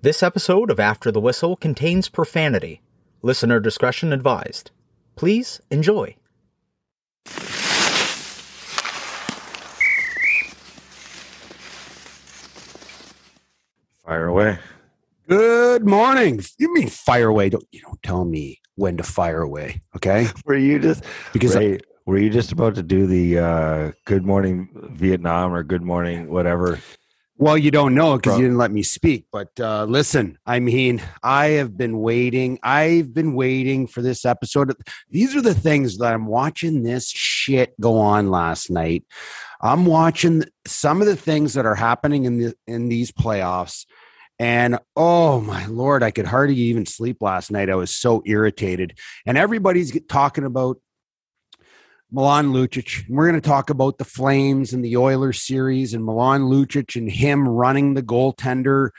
This 0.00 0.22
episode 0.22 0.70
of 0.70 0.78
After 0.78 1.10
the 1.10 1.20
Whistle 1.20 1.56
contains 1.56 2.08
profanity. 2.08 2.82
Listener 3.20 3.58
discretion 3.58 4.12
advised. 4.12 4.70
Please 5.16 5.60
enjoy. 5.72 6.14
Fire 14.04 14.26
away. 14.26 14.58
Good 15.28 15.84
morning. 15.84 16.42
You 16.58 16.72
mean 16.74 16.88
fire 16.88 17.26
away? 17.26 17.48
Don't 17.48 17.66
you 17.72 17.80
don't 17.80 18.00
tell 18.04 18.24
me 18.24 18.60
when 18.76 18.98
to 18.98 19.02
fire 19.02 19.42
away, 19.42 19.80
okay? 19.96 20.28
Were 20.44 20.56
you 20.56 20.78
just 20.78 21.02
Because 21.32 21.56
Ray, 21.56 21.80
were 22.06 22.18
you 22.18 22.30
just 22.30 22.52
about 22.52 22.76
to 22.76 22.84
do 22.84 23.08
the 23.08 23.38
uh, 23.40 23.92
Good 24.04 24.24
Morning 24.24 24.68
Vietnam 24.92 25.52
or 25.52 25.64
Good 25.64 25.82
Morning 25.82 26.30
whatever? 26.30 26.78
Well, 27.38 27.56
you 27.56 27.70
don't 27.70 27.94
know 27.94 28.16
because 28.16 28.36
you 28.36 28.44
didn't 28.44 28.58
let 28.58 28.72
me 28.72 28.82
speak. 28.82 29.26
But 29.30 29.48
uh, 29.60 29.84
listen, 29.84 30.38
I 30.44 30.58
mean, 30.58 31.00
I 31.22 31.50
have 31.50 31.76
been 31.76 32.00
waiting. 32.00 32.58
I've 32.64 33.14
been 33.14 33.34
waiting 33.34 33.86
for 33.86 34.02
this 34.02 34.24
episode. 34.24 34.74
These 35.08 35.36
are 35.36 35.40
the 35.40 35.54
things 35.54 35.98
that 35.98 36.12
I'm 36.12 36.26
watching 36.26 36.82
this 36.82 37.08
shit 37.08 37.80
go 37.80 37.98
on 37.98 38.30
last 38.30 38.70
night. 38.70 39.04
I'm 39.60 39.86
watching 39.86 40.44
some 40.66 41.00
of 41.00 41.06
the 41.06 41.16
things 41.16 41.54
that 41.54 41.64
are 41.64 41.76
happening 41.76 42.24
in 42.24 42.38
the 42.38 42.54
in 42.66 42.88
these 42.88 43.12
playoffs. 43.12 43.86
And 44.40 44.78
oh 44.96 45.40
my 45.40 45.66
lord, 45.66 46.02
I 46.02 46.10
could 46.10 46.26
hardly 46.26 46.56
even 46.56 46.86
sleep 46.86 47.18
last 47.20 47.50
night. 47.50 47.70
I 47.70 47.76
was 47.76 47.94
so 47.94 48.22
irritated. 48.26 48.98
And 49.26 49.38
everybody's 49.38 49.96
talking 50.08 50.44
about 50.44 50.78
Milan 52.10 52.52
Lucic. 52.52 53.04
We're 53.08 53.28
going 53.28 53.40
to 53.40 53.46
talk 53.46 53.70
about 53.70 53.98
the 53.98 54.04
Flames 54.04 54.72
and 54.72 54.84
the 54.84 54.96
Oilers 54.96 55.42
series 55.42 55.94
and 55.94 56.04
Milan 56.04 56.42
Lucic 56.42 56.96
and 56.96 57.10
him 57.10 57.46
running 57.46 57.94
the 57.94 58.02
goaltender 58.02 58.90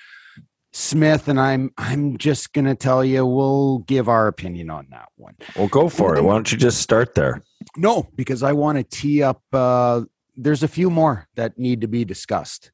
Smith. 0.72 1.28
And 1.28 1.40
I'm 1.40 1.72
I'm 1.78 2.18
just 2.18 2.54
going 2.54 2.66
to 2.66 2.76
tell 2.76 3.04
you, 3.04 3.26
we'll 3.26 3.80
give 3.80 4.08
our 4.08 4.28
opinion 4.28 4.70
on 4.70 4.88
that 4.92 5.10
one. 5.16 5.36
Well, 5.56 5.68
go 5.68 5.90
for 5.90 6.16
it. 6.16 6.24
Why 6.24 6.34
don't 6.34 6.52
you 6.52 6.58
just 6.58 6.82
start 6.82 7.16
there? 7.16 7.42
No, 7.76 8.08
because 8.16 8.44
I 8.44 8.54
want 8.54 8.78
to 8.78 8.84
tee 8.84 9.24
up. 9.24 9.42
Uh, 9.52 10.02
there's 10.36 10.64
a 10.64 10.68
few 10.68 10.90
more 10.90 11.28
that 11.36 11.58
need 11.58 11.82
to 11.82 11.88
be 11.88 12.06
discussed. 12.06 12.72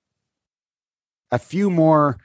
A 1.32 1.40
few 1.40 1.70
more 1.70 2.18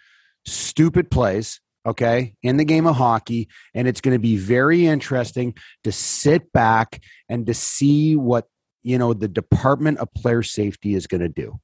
stupid 0.44 1.10
plays, 1.10 1.60
okay, 1.86 2.34
in 2.42 2.56
the 2.56 2.64
game 2.64 2.86
of 2.86 2.96
hockey. 2.96 3.48
And 3.74 3.88
it's 3.88 4.00
going 4.00 4.14
to 4.14 4.20
be 4.20 4.36
very 4.36 4.86
interesting 4.86 5.54
to 5.84 5.92
sit 5.92 6.52
back 6.52 7.02
and 7.28 7.46
to 7.46 7.54
see 7.54 8.16
what, 8.16 8.46
you 8.82 8.98
know, 8.98 9.12
the 9.12 9.28
Department 9.28 9.98
of 9.98 10.12
Player 10.14 10.42
Safety 10.42 10.94
is 10.94 11.06
going 11.06 11.20
to 11.20 11.28
do. 11.28 11.60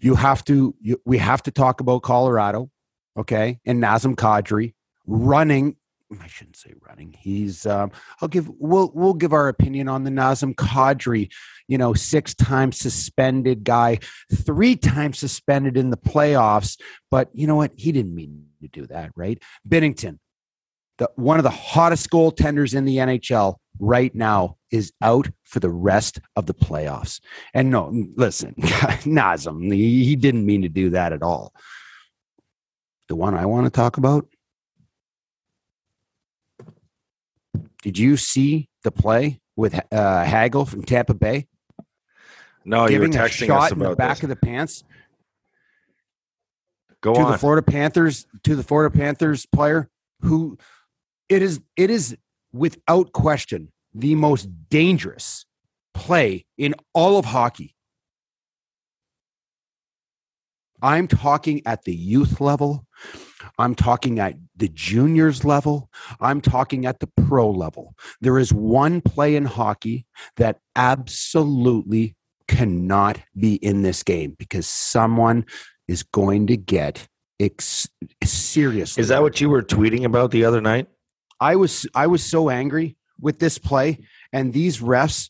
You 0.00 0.16
have 0.16 0.44
to, 0.46 0.74
you, 0.80 1.00
we 1.04 1.18
have 1.18 1.42
to 1.44 1.50
talk 1.50 1.80
about 1.80 2.02
Colorado, 2.02 2.70
okay, 3.16 3.60
and 3.64 3.82
Nazem 3.82 4.16
Kadri 4.16 4.74
running. 5.06 5.76
I 6.20 6.26
shouldn't 6.26 6.56
say 6.56 6.74
running. 6.86 7.14
He's, 7.18 7.64
um, 7.64 7.90
I'll 8.20 8.28
give, 8.28 8.50
we'll, 8.58 8.92
we'll 8.94 9.14
give 9.14 9.32
our 9.32 9.48
opinion 9.48 9.88
on 9.88 10.04
the 10.04 10.10
Nazem 10.10 10.54
Kadri, 10.54 11.30
you 11.68 11.78
know, 11.78 11.94
six 11.94 12.34
times 12.34 12.78
suspended 12.78 13.64
guy, 13.64 13.98
three 14.30 14.76
times 14.76 15.18
suspended 15.18 15.76
in 15.76 15.90
the 15.90 15.96
playoffs. 15.96 16.78
But 17.10 17.30
you 17.32 17.46
know 17.46 17.56
what? 17.56 17.72
He 17.76 17.92
didn't 17.92 18.14
mean 18.14 18.46
to 18.62 18.68
do 18.68 18.86
that, 18.86 19.10
right? 19.16 19.40
Binnington, 19.68 20.18
the, 20.98 21.10
one 21.16 21.38
of 21.38 21.44
the 21.44 21.50
hottest 21.50 22.10
goaltenders 22.10 22.74
in 22.74 22.84
the 22.84 22.98
NHL 22.98 23.56
right 23.78 24.14
now, 24.14 24.56
is 24.70 24.92
out 25.02 25.28
for 25.44 25.60
the 25.60 25.70
rest 25.70 26.20
of 26.36 26.46
the 26.46 26.54
playoffs. 26.54 27.20
And 27.52 27.70
no, 27.70 27.92
listen, 28.16 28.54
Nazem, 28.58 29.72
he, 29.72 30.04
he 30.04 30.16
didn't 30.16 30.46
mean 30.46 30.62
to 30.62 30.68
do 30.68 30.90
that 30.90 31.12
at 31.12 31.22
all. 31.22 31.52
The 33.08 33.16
one 33.16 33.34
I 33.34 33.46
want 33.46 33.66
to 33.66 33.70
talk 33.70 33.96
about. 33.96 34.26
Did 37.82 37.98
you 37.98 38.16
see 38.16 38.68
the 38.84 38.92
play 38.92 39.40
with 39.56 39.78
uh, 39.92 40.24
Hagel 40.24 40.64
from 40.64 40.84
Tampa 40.84 41.14
Bay? 41.14 41.48
No, 42.64 42.86
you 42.86 43.00
were 43.00 43.06
giving 43.06 43.16
a 43.16 43.24
texting 43.24 43.46
shot 43.48 43.64
us 43.64 43.72
in 43.72 43.80
the 43.80 43.96
back 43.96 44.18
this. 44.18 44.22
of 44.22 44.28
the 44.28 44.36
pants 44.36 44.84
Go 47.02 47.14
to 47.14 47.20
on. 47.20 47.32
the 47.32 47.38
Florida 47.38 47.62
Panthers 47.62 48.26
to 48.44 48.56
the 48.56 48.62
Florida 48.62 48.96
Panthers 48.96 49.44
player 49.46 49.90
who 50.22 50.56
it 51.28 51.42
is 51.42 51.60
it 51.76 51.90
is 51.90 52.16
without 52.52 53.12
question 53.12 53.72
the 53.94 54.14
most 54.14 54.48
dangerous 54.70 55.44
play 55.94 56.46
in 56.56 56.74
all 56.94 57.18
of 57.18 57.26
hockey. 57.26 57.74
I'm 60.80 61.06
talking 61.06 61.62
at 61.64 61.84
the 61.84 61.94
youth 61.94 62.40
level. 62.40 62.86
I'm 63.58 63.74
talking 63.74 64.18
at 64.18 64.34
the 64.56 64.68
juniors 64.68 65.44
level. 65.44 65.90
I'm 66.20 66.40
talking 66.40 66.86
at 66.86 67.00
the 67.00 67.08
pro 67.26 67.50
level. 67.50 67.94
There 68.20 68.38
is 68.38 68.52
one 68.52 69.00
play 69.00 69.36
in 69.36 69.44
hockey 69.44 70.06
that 70.36 70.58
absolutely 70.74 72.16
cannot 72.48 73.20
be 73.38 73.54
in 73.56 73.82
this 73.82 74.02
game 74.02 74.34
because 74.38 74.66
someone 74.66 75.44
is 75.88 76.02
going 76.02 76.46
to 76.48 76.56
get 76.56 77.08
ex- 77.40 77.88
seriously. 78.24 79.00
Is 79.00 79.08
that 79.08 79.22
what 79.22 79.40
you 79.40 79.48
were 79.48 79.62
tweeting 79.62 80.04
about 80.04 80.30
the 80.30 80.44
other 80.44 80.60
night? 80.60 80.88
I 81.40 81.56
was? 81.56 81.86
I 81.94 82.06
was 82.06 82.22
so 82.22 82.50
angry 82.50 82.96
with 83.20 83.38
this 83.38 83.58
play 83.58 83.98
and 84.32 84.52
these 84.52 84.78
refs. 84.78 85.28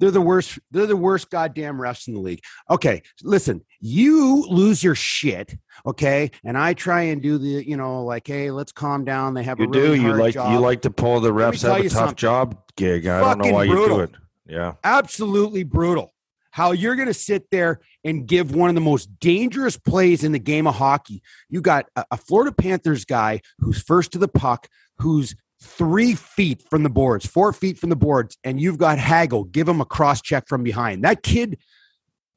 They're 0.00 0.12
the 0.12 0.20
worst. 0.20 0.60
They're 0.70 0.86
the 0.86 0.96
worst 0.96 1.28
goddamn 1.30 1.78
refs 1.78 2.06
in 2.06 2.14
the 2.14 2.20
league. 2.20 2.40
Okay, 2.70 3.02
listen. 3.24 3.62
You 3.80 4.44
lose 4.48 4.82
your 4.84 4.94
shit, 4.94 5.56
okay, 5.84 6.30
and 6.44 6.56
I 6.56 6.74
try 6.74 7.02
and 7.02 7.20
do 7.20 7.38
the, 7.38 7.68
you 7.68 7.76
know, 7.76 8.04
like, 8.04 8.26
hey, 8.28 8.52
let's 8.52 8.70
calm 8.70 9.04
down. 9.04 9.34
They 9.34 9.42
have 9.42 9.58
You 9.58 9.66
a 9.66 9.68
really 9.68 9.96
do. 9.98 10.02
You 10.04 10.12
like 10.14 10.34
job. 10.34 10.52
you 10.52 10.60
like 10.60 10.82
to 10.82 10.90
pull 10.90 11.18
the 11.20 11.30
refs 11.32 11.62
have 11.62 11.76
a 11.78 11.82
tough 11.84 11.92
something. 11.92 12.14
job 12.16 12.56
gig. 12.76 13.06
I 13.08 13.18
don't 13.20 13.38
know 13.38 13.44
Fucking 13.44 13.54
why 13.54 13.64
you 13.64 13.74
do 13.74 14.00
it. 14.00 14.10
Yeah. 14.46 14.74
absolutely 14.84 15.64
brutal. 15.64 16.12
How 16.50 16.72
you're 16.72 16.96
going 16.96 17.08
to 17.08 17.14
sit 17.14 17.50
there 17.50 17.80
and 18.04 18.26
give 18.26 18.54
one 18.54 18.68
of 18.68 18.74
the 18.74 18.80
most 18.80 19.08
dangerous 19.20 19.76
plays 19.76 20.24
in 20.24 20.32
the 20.32 20.38
game 20.38 20.66
of 20.66 20.74
hockey. 20.74 21.22
You 21.48 21.60
got 21.60 21.86
a, 21.96 22.16
Florida 22.16 22.52
Panthers 22.52 23.04
guy 23.04 23.40
who's 23.58 23.82
first 23.82 24.12
to 24.12 24.18
the 24.18 24.28
puck, 24.28 24.68
who's 24.98 25.34
three 25.62 26.14
feet 26.14 26.62
from 26.70 26.82
the 26.82 26.90
boards, 26.90 27.26
four 27.26 27.52
feet 27.52 27.78
from 27.78 27.90
the 27.90 27.96
boards, 27.96 28.36
and 28.44 28.60
you've 28.60 28.78
got 28.78 28.98
Hagel 28.98 29.44
give 29.44 29.68
him 29.68 29.80
a 29.80 29.84
cross 29.84 30.22
check 30.22 30.48
from 30.48 30.62
behind. 30.62 31.04
That 31.04 31.22
kid, 31.22 31.58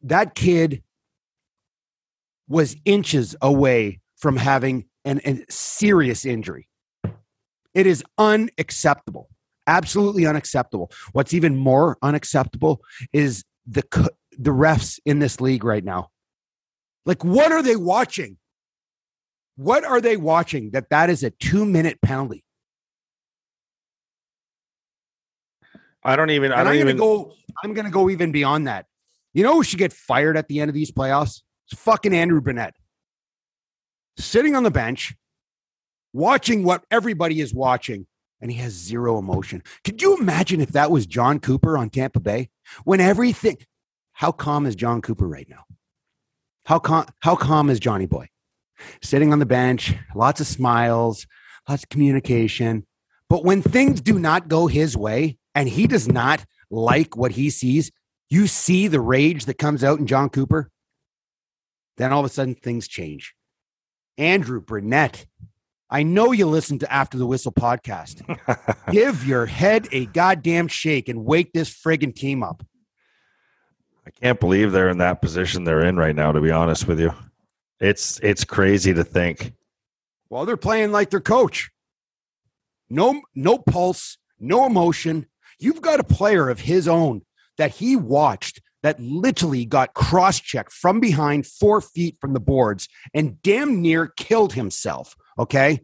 that 0.04 0.36
kid 0.36 0.84
was 2.48 2.76
inches 2.86 3.36
away 3.42 4.02
from 4.18 4.38
having 4.38 4.86
an, 5.06 5.22
a 5.26 5.46
serious 5.50 6.26
injury. 6.26 6.68
It 7.74 7.88
is 7.88 8.04
unacceptable. 8.18 9.30
Absolutely 9.68 10.26
unacceptable. 10.26 10.92
What's 11.14 11.34
even 11.34 11.56
more 11.56 11.98
unacceptable 12.02 12.82
is 13.14 13.46
the 13.66 13.84
the 14.38 14.52
refs 14.52 15.00
in 15.06 15.20
this 15.20 15.42
league 15.42 15.64
right 15.64 15.84
now. 15.84 16.10
Like, 17.06 17.24
what 17.24 17.52
are 17.52 17.64
they 17.64 17.76
watching? 17.76 18.38
What 19.56 19.84
are 19.84 20.02
they 20.02 20.18
watching 20.18 20.72
that 20.72 20.90
that 20.90 21.10
is 21.10 21.24
a 21.24 21.32
two 21.32 21.66
minute 21.66 22.00
penalty? 22.02 22.44
I 26.04 26.16
don't 26.16 26.32
even. 26.32 26.52
I 26.52 26.64
don't 26.64 26.74
I'm 26.74 26.80
even. 26.80 26.98
gonna 26.98 27.10
go. 27.10 27.34
I'm 27.64 27.74
gonna 27.74 27.92
go 27.92 28.10
even 28.10 28.32
beyond 28.32 28.68
that. 28.68 28.86
You 29.34 29.44
know 29.44 29.56
who 29.56 29.64
should 29.64 29.80
get 29.80 29.94
fired 29.94 30.38
at 30.38 30.48
the 30.48 30.60
end 30.60 30.70
of 30.70 30.76
these 30.76 30.92
playoffs? 30.92 31.42
It's 31.70 31.80
fucking 31.82 32.14
Andrew 32.14 32.42
Brunette, 32.42 32.74
sitting 34.18 34.56
on 34.56 34.64
the 34.64 34.72
bench, 34.72 35.14
watching 36.12 36.64
what 36.64 36.84
everybody 36.92 37.40
is 37.40 37.54
watching, 37.54 38.08
and 38.42 38.52
he 38.52 38.58
has 38.58 38.74
zero 38.74 39.18
emotion. 39.20 39.64
Could 39.84 40.02
you 40.02 40.18
imagine 40.18 40.62
if 40.62 40.72
that 40.72 40.92
was 40.92 41.06
John 41.06 41.40
Cooper 41.40 41.78
on 41.78 41.90
Tampa 41.90 42.20
Bay? 42.20 42.50
When 42.84 43.00
everything, 43.00 43.58
how 44.14 44.32
calm 44.32 44.66
is 44.66 44.76
John 44.76 45.02
Cooper 45.02 45.28
right 45.28 45.48
now? 45.50 45.64
How 46.66 46.80
calm? 46.80 47.06
How 47.20 47.36
calm 47.36 47.70
is 47.70 47.80
Johnny 47.80 48.06
Boy? 48.06 48.30
Sitting 49.02 49.32
on 49.32 49.40
the 49.40 49.46
bench, 49.46 49.94
lots 50.16 50.42
of 50.42 50.48
smiles, 50.48 51.28
lots 51.70 51.84
of 51.84 51.90
communication. 51.90 52.86
But 53.30 53.46
when 53.46 53.62
things 53.62 54.02
do 54.02 54.20
not 54.20 54.48
go 54.48 54.68
his 54.68 54.98
way, 54.98 55.38
and 55.56 55.70
he 55.70 55.88
does 55.88 56.08
not 56.08 56.44
like 56.70 57.16
what 57.16 57.32
he 57.32 57.50
sees, 57.50 57.92
you 58.30 58.48
see 58.48 58.88
the 58.88 59.02
rage 59.02 59.46
that 59.46 59.58
comes 59.58 59.84
out 59.84 60.00
in 60.00 60.08
John 60.08 60.30
Cooper. 60.30 60.70
Then 61.98 62.14
all 62.14 62.22
of 62.22 62.26
a 62.26 62.30
sudden 62.30 62.56
things 62.56 62.88
change. 62.88 63.36
Andrew 64.18 64.62
Brunette, 64.62 65.26
I 65.94 66.04
know 66.04 66.32
you 66.32 66.46
listen 66.46 66.80
to 66.80 66.92
After 66.92 67.18
the 67.18 67.26
Whistle 67.26 67.52
podcast. 67.52 68.24
Give 68.92 69.28
your 69.28 69.46
head 69.46 69.90
a 69.92 70.06
goddamn 70.06 70.70
shake 70.70 71.10
and 71.10 71.26
wake 71.26 71.52
this 71.52 71.70
friggin' 71.70 72.16
team 72.16 72.44
up. 72.44 72.66
I 74.08 74.10
can't 74.12 74.40
believe 74.40 74.72
they're 74.72 74.88
in 74.88 75.00
that 75.00 75.22
position 75.22 75.66
they're 75.66 75.84
in 75.84 75.98
right 75.98 76.16
now. 76.16 76.32
To 76.32 76.40
be 76.40 76.50
honest 76.50 76.88
with 76.88 77.00
you, 77.00 77.14
it's 77.82 78.20
it's 78.24 78.46
crazy 78.46 78.94
to 78.94 79.04
think. 79.04 79.54
Well, 80.30 80.46
they're 80.46 80.56
playing 80.56 80.94
like 80.94 81.10
their 81.10 81.20
coach. 81.20 81.70
No, 82.90 83.22
no 83.36 83.58
pulse, 83.58 84.18
no 84.40 84.66
emotion. 84.66 85.28
You've 85.60 85.82
got 85.82 86.00
a 86.00 86.06
player 86.06 86.50
of 86.50 86.62
his 86.62 86.88
own 86.88 87.24
that 87.58 87.72
he 87.72 87.98
watched 87.98 88.62
that 88.82 89.00
literally 89.00 89.66
got 89.66 89.94
cross 89.94 90.40
checked 90.40 90.72
from 90.72 91.00
behind 91.00 91.46
four 91.46 91.82
feet 91.82 92.18
from 92.20 92.34
the 92.34 92.40
boards 92.40 92.88
and 93.14 93.42
damn 93.42 93.82
near 93.82 94.08
killed 94.08 94.54
himself 94.54 95.16
Okay. 95.38 95.82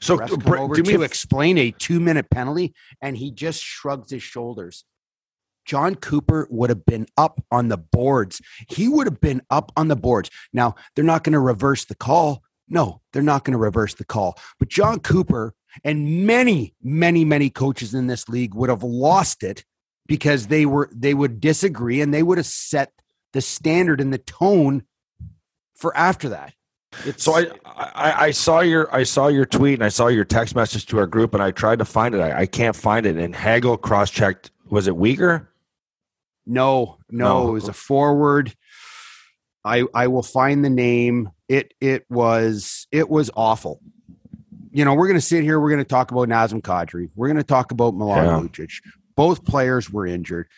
So 0.00 0.16
Refs 0.16 0.28
come 0.28 0.38
Br- 0.38 0.74
do 0.74 0.82
me 0.82 0.94
to 0.94 1.02
explain 1.02 1.58
a 1.58 1.70
two 1.70 2.00
minute 2.00 2.30
penalty, 2.30 2.74
and 3.02 3.16
he 3.16 3.30
just 3.30 3.62
shrugs 3.62 4.10
his 4.10 4.22
shoulders. 4.22 4.84
John 5.66 5.96
Cooper 5.96 6.46
would 6.50 6.70
have 6.70 6.86
been 6.86 7.06
up 7.16 7.42
on 7.50 7.68
the 7.68 7.76
boards. 7.76 8.40
He 8.68 8.88
would 8.88 9.06
have 9.06 9.20
been 9.20 9.42
up 9.50 9.72
on 9.76 9.88
the 9.88 9.96
boards. 9.96 10.30
Now, 10.52 10.76
they're 10.94 11.04
not 11.04 11.24
going 11.24 11.32
to 11.32 11.40
reverse 11.40 11.84
the 11.84 11.96
call. 11.96 12.42
No, 12.68 13.02
they're 13.12 13.22
not 13.22 13.44
going 13.44 13.52
to 13.52 13.58
reverse 13.58 13.94
the 13.94 14.04
call. 14.04 14.38
But 14.58 14.68
John 14.68 15.00
Cooper 15.00 15.54
and 15.84 16.26
many, 16.26 16.74
many, 16.82 17.24
many 17.24 17.50
coaches 17.50 17.94
in 17.94 18.06
this 18.06 18.28
league 18.28 18.54
would 18.54 18.70
have 18.70 18.82
lost 18.82 19.42
it 19.42 19.64
because 20.06 20.46
they 20.46 20.66
were 20.66 20.88
they 20.94 21.14
would 21.14 21.40
disagree 21.40 22.00
and 22.00 22.14
they 22.14 22.22
would 22.22 22.38
have 22.38 22.46
set 22.46 22.92
the 23.32 23.40
standard 23.40 24.00
and 24.00 24.12
the 24.12 24.18
tone 24.18 24.84
for 25.74 25.96
after 25.96 26.30
that. 26.30 26.54
It's, 27.04 27.22
So 27.24 27.34
I, 27.36 27.46
I 27.66 28.24
I 28.26 28.30
saw 28.30 28.60
your 28.60 28.94
I 28.94 29.02
saw 29.02 29.28
your 29.28 29.44
tweet 29.46 29.74
and 29.74 29.84
I 29.84 29.88
saw 29.88 30.06
your 30.08 30.24
text 30.24 30.54
message 30.54 30.86
to 30.86 30.98
our 30.98 31.06
group 31.06 31.34
and 31.34 31.42
I 31.42 31.50
tried 31.50 31.78
to 31.80 31.84
find 31.84 32.14
it. 32.14 32.20
I, 32.20 32.40
I 32.42 32.46
can't 32.46 32.74
find 32.76 33.04
it. 33.06 33.16
And 33.16 33.34
Hagel 33.34 33.76
cross 33.76 34.10
checked. 34.10 34.50
Was 34.70 34.88
it 34.88 34.94
Weegar? 34.94 35.46
No, 36.46 36.98
no, 37.10 37.24
No. 37.42 37.48
it 37.48 37.52
was 37.52 37.68
a 37.68 37.72
forward. 37.72 38.54
I 39.64 39.84
I 39.94 40.06
will 40.06 40.22
find 40.22 40.64
the 40.64 40.70
name. 40.70 41.30
It 41.48 41.74
it 41.80 42.04
was 42.08 42.86
it 42.92 43.08
was 43.08 43.30
awful. 43.36 43.80
You 44.70 44.84
know, 44.84 44.94
we're 44.94 45.06
going 45.06 45.18
to 45.18 45.24
sit 45.24 45.42
here. 45.42 45.58
We're 45.58 45.70
going 45.70 45.82
to 45.82 45.88
talk 45.88 46.10
about 46.10 46.28
Nazem 46.28 46.60
Kadri. 46.60 47.08
We're 47.14 47.28
going 47.28 47.38
to 47.38 47.42
talk 47.44 47.72
about 47.72 47.94
Milan 47.94 48.24
Yeah. 48.26 48.40
Lucic. 48.40 48.72
Both 49.16 49.44
players 49.44 49.90
were 49.90 50.06
injured. 50.06 50.48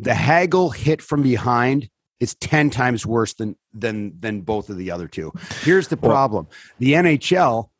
The 0.00 0.14
Hagel 0.14 0.68
hit 0.70 1.00
from 1.00 1.22
behind 1.22 1.88
is 2.20 2.34
ten 2.36 2.70
times 2.70 3.06
worse 3.06 3.34
than 3.34 3.56
than 3.72 4.18
than 4.20 4.42
both 4.42 4.70
of 4.70 4.76
the 4.76 4.90
other 4.90 5.08
two. 5.08 5.32
Here's 5.62 5.88
the 5.88 5.96
problem: 5.96 6.48
the 6.78 6.92
NHL 6.94 7.70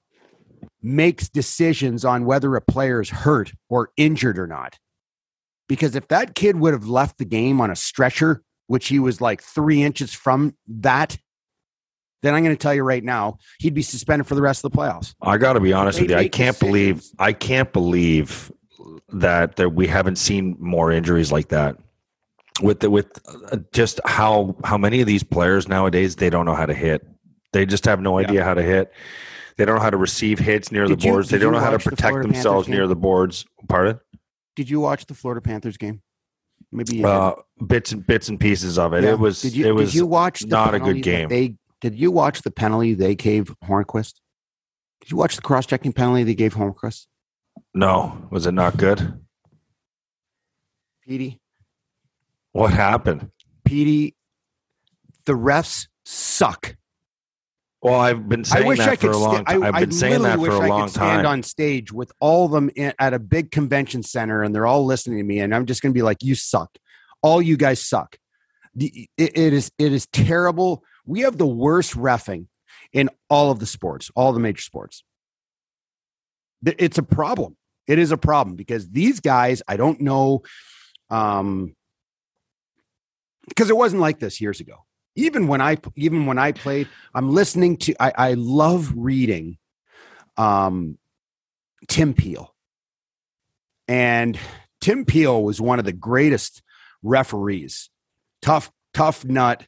makes 0.83 1.29
decisions 1.29 2.05
on 2.05 2.25
whether 2.25 2.55
a 2.57 2.61
player 2.61 3.01
is 3.01 3.11
hurt 3.11 3.53
or 3.69 3.91
injured 3.97 4.39
or 4.39 4.47
not. 4.47 4.79
Because 5.69 5.95
if 5.95 6.09
that 6.09 6.35
kid 6.35 6.57
would 6.57 6.73
have 6.73 6.87
left 6.87 7.19
the 7.19 7.25
game 7.25 7.61
on 7.61 7.71
a 7.71 7.77
stretcher, 7.77 8.43
which 8.69 8.89
he 8.89 8.99
was 8.99 9.21
like 9.21 9.43
three 9.43 9.83
inches 9.83 10.15
from 10.15 10.55
that, 10.67 11.19
then 12.23 12.35
I'm 12.35 12.43
going 12.43 12.57
to 12.57 12.61
tell 12.61 12.75
you 12.75 12.83
right 12.83 13.05
now, 13.05 13.39
he'd 13.59 13.75
be 13.75 13.83
suspended 13.83 14.27
for 14.27 14.35
the 14.35 14.43
rest 14.43 14.65
of 14.65 14.73
the 14.73 14.77
playoffs. 14.77 15.15
I 15.21 15.37
got 15.37 15.55
to 15.55 15.61
be 15.61 15.73
honest 15.73 15.99
They 15.99 16.05
with 16.05 16.11
you. 16.13 16.17
I 16.17 16.29
can't 16.29 16.59
believe. 16.59 17.05
I 17.19 17.33
can't 17.33 17.73
believe 17.73 18.51
that 19.11 19.57
that 19.57 19.71
we 19.71 19.87
haven't 19.87 20.17
seen 20.17 20.57
more 20.59 20.91
injuries 20.91 21.31
like 21.33 21.49
that. 21.49 21.77
With 22.63 22.81
the, 22.81 22.91
with 22.91 23.07
uh, 23.53 23.59
just 23.73 24.01
how 24.05 24.57
how 24.65 24.77
many 24.79 25.01
of 25.01 25.07
these 25.07 25.23
players 25.23 25.69
nowadays 25.69 26.17
they 26.17 26.29
don't 26.31 26.45
know 26.47 26.55
how 26.57 26.67
to 26.67 26.75
hit. 26.75 27.07
They 27.53 27.65
just 27.67 27.85
have 27.85 28.01
no 28.01 28.19
Yeah. 28.19 28.27
idea 28.29 28.45
how 28.45 28.55
to 28.55 28.63
hit. 28.63 28.93
They 29.57 29.65
don't 29.65 29.77
know 29.77 29.83
how 29.83 29.91
to 29.91 29.97
receive 29.97 30.39
hits 30.39 30.71
near 30.73 30.87
Did 30.87 30.99
the 31.01 31.05
you- 31.07 31.13
boards. 31.13 31.29
they 31.31 31.39
don't 31.39 31.53
know 31.53 31.61
how 31.61 31.71
to 31.71 31.77
watch 31.77 31.85
the 31.85 31.91
protect 31.91 32.23
themselves 32.23 32.69
near 32.69 32.87
the 32.87 32.97
boards. 32.97 33.45
Pardon? 33.69 34.01
Did 34.57 34.69
you 34.71 34.81
watch 34.81 35.07
the 35.07 35.15
Florida 35.15 35.41
Panthers 35.41 35.77
game? 35.77 36.03
Maybe 36.73 37.05
Uh, 37.05 37.35
bits 37.67 37.93
and 37.93 38.05
bits 38.07 38.29
and 38.29 38.39
pieces 38.41 38.77
of 38.79 38.93
it. 38.93 39.05
Yeah. 39.05 39.11
It 39.13 39.19
was 39.21 39.41
Did 39.41 39.55
you, 39.57 39.67
it 39.67 39.73
was 39.75 39.93
did 39.93 39.99
you 39.99 40.07
watch 40.07 40.45
not 40.45 40.75
a 40.75 40.81
good 40.81 41.03
game. 41.03 41.29
They 41.29 41.57
did 41.81 41.95
you 41.95 42.11
watch 42.11 42.43
the 42.43 42.51
penalty 42.51 42.95
they 42.95 43.15
gave 43.15 43.55
Hornqvist? 43.65 44.15
Did 45.01 45.11
you 45.13 45.17
watch 45.17 45.37
the 45.37 45.43
cross-checking 45.43 45.93
penalty 45.93 46.25
they 46.25 46.35
gave 46.35 46.55
Hornqvist? 46.55 47.07
no. 47.73 48.27
Was 48.31 48.47
it 48.47 48.53
not 48.53 48.77
good? 48.77 49.21
Petey, 51.07 51.41
What 52.53 52.73
happened? 52.73 53.31
Petey, 53.65 54.15
the 55.27 55.35
refs 55.35 55.89
suck. 56.05 56.77
Well, 57.81 58.01
I've 58.01 58.29
been 58.29 58.45
saying 58.45 58.65
I 58.65 58.69
wish 58.69 58.79
that 58.79 58.89
I 58.89 58.97
for 58.97 59.01
could. 59.03 59.15
a 59.15 59.19
long 59.19 59.45
I, 59.47 59.53
time. 59.53 59.63
I've 59.63 59.75
I 59.77 59.81
been 59.81 59.93
saying 59.93 60.23
that 60.23 60.33
for 60.35 60.39
a 60.39 60.41
wish 60.41 60.53
I 60.53 60.67
long 60.67 60.83
could 60.85 60.91
stand 60.91 61.23
time. 61.23 61.27
on 61.27 61.43
stage 61.45 61.93
with 61.93 62.11
all 62.19 62.47
of 62.47 62.51
them 62.51 62.71
in, 62.75 62.93
at 62.99 63.15
a 63.15 63.19
big 63.21 63.53
convention 63.53 64.03
center, 64.03 64.43
and 64.43 64.53
they're 64.55 64.67
all 64.67 64.85
listening 64.85 65.19
to 65.19 65.25
me, 65.25 65.39
and 65.39 65.55
I'm 65.55 65.65
just 65.67 65.81
going 65.81 65.93
to 65.93 65.95
be 65.99 66.03
like, 66.03 66.23
"You 66.23 66.35
suck. 66.35 66.71
All 67.23 67.41
you 67.41 67.57
guys 67.57 67.81
suck. 67.81 68.17
The- 68.75 69.09
It, 69.17 69.39
it 69.39 69.53
is. 69.53 69.71
It 69.79 69.93
is 69.93 70.07
terrible. 70.09 70.83
We 71.07 71.21
have 71.21 71.39
the 71.39 71.47
worst 71.47 71.95
refing 71.95 72.47
in 72.93 73.11
all 73.31 73.51
of 73.53 73.61
the 73.61 73.67
sports, 73.67 74.11
all 74.17 74.33
the 74.33 74.41
major 74.41 74.63
sports. 74.63 75.05
It's 76.65 76.99
a 76.99 77.03
problem. 77.05 77.57
It 77.87 77.99
is 78.01 78.11
a 78.11 78.17
problem 78.19 78.57
because 78.57 78.91
these 78.91 79.21
guys, 79.21 79.63
I 79.69 79.77
don't 79.77 80.01
know, 80.01 80.43
um, 81.11 81.75
because 83.49 83.71
it 83.71 83.77
wasn't 83.77 84.01
like 84.01 84.19
this 84.19 84.41
years 84.41 84.61
ago 84.61 84.85
even 85.19 85.49
when 85.49 85.61
I 85.61 85.79
even 85.97 86.27
when 86.27 86.39
I 86.39 86.53
played, 86.53 86.89
I'm 87.13 87.31
listening 87.31 87.77
to 87.79 87.95
I, 88.01 88.13
I 88.17 88.35
love 88.35 88.93
reading 88.97 89.59
um 90.37 90.97
Tim 91.89 92.15
Peel. 92.15 92.55
And 93.89 94.39
Tim 94.81 95.05
Peel 95.05 95.43
was 95.43 95.61
one 95.61 95.79
of 95.79 95.85
the 95.85 95.93
greatest 95.93 96.63
referees. 97.03 97.91
Tough, 98.43 98.71
tough 98.95 99.25
nut, 99.25 99.67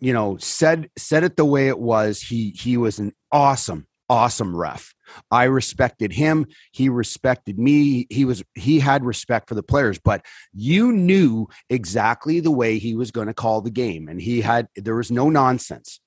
you 0.00 0.12
know, 0.12 0.36
said 0.38 0.90
said 0.96 1.22
it 1.22 1.36
the 1.36 1.44
way 1.44 1.68
it 1.68 1.78
was. 1.78 2.20
He 2.20 2.50
he 2.50 2.76
was 2.76 2.98
an 2.98 3.12
awesome, 3.30 3.86
awesome 4.08 4.56
ref. 4.56 4.94
I 5.30 5.44
respected 5.44 6.12
him. 6.12 6.46
He 6.72 6.88
respected 6.88 7.58
me. 7.58 8.06
He 8.10 8.24
was 8.24 8.42
he 8.54 8.80
had 8.80 9.04
respect 9.04 9.48
for 9.48 9.54
the 9.54 9.62
players, 9.62 9.98
but 9.98 10.24
you 10.52 10.92
knew 10.92 11.46
exactly 11.70 12.40
the 12.40 12.50
way 12.50 12.78
he 12.78 12.94
was 12.94 13.10
going 13.10 13.28
to 13.28 13.34
call 13.34 13.60
the 13.60 13.70
game 13.70 14.08
and 14.08 14.20
he 14.20 14.40
had 14.40 14.68
there 14.76 14.94
was 14.94 15.10
no 15.10 15.28
nonsense 15.28 16.00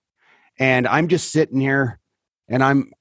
and 0.57 0.87
i'm 0.87 1.07
just 1.07 1.31
sitting 1.31 1.59
here 1.59 1.99
and 2.47 2.63
i'm 2.63 2.91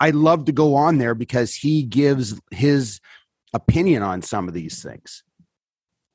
i 0.00 0.10
love 0.10 0.46
to 0.46 0.52
go 0.52 0.74
on 0.74 0.98
there 0.98 1.14
because 1.14 1.54
he 1.54 1.82
gives 1.82 2.40
his 2.50 3.00
opinion 3.52 4.02
on 4.02 4.22
some 4.22 4.48
of 4.48 4.54
these 4.54 4.82
things 4.82 5.22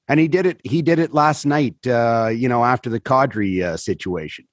and 0.07 0.19
he 0.19 0.27
did 0.27 0.45
it 0.45 0.59
he 0.63 0.81
did 0.81 0.99
it 0.99 1.13
last 1.13 1.45
night 1.45 1.75
uh 1.87 2.29
you 2.33 2.49
know 2.49 2.63
after 2.63 2.89
the 2.89 2.99
Kadri 2.99 3.61
uh, 3.61 3.77
situation 3.77 4.45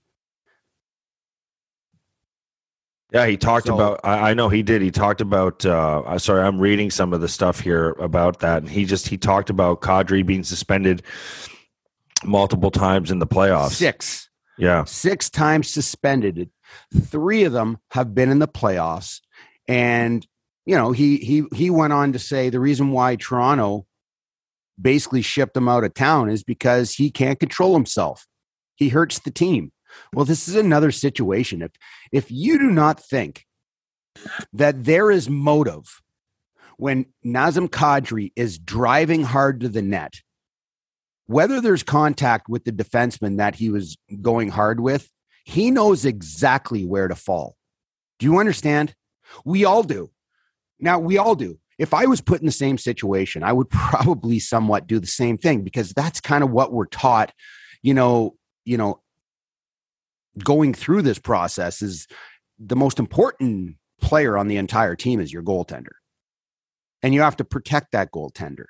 Yeah, 3.13 3.27
he 3.27 3.37
talked 3.37 3.67
So- 3.67 3.75
about. 3.75 4.01
I, 4.05 4.31
I 4.31 4.35
know 4.35 4.49
he 4.49 4.63
did. 4.63 4.81
He 4.83 4.91
talked 4.91 5.21
about. 5.21 5.65
Uh, 5.67 6.19
sorry, 6.19 6.43
I'm 6.43 6.59
reading 6.59 6.91
some 6.91 7.13
of 7.13 7.21
the 7.21 7.29
stuff 7.29 7.61
here 7.61 7.91
about 7.99 8.41
that, 8.41 8.63
and 8.63 8.71
he 8.71 8.85
just 8.85 9.09
he 9.09 9.19
talked 9.19 9.51
about 9.51 9.81
Kadri 9.83 10.25
being 10.25 10.45
suspended 10.45 11.03
multiple 12.25 12.71
times 12.71 13.11
in 13.11 13.19
the 13.19 13.27
playoffs. 13.27 13.73
six 13.73 14.29
Yeah, 14.59 14.85
six 14.85 15.29
times 15.29 15.69
suspended. 15.69 16.51
Three 16.97 17.45
of 17.45 17.53
them 17.53 17.79
have 17.91 18.15
been 18.15 18.31
in 18.31 18.39
the 18.39 18.49
playoffs, 18.49 19.21
and 19.69 20.27
you 20.65 20.75
know 20.77 20.93
he 20.93 21.19
he 21.19 21.45
he 21.55 21.69
went 21.69 21.93
on 21.93 22.13
to 22.15 22.19
say 22.19 22.49
the 22.49 22.61
reason 22.61 22.93
why 22.93 23.17
Toronto 23.17 23.87
basically 24.81 25.21
shipped 25.23 25.55
him 25.57 25.69
out 25.69 25.85
of 25.85 25.93
town 25.93 26.31
is 26.31 26.43
because 26.43 26.95
he 26.95 27.11
can't 27.11 27.39
control 27.39 27.75
himself. 27.75 28.27
He 28.77 28.89
hurts 28.89 29.19
the 29.19 29.31
team. 29.31 29.71
Well, 30.13 30.25
this 30.25 30.49
is 30.49 30.57
another 30.57 30.91
situation. 30.91 31.63
If 31.63 31.73
if 32.13 32.31
you 32.31 32.59
do 32.59 32.71
not 32.71 33.01
think 33.01 33.45
that 34.53 34.85
there 34.85 35.11
is 35.11 35.29
motive 35.29 36.01
when 36.77 37.07
Nazem 37.25 37.69
Kadri 37.69 38.33
is 38.37 38.59
driving 38.59 39.23
hard 39.23 39.61
to 39.61 39.69
the 39.69 39.83
net, 39.83 40.21
whether 41.27 41.61
there's 41.61 41.83
contact 41.83 42.49
with 42.49 42.65
the 42.65 42.73
defenseman 42.73 43.39
that 43.39 43.55
he 43.55 43.71
was 43.71 43.97
going 44.21 44.49
hard 44.51 44.81
with, 44.81 45.09
he 45.45 45.71
knows 45.71 46.05
exactly 46.05 46.85
where 46.85 47.09
to 47.09 47.15
fall. 47.15 47.57
Do 48.19 48.27
you 48.27 48.39
understand? 48.39 48.95
We 49.45 49.65
all 49.65 49.83
do. 49.83 50.11
Now, 50.79 50.99
we 50.99 51.19
all 51.19 51.35
do. 51.35 51.59
If 51.79 51.95
I 51.95 52.07
was 52.07 52.21
put 52.21 52.41
in 52.41 52.47
the 52.47 52.53
same 52.53 52.79
situation, 52.79 53.43
I 53.43 53.53
would 53.53 53.71
probably 53.71 54.39
somewhat 54.39 54.87
do 54.87 54.99
the 54.99 55.07
same 55.07 55.39
thing 55.39 55.63
because 55.63 55.93
that's 55.93 56.21
kind 56.21 56.45
of 56.45 56.51
what 56.51 56.73
we're 56.73 56.87
taught, 56.87 57.33
you 57.83 57.95
know, 57.95 58.37
you 58.65 58.77
know, 58.77 59.02
going 60.39 60.75
through 60.75 61.03
this 61.03 61.19
process 61.19 61.83
is 61.83 62.07
the 62.59 62.77
most 62.77 62.99
important 62.99 63.77
player 64.01 64.37
on 64.37 64.49
the 64.49 64.57
entire 64.57 64.97
team 64.97 65.21
is 65.21 65.33
your 65.33 65.43
goaltender. 65.43 65.97
And 67.03 67.15
you 67.15 67.23
have 67.23 67.37
to 67.37 67.45
protect 67.45 67.93
that 67.93 68.13
goaltender. 68.13 68.67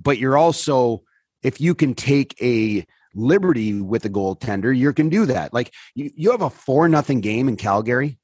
But 0.00 0.18
you're 0.18 0.38
also 0.38 1.02
if 1.42 1.60
you 1.60 1.74
can 1.74 1.94
take 1.94 2.34
a 2.42 2.86
liberty 3.14 3.80
with 3.80 4.04
a 4.04 4.10
goaltender, 4.10 4.76
you 4.76 4.92
can 4.92 5.08
do 5.08 5.26
that. 5.26 5.52
Like 5.52 5.72
you, 5.94 6.10
you 6.14 6.30
have 6.30 6.42
a 6.42 6.50
four 6.50 6.88
nothing 6.88 7.20
game 7.20 7.48
in 7.48 7.56
Calgary. 7.56 8.18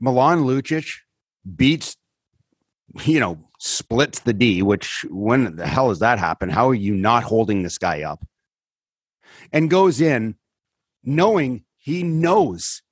Milan 0.00 0.40
Lucic 0.40 0.92
beats, 1.54 1.96
you 3.04 3.20
know, 3.20 3.38
splits 3.58 4.20
the 4.20 4.32
D, 4.32 4.62
which 4.62 5.04
when 5.08 5.56
the 5.56 5.66
hell 5.66 5.88
has 5.88 6.00
that 6.00 6.18
happened? 6.18 6.52
How 6.52 6.68
are 6.68 6.74
you 6.74 6.94
not 6.94 7.22
holding 7.22 7.62
this 7.62 7.78
guy 7.78 8.02
up? 8.02 8.26
And 9.52 9.70
goes 9.70 10.00
in 10.00 10.34
knowing 11.06 11.64
he 11.76 12.02
knows 12.02 12.82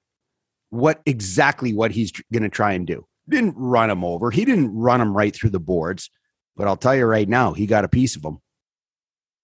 what 0.70 1.00
exactly 1.04 1.74
what 1.74 1.90
he's 1.90 2.12
going 2.32 2.42
to 2.42 2.48
try 2.48 2.72
and 2.72 2.86
do. 2.86 3.06
Didn't 3.28 3.54
run 3.56 3.90
him 3.90 4.04
over. 4.04 4.30
He 4.30 4.44
didn't 4.44 4.74
run 4.74 5.00
him 5.00 5.16
right 5.16 5.34
through 5.34 5.50
the 5.50 5.60
boards. 5.60 6.10
But 6.56 6.68
I'll 6.68 6.76
tell 6.76 6.94
you 6.94 7.04
right 7.04 7.28
now, 7.28 7.52
he 7.52 7.66
got 7.66 7.84
a 7.84 7.88
piece 7.88 8.16
of 8.16 8.24
him. 8.24 8.38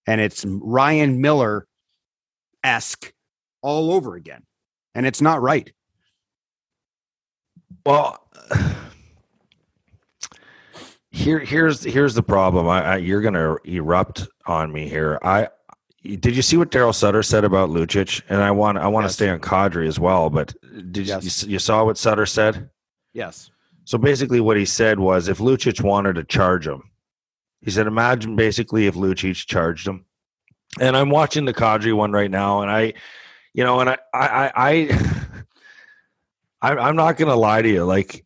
And 0.06 0.20
it's 0.20 0.44
Ryan 0.46 1.20
Miller 1.20 1.66
esque 2.62 3.12
all 3.62 3.92
over 3.92 4.16
again. 4.16 4.44
and 4.94 5.06
it's 5.06 5.20
not 5.20 5.40
right. 5.40 5.72
Well, 7.86 8.18
here 11.10 11.38
here's 11.38 11.82
here's 11.82 12.14
the 12.14 12.22
problem. 12.22 12.68
I, 12.68 12.82
I 12.82 12.96
you're 12.96 13.20
gonna 13.20 13.56
erupt 13.64 14.28
on 14.46 14.72
me 14.72 14.88
here. 14.88 15.18
I 15.22 15.48
did 16.02 16.34
you 16.34 16.42
see 16.42 16.56
what 16.56 16.70
Daryl 16.70 16.94
Sutter 16.94 17.22
said 17.22 17.44
about 17.44 17.68
Lucic? 17.70 18.22
And 18.28 18.42
I 18.42 18.50
want 18.50 18.78
I 18.78 18.86
want 18.88 19.04
Yes. 19.04 19.12
to 19.12 19.14
stay 19.14 19.28
on 19.28 19.40
Kadri 19.40 19.86
as 19.86 19.98
well. 20.00 20.30
But 20.30 20.54
did 20.92 21.06
Yes. 21.06 21.44
you 21.44 21.50
you 21.52 21.58
saw 21.58 21.84
what 21.84 21.98
Sutter 21.98 22.26
said? 22.26 22.70
Yes. 23.12 23.50
So 23.84 23.98
basically, 23.98 24.40
what 24.40 24.56
he 24.56 24.64
said 24.64 24.98
was, 25.00 25.28
if 25.28 25.38
Lucic 25.38 25.82
wanted 25.82 26.14
to 26.14 26.24
charge 26.24 26.66
him, 26.66 26.82
he 27.60 27.70
said, 27.70 27.86
imagine 27.86 28.36
basically 28.36 28.86
if 28.86 28.94
Lucic 28.94 29.46
charged 29.46 29.86
him. 29.86 30.04
And 30.78 30.96
I'm 30.96 31.10
watching 31.10 31.44
the 31.44 31.52
Kadri 31.54 31.92
one 31.94 32.12
right 32.12 32.30
now, 32.30 32.62
and 32.62 32.70
I, 32.70 32.92
you 33.52 33.64
know, 33.64 33.80
and 33.80 33.90
I, 33.90 33.98
I, 34.14 34.26
I, 34.28 34.50
I 34.56 34.98
I'm, 36.62 36.78
I'm 36.78 36.96
not 36.96 37.16
gonna 37.16 37.34
lie 37.36 37.62
to 37.62 37.68
you. 37.68 37.84
Like, 37.84 38.24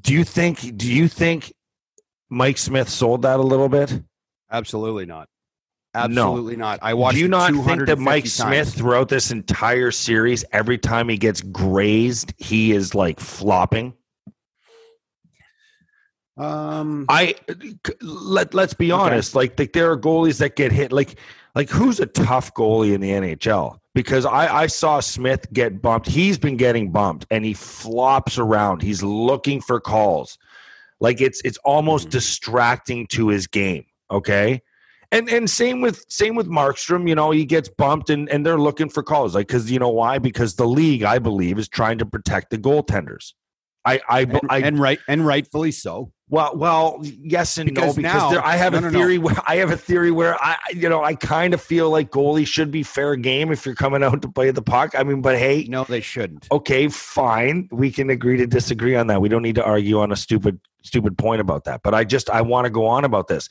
do 0.00 0.12
you 0.14 0.24
think? 0.24 0.76
Do 0.76 0.90
you 0.90 1.08
think 1.08 1.52
Mike 2.30 2.58
Smith 2.58 2.88
sold 2.88 3.22
that 3.22 3.40
a 3.40 3.42
little 3.42 3.68
bit? 3.68 4.00
Absolutely 4.50 5.06
not. 5.06 5.28
No. 5.94 6.00
Absolutely 6.04 6.56
not. 6.56 6.78
I 6.80 6.94
watched. 6.94 7.16
Do 7.16 7.20
you 7.20 7.28
not 7.28 7.52
think 7.52 7.86
that 7.86 7.98
Mike 7.98 8.24
times. 8.24 8.32
Smith 8.34 8.74
throughout 8.74 9.08
this 9.10 9.30
entire 9.30 9.90
series, 9.90 10.42
every 10.52 10.78
time 10.78 11.08
he 11.08 11.18
gets 11.18 11.42
grazed, 11.42 12.32
he 12.38 12.72
is 12.72 12.94
like 12.94 13.20
flopping? 13.20 13.92
Um, 16.38 17.04
I 17.10 17.34
let 18.00 18.54
let's 18.54 18.72
be 18.74 18.90
Okay. 18.92 19.02
honest. 19.02 19.34
Like, 19.34 19.58
like 19.58 19.72
there 19.74 19.90
are 19.90 19.98
goalies 19.98 20.38
that 20.38 20.56
get 20.56 20.72
hit. 20.72 20.92
Like 20.92 21.18
like 21.54 21.68
who's 21.68 22.00
a 22.00 22.06
tough 22.06 22.54
goalie 22.54 22.94
in 22.94 23.02
the 23.02 23.10
NHL? 23.10 23.78
Because 23.94 24.24
I 24.24 24.62
I 24.62 24.66
saw 24.68 25.00
Smith 25.00 25.46
get 25.52 25.82
bumped. 25.82 26.08
He's 26.08 26.38
been 26.38 26.56
getting 26.56 26.90
bumped, 26.90 27.26
and 27.30 27.44
he 27.44 27.52
flops 27.52 28.38
around. 28.38 28.80
He's 28.80 29.02
looking 29.02 29.60
for 29.60 29.78
calls. 29.78 30.38
Like 31.00 31.20
it's 31.20 31.42
it's 31.44 31.58
almost 31.58 32.08
Mhm. 32.08 32.12
distracting 32.12 33.06
to 33.08 33.28
his 33.28 33.46
game. 33.46 33.84
Okay. 34.10 34.62
And, 35.12 35.28
and 35.28 35.48
same 35.48 35.80
with 35.82 36.04
same 36.08 36.34
with 36.34 36.48
Markstrom, 36.48 37.08
you 37.08 37.14
know, 37.14 37.30
he 37.30 37.44
gets 37.44 37.68
bumped 37.68 38.10
and, 38.10 38.28
and 38.30 38.44
they're 38.44 38.58
looking 38.58 38.88
for 38.88 39.02
calls. 39.02 39.34
Like, 39.34 39.46
because 39.46 39.70
you 39.70 39.78
know 39.78 39.90
why? 39.90 40.18
Because 40.18 40.56
the 40.56 40.66
league, 40.66 41.04
I 41.04 41.18
believe, 41.20 41.58
is 41.58 41.68
trying 41.68 41.98
to 41.98 42.06
protect 42.06 42.48
the 42.50 42.58
goaltenders. 42.58 43.34
I 43.84 44.00
I, 44.08 44.20
and, 44.22 44.40
I 44.48 44.58
and 44.60 44.78
right 44.78 44.98
and 45.08 45.26
rightfully 45.26 45.72
so. 45.72 46.12
well, 46.28 46.56
well, 46.56 47.00
yes 47.02 47.58
and 47.58 47.68
no, 47.74 47.80
Because 47.80 47.96
because 47.96 48.14
now- 48.22 48.30
there, 48.30 48.46
I 48.46 48.56
have 48.56 48.72
no, 48.72 48.78
a 48.78 48.80
no, 48.82 48.88
no. 48.90 48.98
theory. 48.98 49.18
Where, 49.18 49.36
I 49.46 49.56
have 49.56 49.70
a 49.70 49.76
theory 49.76 50.12
where 50.12 50.42
I, 50.42 50.56
you 50.72 50.88
know, 50.88 51.02
I 51.04 51.14
kind 51.16 51.52
of 51.52 51.60
feel 51.60 51.90
like 51.90 52.10
goalies 52.10 52.46
should 52.46 52.70
be 52.70 52.82
fair 52.84 53.16
game 53.16 53.50
if 53.52 53.66
you're 53.66 53.74
coming 53.74 54.02
out 54.04 54.22
to 54.22 54.28
play 54.28 54.50
the 54.52 54.62
puck. 54.62 54.94
I 54.96 55.02
mean, 55.02 55.20
but 55.20 55.36
hey, 55.36 55.66
No, 55.68 55.82
they 55.84 56.00
shouldn't. 56.00 56.46
okay, 56.52 56.86
fine, 56.88 57.68
we 57.72 57.90
can 57.90 58.08
agree 58.08 58.36
to 58.38 58.46
disagree 58.46 58.94
on 58.94 59.08
that. 59.08 59.20
We 59.20 59.28
don't 59.28 59.42
need 59.42 59.56
to 59.56 59.64
argue 59.64 59.98
on 59.98 60.10
a 60.12 60.16
stupid, 60.16 60.58
stupid 60.82 61.18
point 61.18 61.40
about 61.42 61.64
that. 61.64 61.82
But 61.82 61.92
I 61.92 62.04
just, 62.04 62.30
I 62.30 62.40
want 62.42 62.64
to 62.66 62.70
go 62.70 62.86
on 62.86 63.04
about 63.04 63.26
this. 63.28 63.48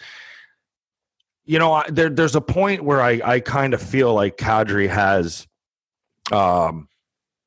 You 1.46 1.60
know, 1.60 1.74
I, 1.74 1.90
there, 1.90 2.10
there's 2.10 2.36
a 2.36 2.42
point 2.42 2.84
where 2.84 3.02
I, 3.02 3.20
I 3.24 3.40
kind 3.40 3.74
of 3.74 3.82
feel 3.82 4.14
like 4.14 4.38
Kadri 4.38 4.88
has, 4.88 5.48
um, 6.32 6.88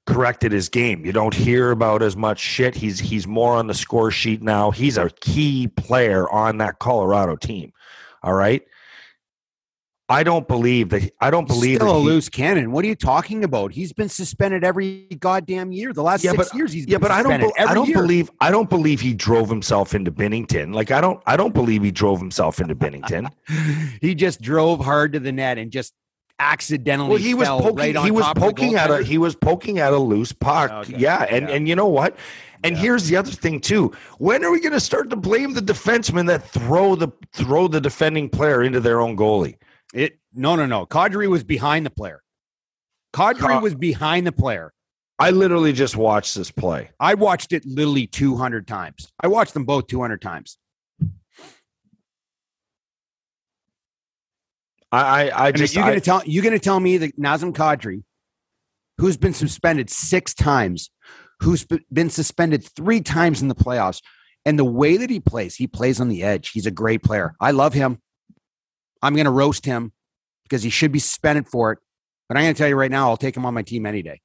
corrected 0.07 0.53
his 0.53 0.69
game. 0.69 1.05
You 1.05 1.13
don't 1.13 1.35
hear 1.35 1.71
about 1.71 2.03
as 2.03 2.17
much 2.17 2.39
shit. 2.39 2.75
He's 2.75 2.99
he's 2.99 3.27
more 3.27 3.55
on 3.55 3.67
the 3.67 3.75
score 3.75 4.11
sheet 4.11 4.43
now. 4.43 4.71
He's 4.71 4.99
a 4.99 5.11
key 5.21 5.69
player 5.69 6.31
on 6.31 6.59
that 6.59 6.79
Colorado 6.79 7.37
team. 7.37 7.73
All 8.23 8.35
right. 8.35 8.63
I 10.09 10.23
don't 10.23 10.47
believe 10.47 10.91
that. 10.91 11.11
I 11.21 11.31
don't 11.31 11.49
believe 11.49 11.77
Still 11.77 11.97
a 11.97 11.99
he- 11.99 12.05
loose 12.05 12.29
cannon. 12.29 12.73
What 12.73 12.85
are 12.85 12.89
you 12.89 12.95
talking 12.95 13.43
about? 13.43 13.73
He's 13.73 13.93
been 13.93 14.11
suspended 14.11 14.63
every 14.63 15.07
goddamn 15.19 15.73
year. 15.73 15.95
The 15.95 16.03
last 16.03 16.23
Yeah, 16.23 16.33
six 16.33 16.51
but- 16.51 16.57
years, 16.59 16.73
he's 16.73 16.87
Yeah, 16.87 16.99
been 16.99 17.09
but 17.09 17.11
I 17.11 17.23
don't. 17.23 17.41
be- 17.41 17.53
I 17.59 17.73
don't 17.73 17.89
year. 17.89 17.97
believe. 17.97 18.31
I 18.41 18.51
don't 18.51 18.69
believe 18.69 19.01
he 19.01 19.15
drove 19.15 19.49
himself 19.49 19.95
into 19.95 20.13
Binnington. 20.13 20.75
Like 20.75 20.91
I 20.91 21.01
don't. 21.01 21.23
I 21.27 21.37
don't 21.39 21.55
believe 21.55 21.83
he 21.83 21.91
drove 21.91 22.19
himself 22.21 22.61
into 22.61 22.75
Binnington. 22.77 23.31
he 24.03 24.15
just 24.15 24.43
drove 24.43 24.85
hard 24.85 25.15
to 25.15 25.21
the 25.21 25.33
net 25.33 25.57
and 25.57 25.71
just 25.71 25.95
accidentally. 26.39 27.09
well, 27.09 27.19
he 27.19 27.33
was 27.33 27.49
poking. 27.49 27.77
right 27.95 27.97
he 28.05 28.11
was 28.11 28.25
top 28.25 28.37
of 28.37 28.43
the 28.43 28.49
poking 28.49 28.75
at 28.75 28.91
a. 28.91 29.03
He 29.03 29.17
was 29.19 29.35
poking 29.35 29.79
at 29.79 29.93
a 29.93 29.99
loose 29.99 30.33
puck. 30.33 30.71
Oh, 30.73 30.79
okay. 30.81 30.97
Yeah, 30.99 31.23
and 31.31 31.49
Yeah. 31.49 31.55
and 31.55 31.69
you 31.69 31.77
know 31.77 31.87
what? 31.89 32.17
And 32.63 32.77
Yeah. 32.77 32.83
here's 32.83 33.09
the 33.09 33.17
other 33.17 33.31
thing 33.31 33.61
too. 33.61 33.93
When 34.19 34.45
are 34.45 34.51
we 34.51 34.61
going 34.61 34.73
to 34.73 34.81
start 34.81 35.09
to 35.11 35.17
blame 35.17 35.53
the 35.55 35.61
defensemen 35.63 36.27
that 36.27 36.47
throw 36.49 36.95
the 36.95 37.09
throw 37.33 37.69
the 37.69 37.81
defending 37.81 38.29
player 38.29 38.63
into 38.63 38.81
their 38.81 39.01
own 39.01 39.17
goalie? 39.17 39.57
It 39.95 40.19
no, 40.35 40.57
no, 40.57 40.67
no. 40.67 40.87
Kadri 40.87 41.29
was 41.29 41.45
behind 41.45 41.87
the 41.87 41.91
player. 41.91 42.21
Kadri 43.15 43.39
Ka- 43.39 43.61
was 43.61 43.75
behind 43.75 44.27
the 44.27 44.33
player. 44.33 44.73
I 45.19 45.31
literally 45.31 45.73
just 45.73 45.97
watched 45.97 46.35
this 46.35 46.51
play. 46.51 46.91
I 46.99 47.15
watched 47.15 47.53
it 47.53 47.65
literally 47.65 48.09
200 48.09 48.67
times. 48.67 49.13
I 49.23 49.29
watched 49.29 49.55
them 49.55 49.65
both 49.65 49.87
200 49.87 50.21
times. 50.21 50.59
I 54.91 55.31
I, 55.31 55.47
I 55.47 55.53
just 55.53 55.75
you're 55.75 55.85
going 55.85 55.95
to 55.95 56.05
tell 56.05 56.23
you're 56.27 56.43
going 56.43 56.59
to 56.59 56.59
tell 56.59 56.81
me 56.81 56.99
that 56.99 57.17
Nazem 57.19 57.53
Kadri, 57.53 58.03
who's 58.99 59.17
been 59.17 59.35
suspended 59.35 59.91
six 59.91 60.35
times, 60.35 60.91
who's 61.41 61.65
been 61.93 62.11
suspended 62.11 62.65
three 62.65 63.01
times 63.01 63.43
in 63.43 63.47
the 63.47 63.55
playoffs, 63.55 64.03
and 64.45 64.59
the 64.59 64.65
way 64.65 64.97
that 64.97 65.11
he 65.11 65.21
plays, 65.21 65.55
he 65.55 65.69
plays 65.69 66.01
on 66.01 66.09
the 66.09 66.25
edge. 66.25 66.51
He's 66.51 66.67
a 66.67 66.73
great 66.73 67.05
player. 67.05 67.35
I 67.41 67.53
love 67.53 67.75
him. 67.75 68.01
I'm 69.05 69.15
going 69.15 69.27
to 69.27 69.31
roast 69.31 69.67
him 69.67 69.93
because 70.45 70.63
he 70.63 70.71
should 70.71 70.93
be 70.93 70.99
suspended 70.99 71.47
for 71.47 71.73
it. 71.73 71.79
But 72.29 72.39
I'm 72.39 72.45
going 72.45 72.55
to 72.55 72.59
tell 72.59 72.69
you 72.69 72.77
right 72.77 72.91
now, 72.91 73.11
I'll 73.11 73.19
take 73.19 73.37
him 73.37 73.45
on 73.45 73.53
my 73.53 73.63
team 73.63 73.85
any 73.85 74.03
day. 74.03 74.21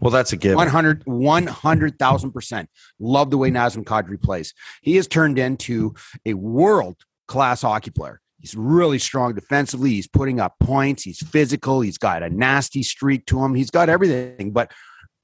well, 0.00 0.10
that's 0.10 0.32
a 0.32 0.36
given. 0.36 0.56
100, 0.56 1.04
100,000%. 1.04 2.66
Love 2.98 3.30
the 3.30 3.38
way 3.38 3.50
Nazem 3.50 3.84
Kadri 3.84 4.20
plays. 4.20 4.52
He 4.82 4.96
has 4.96 5.06
turned 5.06 5.38
into 5.38 5.94
a 6.26 6.34
world 6.34 6.96
class 7.28 7.62
hockey 7.62 7.92
player. 7.92 8.20
He's 8.40 8.56
really 8.56 8.98
strong 8.98 9.34
defensively. 9.34 9.90
He's 9.90 10.08
putting 10.08 10.40
up 10.40 10.56
points. 10.60 11.04
He's 11.04 11.20
physical. 11.26 11.80
He's 11.80 11.96
got 11.96 12.22
a 12.22 12.28
nasty 12.28 12.82
streak 12.82 13.24
to 13.26 13.42
him. 13.42 13.54
He's 13.54 13.70
got 13.70 13.88
everything. 13.88 14.50
But 14.50 14.72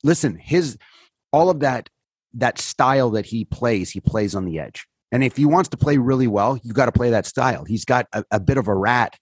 listen, 0.04 0.36
his 0.36 0.78
all 1.32 1.50
of 1.50 1.60
that 1.60 1.90
that 2.34 2.58
style 2.58 3.10
that 3.10 3.26
he 3.26 3.44
plays, 3.44 3.90
he 3.90 4.00
plays 4.00 4.34
on 4.34 4.44
the 4.44 4.60
edge. 4.60 4.86
And 5.12 5.24
if 5.24 5.36
he 5.36 5.44
wants 5.44 5.68
to 5.70 5.76
play 5.76 5.98
really 5.98 6.28
well, 6.28 6.58
you 6.62 6.72
got 6.72 6.86
to 6.86 6.92
play 6.92 7.10
that 7.10 7.26
style. 7.26 7.64
He's 7.64 7.84
got 7.84 8.06
a, 8.12 8.24
a 8.30 8.40
bit 8.40 8.58
of 8.58 8.68
a 8.68 8.74
rat 8.74 9.18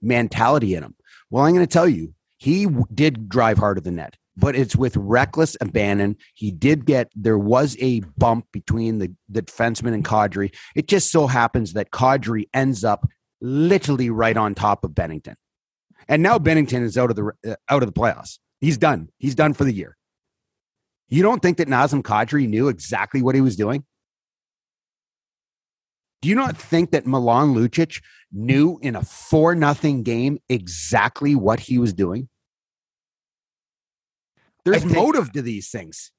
mentality 0.00 0.74
in 0.74 0.82
him. 0.82 0.94
Well, 1.30 1.44
I'm 1.44 1.54
going 1.54 1.66
to 1.66 1.72
tell 1.72 1.88
you, 1.88 2.14
he 2.38 2.64
w- 2.64 2.86
did 2.92 3.28
drive 3.28 3.58
hard 3.58 3.78
of 3.78 3.84
the 3.84 3.90
net, 3.90 4.16
but 4.36 4.54
it's 4.54 4.76
with 4.76 4.96
reckless 4.96 5.56
abandon. 5.60 6.16
He 6.34 6.50
did 6.50 6.84
get 6.84 7.10
there 7.14 7.38
was 7.38 7.76
a 7.80 8.00
bump 8.18 8.46
between 8.52 8.98
the, 8.98 9.14
the 9.28 9.42
defenseman 9.42 9.94
and 9.94 10.04
Kadri. 10.04 10.54
It 10.74 10.88
just 10.88 11.10
so 11.10 11.26
happens 11.26 11.72
that 11.72 11.90
Kadri 11.90 12.48
ends 12.52 12.84
up 12.84 13.08
literally 13.40 14.10
right 14.10 14.36
on 14.36 14.54
top 14.54 14.84
of 14.84 14.92
Binnington, 14.92 15.34
and 16.08 16.22
now 16.22 16.38
Binnington 16.38 16.82
is 16.82 16.98
out 16.98 17.10
of 17.10 17.16
the 17.16 17.32
uh, 17.48 17.54
out 17.68 17.82
of 17.82 17.92
the 17.92 17.98
playoffs. 17.98 18.38
He's 18.60 18.76
done. 18.76 19.08
He's 19.18 19.34
done 19.34 19.54
for 19.54 19.64
the 19.64 19.72
year. 19.72 19.96
You 21.08 21.22
don't 21.22 21.42
think 21.42 21.58
that 21.58 21.68
Nazem 21.68 22.02
Kadri 22.02 22.48
knew 22.48 22.68
exactly 22.68 23.22
what 23.22 23.34
he 23.34 23.40
was 23.40 23.56
doing? 23.56 23.84
Do 26.22 26.28
you 26.28 26.34
not 26.36 26.56
think 26.56 26.92
that 26.92 27.04
Milan 27.06 27.52
Lucic 27.54 28.00
knew 28.32 28.78
in 28.80 28.96
a 28.96 29.02
four 29.02 29.54
nothing 29.54 30.02
game 30.04 30.38
exactly 30.48 31.34
what 31.34 31.60
he 31.60 31.78
was 31.78 31.92
doing? 31.92 32.28
There's 34.64 34.82
think- 34.82 34.94
motive 34.94 35.32
to 35.32 35.42
these 35.42 35.68
things. 35.70 36.12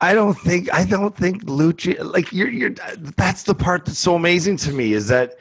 I 0.00 0.14
don't 0.14 0.34
think 0.34 0.72
I 0.74 0.84
don't 0.84 1.16
think 1.16 1.44
Lucci 1.44 1.96
like 2.04 2.32
you're 2.32 2.48
you're 2.50 2.74
that's 3.16 3.44
the 3.44 3.54
part 3.54 3.84
that's 3.86 4.00
so 4.00 4.16
amazing 4.16 4.56
to 4.58 4.72
me 4.72 4.94
is 4.94 5.06
that 5.08 5.34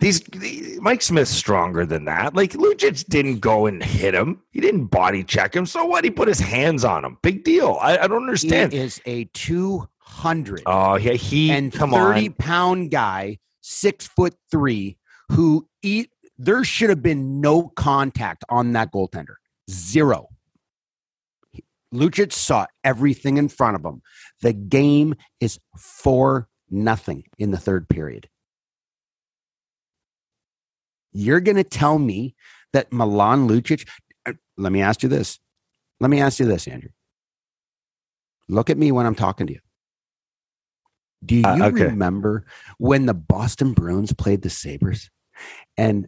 these 0.00 0.20
the, 0.20 0.78
Mike 0.80 1.00
Smith's 1.00 1.30
stronger 1.30 1.86
than 1.86 2.04
that. 2.06 2.34
Like 2.34 2.52
Lucic 2.54 3.06
didn't 3.08 3.38
go 3.38 3.66
and 3.66 3.80
hit 3.82 4.14
him. 4.14 4.42
He 4.50 4.60
didn't 4.60 4.86
body 4.86 5.22
check 5.22 5.54
him. 5.54 5.64
So 5.64 5.84
what? 5.84 6.02
He 6.02 6.10
put 6.10 6.26
his 6.26 6.40
hands 6.40 6.84
on 6.84 7.04
him. 7.04 7.18
Big 7.22 7.44
deal. 7.44 7.78
I, 7.80 7.98
I 7.98 8.06
don't 8.08 8.22
He 8.22 8.24
understand. 8.24 8.74
is 8.74 9.00
a 9.06 9.26
200 10.16 10.62
Oh 10.66 10.96
yeah, 10.96 11.12
he 11.12 11.50
and 11.50 11.72
come 11.72 11.90
30 11.90 12.28
on. 12.28 12.32
pound 12.34 12.90
guy, 12.90 13.38
six 13.60 14.06
foot 14.06 14.34
three, 14.50 14.98
who 15.32 15.68
eat. 15.82 16.10
There 16.38 16.62
should 16.64 16.90
have 16.90 17.02
been 17.02 17.40
no 17.40 17.68
contact 17.68 18.44
on 18.48 18.72
that 18.72 18.92
goaltender. 18.92 19.34
Zero. 19.70 20.28
Lucic 21.92 22.32
saw 22.32 22.66
everything 22.84 23.38
in 23.38 23.48
front 23.48 23.74
of 23.76 23.84
him. 23.84 24.02
The 24.42 24.52
game 24.52 25.14
is 25.40 25.58
four 25.76 26.48
nothing 26.70 27.24
in 27.38 27.50
the 27.50 27.56
third 27.56 27.88
period. 27.88 28.28
You're 31.12 31.40
going 31.40 31.56
to 31.56 31.64
tell 31.64 31.98
me 31.98 32.34
that 32.72 32.92
Milan 32.92 33.48
Lucic. 33.48 33.88
uh, 34.26 34.34
Let 34.56 34.70
me 34.72 34.82
ask 34.82 35.02
you 35.02 35.08
this. 35.08 35.38
Let 36.00 36.10
me 36.10 36.20
ask 36.20 36.38
you 36.38 36.46
this, 36.46 36.68
Andrew. 36.68 36.90
Look 38.48 38.70
at 38.70 38.78
me 38.78 38.92
when 38.92 39.06
I'm 39.06 39.14
talking 39.14 39.46
to 39.48 39.54
you. 39.54 39.60
Do 41.24 41.36
you 41.36 41.44
Uh, 41.44 41.66
okay. 41.68 41.84
remember 41.84 42.46
when 42.78 43.06
the 43.06 43.14
Boston 43.14 43.72
Bruins 43.72 44.12
played 44.12 44.42
the 44.42 44.50
Sabres 44.50 45.10
and 45.76 46.06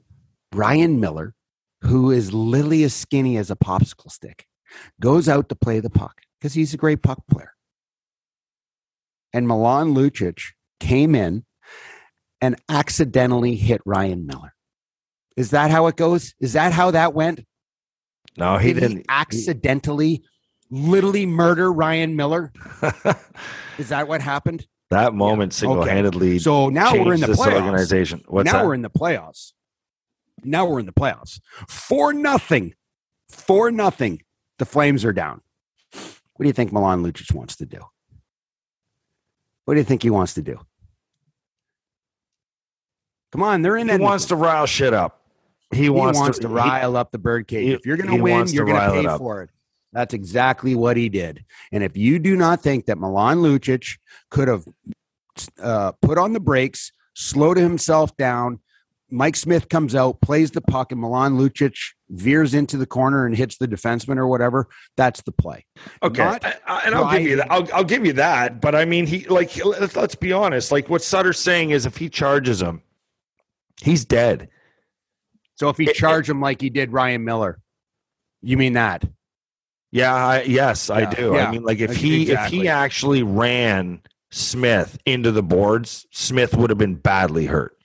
Ryan 0.54 1.00
Miller, 1.00 1.34
who 1.82 2.10
is 2.10 2.32
literally 2.32 2.84
as 2.84 2.94
skinny 2.94 3.36
as 3.36 3.50
a 3.50 3.56
popsicle 3.56 4.10
stick, 4.10 4.46
goes 5.00 5.28
out 5.28 5.48
to 5.48 5.54
play 5.56 5.80
the 5.80 5.90
puck 5.90 6.20
because 6.38 6.54
he's 6.54 6.74
a 6.74 6.76
great 6.76 7.02
puck 7.02 7.22
player. 7.30 7.52
And 9.32 9.46
Milan 9.48 9.94
Lucic 9.94 10.40
came 10.80 11.14
in 11.14 11.44
and 12.40 12.56
accidentally 12.68 13.54
hit 13.56 13.80
Ryan 13.84 14.26
Miller. 14.26 14.54
Is 15.36 15.50
that 15.50 15.70
how 15.70 15.86
it 15.86 15.96
goes? 15.96 16.34
Is 16.40 16.52
that 16.54 16.72
how 16.72 16.90
that 16.92 17.14
went? 17.14 17.44
No, 18.36 18.58
he 18.58 18.72
Did 18.72 18.80
didn't. 18.80 19.06
accidentally, 19.08 20.22
literally 20.70 21.26
murder 21.26 21.72
Ryan 21.72 22.16
Miller. 22.16 22.52
Is 23.78 23.88
that 23.88 24.08
what 24.08 24.20
happened? 24.20 24.66
That 24.90 25.14
moment 25.14 25.52
single-handedly 25.52 26.38
So 26.40 26.68
now 26.68 26.92
we're 26.92 27.14
in 27.14 27.20
the 27.20 27.28
playoffs. 27.28 27.54
organization. 27.64 28.22
What's 28.28 28.46
now 28.46 28.58
that? 28.58 28.66
we're 28.66 28.74
in 28.74 28.82
the 28.82 28.90
playoffs. 28.90 29.52
Now 30.44 30.66
we're 30.66 30.80
in 30.80 30.86
the 30.86 30.92
playoffs. 30.92 31.40
For 31.68 32.12
nothing. 32.12 32.74
For 33.28 33.70
nothing. 33.70 34.22
The 34.58 34.64
Flames 34.66 35.04
are 35.04 35.12
down. 35.12 35.40
What 35.92 36.44
do 36.44 36.46
you 36.48 36.52
think 36.52 36.72
Milan 36.72 37.02
Lucic 37.02 37.32
wants 37.34 37.56
to 37.56 37.66
do? 37.66 37.78
What 39.64 39.74
do 39.74 39.80
you 39.80 39.84
think 39.84 40.02
he 40.02 40.10
wants 40.10 40.34
to 40.34 40.42
do? 40.42 40.58
Come 43.32 43.42
on, 43.42 43.62
they're 43.62 43.76
in. 43.76 43.88
he 43.88 43.96
wants 43.98 44.24
to 44.26 44.36
rile 44.36 44.66
shit 44.66 44.92
up. 44.92 45.22
He, 45.70 45.82
He 45.82 45.88
wants, 45.90 46.18
wants, 46.18 46.38
to, 46.40 46.48
he- 46.48 46.54
rile 46.54 46.96
up 46.96 47.12
the 47.12 47.18
birdcage. 47.18 47.68
if 47.74 47.86
you're 47.86 47.96
going 47.96 48.10
to 48.16 48.20
win, 48.22 48.48
you're 48.48 48.64
going 48.64 48.80
to 49.04 49.08
pay 49.10 49.18
for 49.18 49.42
it. 49.42 49.50
That's 49.92 50.14
exactly 50.14 50.74
what 50.74 50.96
he 50.96 51.08
did. 51.08 51.44
And 51.72 51.82
if 51.82 51.96
you 51.96 52.18
do 52.18 52.36
not 52.36 52.62
think 52.62 52.86
that 52.86 52.98
Milan 52.98 53.38
Lucic 53.38 53.98
could 54.30 54.48
have 54.48 54.64
uh, 55.60 55.92
put 56.00 56.18
on 56.18 56.32
the 56.32 56.40
brakes, 56.40 56.92
slowed 57.14 57.56
himself 57.56 58.16
down, 58.16 58.60
Mike 59.12 59.34
Smith 59.34 59.68
comes 59.68 59.96
out, 59.96 60.20
plays 60.20 60.52
the 60.52 60.60
puck, 60.60 60.92
and 60.92 61.00
Milan 61.00 61.36
Lucic 61.36 61.76
veers 62.10 62.54
into 62.54 62.76
the 62.76 62.86
corner 62.86 63.26
and 63.26 63.36
hits 63.36 63.58
the 63.58 63.66
defenseman 63.66 64.16
or 64.18 64.28
whatever. 64.28 64.68
That's 64.96 65.20
the 65.22 65.32
play. 65.32 65.66
Okay, 66.02 66.22
Not 66.22 66.44
I- 66.44 66.82
and 66.86 66.94
I'll 66.94 67.10
give 67.10 67.22
you 67.22 67.36
that. 67.36 67.50
I'll, 67.50 67.68
I'll 67.74 67.84
give 67.84 68.06
you 68.06 68.12
that. 68.14 68.60
But 68.60 68.76
I 68.76 68.84
mean, 68.84 69.06
he 69.06 69.24
like 69.26 69.64
let's, 69.64 69.96
let's 69.96 70.14
be 70.14 70.32
honest. 70.32 70.70
Like 70.70 70.88
what 70.88 71.02
Sutter's 71.02 71.40
saying 71.40 71.70
is, 71.70 71.86
if 71.86 71.96
he 71.96 72.08
charges 72.08 72.62
him, 72.62 72.82
he's 73.82 74.04
dead. 74.04 74.48
So 75.56 75.68
if 75.68 75.76
he 75.76 75.92
charged 75.92 76.30
him 76.30 76.40
like 76.40 76.60
he 76.60 76.70
did 76.70 76.92
Ryan 76.92 77.24
Miller, 77.24 77.58
you 78.42 78.56
mean 78.56 78.74
that? 78.74 79.04
Yeah, 79.92 80.14
I, 80.14 80.42
yes, 80.42 80.88
I 80.88 81.04
do. 81.04 81.32
yeah, 81.34 81.48
I 81.48 81.50
mean, 81.50 81.64
like 81.64 81.80
if 81.80 81.96
he 81.96 82.30
if 82.30 82.46
he 82.46 82.68
actually 82.68 83.22
ran 83.22 84.02
Smith 84.30 84.98
into 85.04 85.32
the 85.32 85.42
boards, 85.42 86.06
Smith 86.12 86.54
would 86.56 86.70
have 86.70 86.78
been 86.78 86.94
badly 86.94 87.46
hurt. 87.46 87.76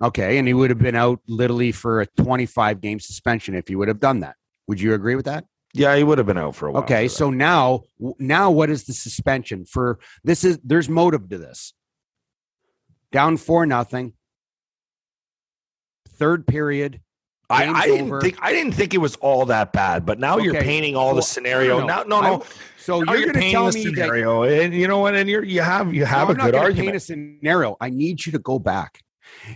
Okay, 0.00 0.38
and 0.38 0.46
he 0.48 0.54
would 0.54 0.70
have 0.70 0.78
been 0.78 0.94
out 0.94 1.20
literally 1.26 1.72
for 1.72 2.00
a 2.00 2.06
25 2.06 2.80
game 2.80 3.00
suspension 3.00 3.54
if 3.54 3.68
he 3.68 3.76
would 3.76 3.88
have 3.88 4.00
done 4.00 4.20
that. 4.20 4.36
Would 4.66 4.80
you 4.80 4.94
agree 4.94 5.14
with 5.14 5.26
that? 5.26 5.44
Yeah, 5.72 5.94
he 5.96 6.04
would 6.04 6.18
have 6.18 6.26
been 6.26 6.38
out 6.38 6.54
for 6.54 6.68
a 6.68 6.72
while. 6.72 6.82
Okay, 6.82 7.08
so 7.08 7.30
now 7.30 7.82
now 8.18 8.50
what 8.50 8.70
is 8.70 8.84
the 8.84 8.94
suspension 8.94 9.66
for 9.66 9.98
this 10.24 10.42
is 10.44 10.58
there's 10.64 10.88
motive 10.88 11.28
to 11.28 11.38
this. 11.38 11.74
Down 13.12 13.36
4 13.36 13.66
nothing. 13.66 14.14
Third 16.08 16.46
period. 16.46 17.00
I, 17.48 17.66
I 17.72 17.86
didn't 17.86 18.06
over. 18.06 18.20
think 18.20 18.38
I 18.42 18.52
didn't 18.52 18.72
think 18.72 18.92
it 18.94 18.98
was 18.98 19.14
all 19.16 19.46
that 19.46 19.72
bad. 19.72 20.04
But 20.04 20.18
now 20.18 20.38
you're 20.38 20.54
painting 20.54 20.96
all 20.96 21.14
the 21.14 21.22
scenario. 21.22 21.78
no, 21.80 21.86
no, 21.86 22.02
no, 22.04 22.20
no. 22.20 22.42
I- 22.42 22.46
so 22.78 23.00
now 23.00 23.12
you're, 23.14 23.22
you're 23.22 23.32
going 23.32 23.34
to 23.34 23.40
painting 23.40 23.52
tell 23.52 23.70
the 23.70 23.72
me 23.78 23.84
that 23.86 23.90
scenario, 23.94 24.42
and 24.44 24.72
you 24.72 24.86
know 24.86 24.98
what? 25.00 25.16
And 25.16 25.28
you're 25.28 25.42
you 25.44 25.60
have 25.60 25.92
you 25.92 26.04
have 26.04 26.28
No, 26.28 26.34
a 26.34 26.38
I'm 26.38 26.44
good 26.50 26.54
argument. 26.54 26.86
Paint 26.86 26.96
a 26.96 27.00
scenario. 27.00 27.76
I 27.80 27.90
need 27.90 28.24
you 28.24 28.30
to 28.32 28.38
go 28.38 28.58
back, 28.60 29.00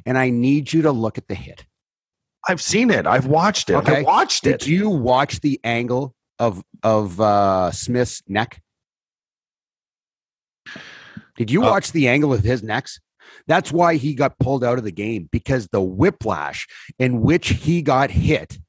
and 0.04 0.18
I 0.18 0.30
need 0.30 0.72
you 0.72 0.82
to 0.82 0.90
look 0.92 1.16
at 1.16 1.28
the 1.28 1.36
hit. 1.36 1.64
I've 2.48 2.60
seen 2.60 2.90
it. 2.90 3.06
I've 3.06 3.26
watched 3.26 3.70
it. 3.70 3.74
Okay. 3.74 3.98
I 3.98 4.02
watched 4.02 4.44
Did 4.44 4.54
it. 4.54 4.60
Did 4.62 4.68
you 4.68 4.90
watch 4.90 5.40
the 5.42 5.60
angle 5.62 6.14
of 6.40 6.62
of 6.82 7.20
uh, 7.20 7.70
Smith's 7.70 8.22
neck? 8.26 8.60
Did 11.36 11.50
you 11.50 11.62
Uh, 11.64 11.70
watch 11.70 11.92
the 11.92 12.08
angle 12.08 12.32
of 12.32 12.42
his 12.42 12.62
necks? 12.62 12.98
That's 13.50 13.72
why 13.72 13.96
he 13.96 14.14
got 14.14 14.38
pulled 14.38 14.62
out 14.62 14.78
of 14.78 14.84
the 14.84 14.92
game 14.92 15.28
because 15.32 15.66
the 15.66 15.82
whiplash 15.82 16.68
in 17.00 17.20
which 17.20 17.48
he 17.48 17.82
got 17.82 18.12
hit 18.12 18.60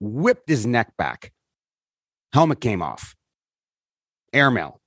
whipped 0.00 0.48
his 0.48 0.66
neck 0.66 0.96
back. 0.98 1.30
Helmet 2.32 2.60
came 2.60 2.82
off. 2.82 3.14
Airmail. 4.32 4.80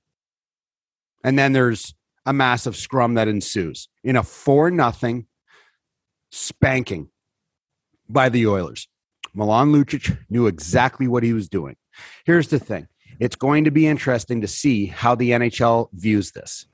And 1.24 1.38
then 1.38 1.54
there's 1.54 1.94
a 2.26 2.34
massive 2.34 2.76
scrum 2.76 3.14
that 3.14 3.26
ensues 3.26 3.88
in 4.02 4.16
a 4.16 4.22
4 4.22 4.70
nothing 4.70 5.26
spanking 6.30 7.08
by 8.06 8.28
the 8.28 8.46
Oilers. 8.46 8.86
Milan 9.32 9.72
Lucic 9.72 10.18
knew 10.28 10.46
exactly 10.46 11.08
what 11.08 11.22
he 11.22 11.32
was 11.32 11.48
doing. 11.48 11.76
Here's 12.26 12.48
the 12.48 12.58
thing 12.58 12.86
it's 13.18 13.36
going 13.36 13.64
to 13.64 13.70
be 13.70 13.86
interesting 13.86 14.42
to 14.42 14.46
see 14.46 14.84
how 14.84 15.14
the 15.14 15.30
NHL 15.30 15.88
views 15.94 16.32
this. 16.32 16.66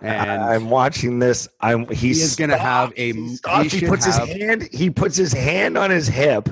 And 0.00 0.30
I'm 0.42 0.70
watching 0.70 1.18
this. 1.18 1.48
I'm 1.60 1.86
he 1.88 1.94
he's 2.08 2.22
is 2.22 2.36
going 2.36 2.50
to 2.50 2.56
have 2.58 2.92
a. 2.96 3.12
He, 3.12 3.36
he 3.62 3.68
he 3.68 3.86
puts 3.86 4.04
have- 4.06 4.28
his 4.28 4.36
hand. 4.42 4.68
He 4.72 4.90
puts 4.90 5.16
his 5.16 5.32
hand 5.32 5.76
on 5.76 5.90
his 5.90 6.06
hip. 6.06 6.48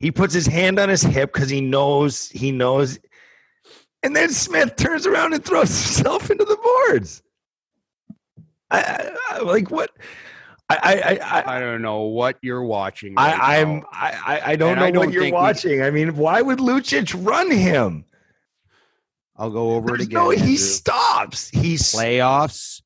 He 0.00 0.10
puts 0.10 0.34
his 0.34 0.46
hand 0.46 0.78
on 0.78 0.88
his 0.90 1.02
hip 1.02 1.32
because 1.32 1.48
he 1.48 1.62
knows. 1.62 2.28
He 2.28 2.52
knows. 2.52 2.98
And 4.02 4.14
then 4.14 4.28
Smith 4.30 4.76
turns 4.76 5.06
around 5.06 5.32
and 5.32 5.42
throws 5.44 5.68
himself 5.82 6.30
into 6.30 6.44
the 6.44 6.56
boards. 6.88 7.22
I, 8.70 8.80
I, 8.82 9.16
I 9.30 9.38
like 9.40 9.70
what. 9.70 9.90
I 10.68 10.76
I 10.82 11.18
I. 11.42 11.56
I 11.56 11.60
don't 11.60 11.80
know 11.80 12.02
what 12.02 12.36
you're 12.42 12.64
watching. 12.64 13.14
right 13.14 13.38
I, 13.40 13.60
I'm. 13.62 13.82
I, 13.92 14.40
I- 14.44 14.56
don't 14.56 14.72
And 14.72 14.80
know 14.80 14.86
I 14.86 14.90
don't 14.90 15.06
what 15.06 15.12
you're 15.14 15.22
think 15.22 15.34
we- 15.34 15.40
watching. 15.40 15.82
I 15.82 15.90
mean, 15.90 16.16
why 16.16 16.42
would 16.42 16.58
Lucic 16.58 17.14
run 17.26 17.50
him? 17.50 18.04
I'll 19.38 19.50
go 19.50 19.72
over 19.72 19.88
There's 19.88 20.00
it 20.00 20.06
again. 20.06 20.14
no, 20.24 20.30
he 20.30 20.40
Andrew. 20.40 20.56
stops. 20.56 21.48
He's 21.48 21.82
playoffs. 21.92 22.80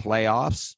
Playoffs. 0.00 0.76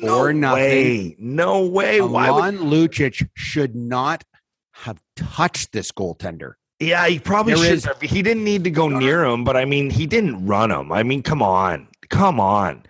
no 0.00 0.18
or 0.18 0.32
nothing. 0.32 0.60
way. 0.62 1.16
No 1.18 1.66
way. 1.66 2.00
Why 2.00 2.30
would 2.30 2.54
Lucic 2.60 3.28
should 3.34 3.74
not 3.74 4.24
have 4.72 5.00
touched 5.16 5.72
this 5.72 5.90
goaltender. 5.92 6.54
Yeah, 6.80 7.06
he 7.06 7.18
probably 7.18 7.54
There 7.54 7.64
should 7.78 8.02
is- 8.02 8.10
He 8.10 8.22
didn't 8.22 8.44
need 8.44 8.64
to 8.64 8.70
go 8.70 8.88
No, 8.88 8.98
near 8.98 9.24
him, 9.24 9.44
but 9.44 9.56
I 9.56 9.64
mean, 9.64 9.90
he 9.90 10.06
didn't 10.06 10.44
run 10.46 10.70
him. 10.72 10.90
I 10.90 11.02
mean, 11.02 11.22
come 11.22 11.42
on. 11.42 11.88
Come 12.08 12.40
on. 12.40 12.82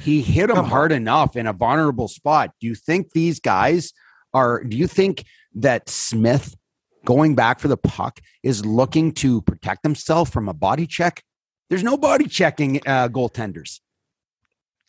He 0.00 0.22
hit 0.22 0.48
him 0.50 0.58
on. 0.58 0.64
hard 0.66 0.92
enough 0.92 1.36
in 1.36 1.46
a 1.46 1.52
vulnerable 1.52 2.08
spot. 2.08 2.52
Do 2.60 2.66
you 2.66 2.74
think 2.74 3.10
these 3.12 3.40
guys 3.40 3.92
are? 4.32 4.62
Do 4.64 4.76
you 4.76 4.86
think 4.86 5.24
that 5.56 5.88
Smith 5.90 6.54
going 7.04 7.34
back 7.34 7.60
for 7.60 7.68
the 7.68 7.76
puck 7.76 8.20
is 8.42 8.64
looking 8.64 9.12
to 9.12 9.42
protect 9.42 9.84
himself 9.84 10.30
from 10.30 10.48
a 10.48 10.54
body 10.54 10.86
check? 10.86 11.22
There's 11.68 11.82
no 11.84 11.96
body 11.96 12.26
checking 12.26 12.78
uh, 12.86 13.08
goaltenders. 13.08 13.80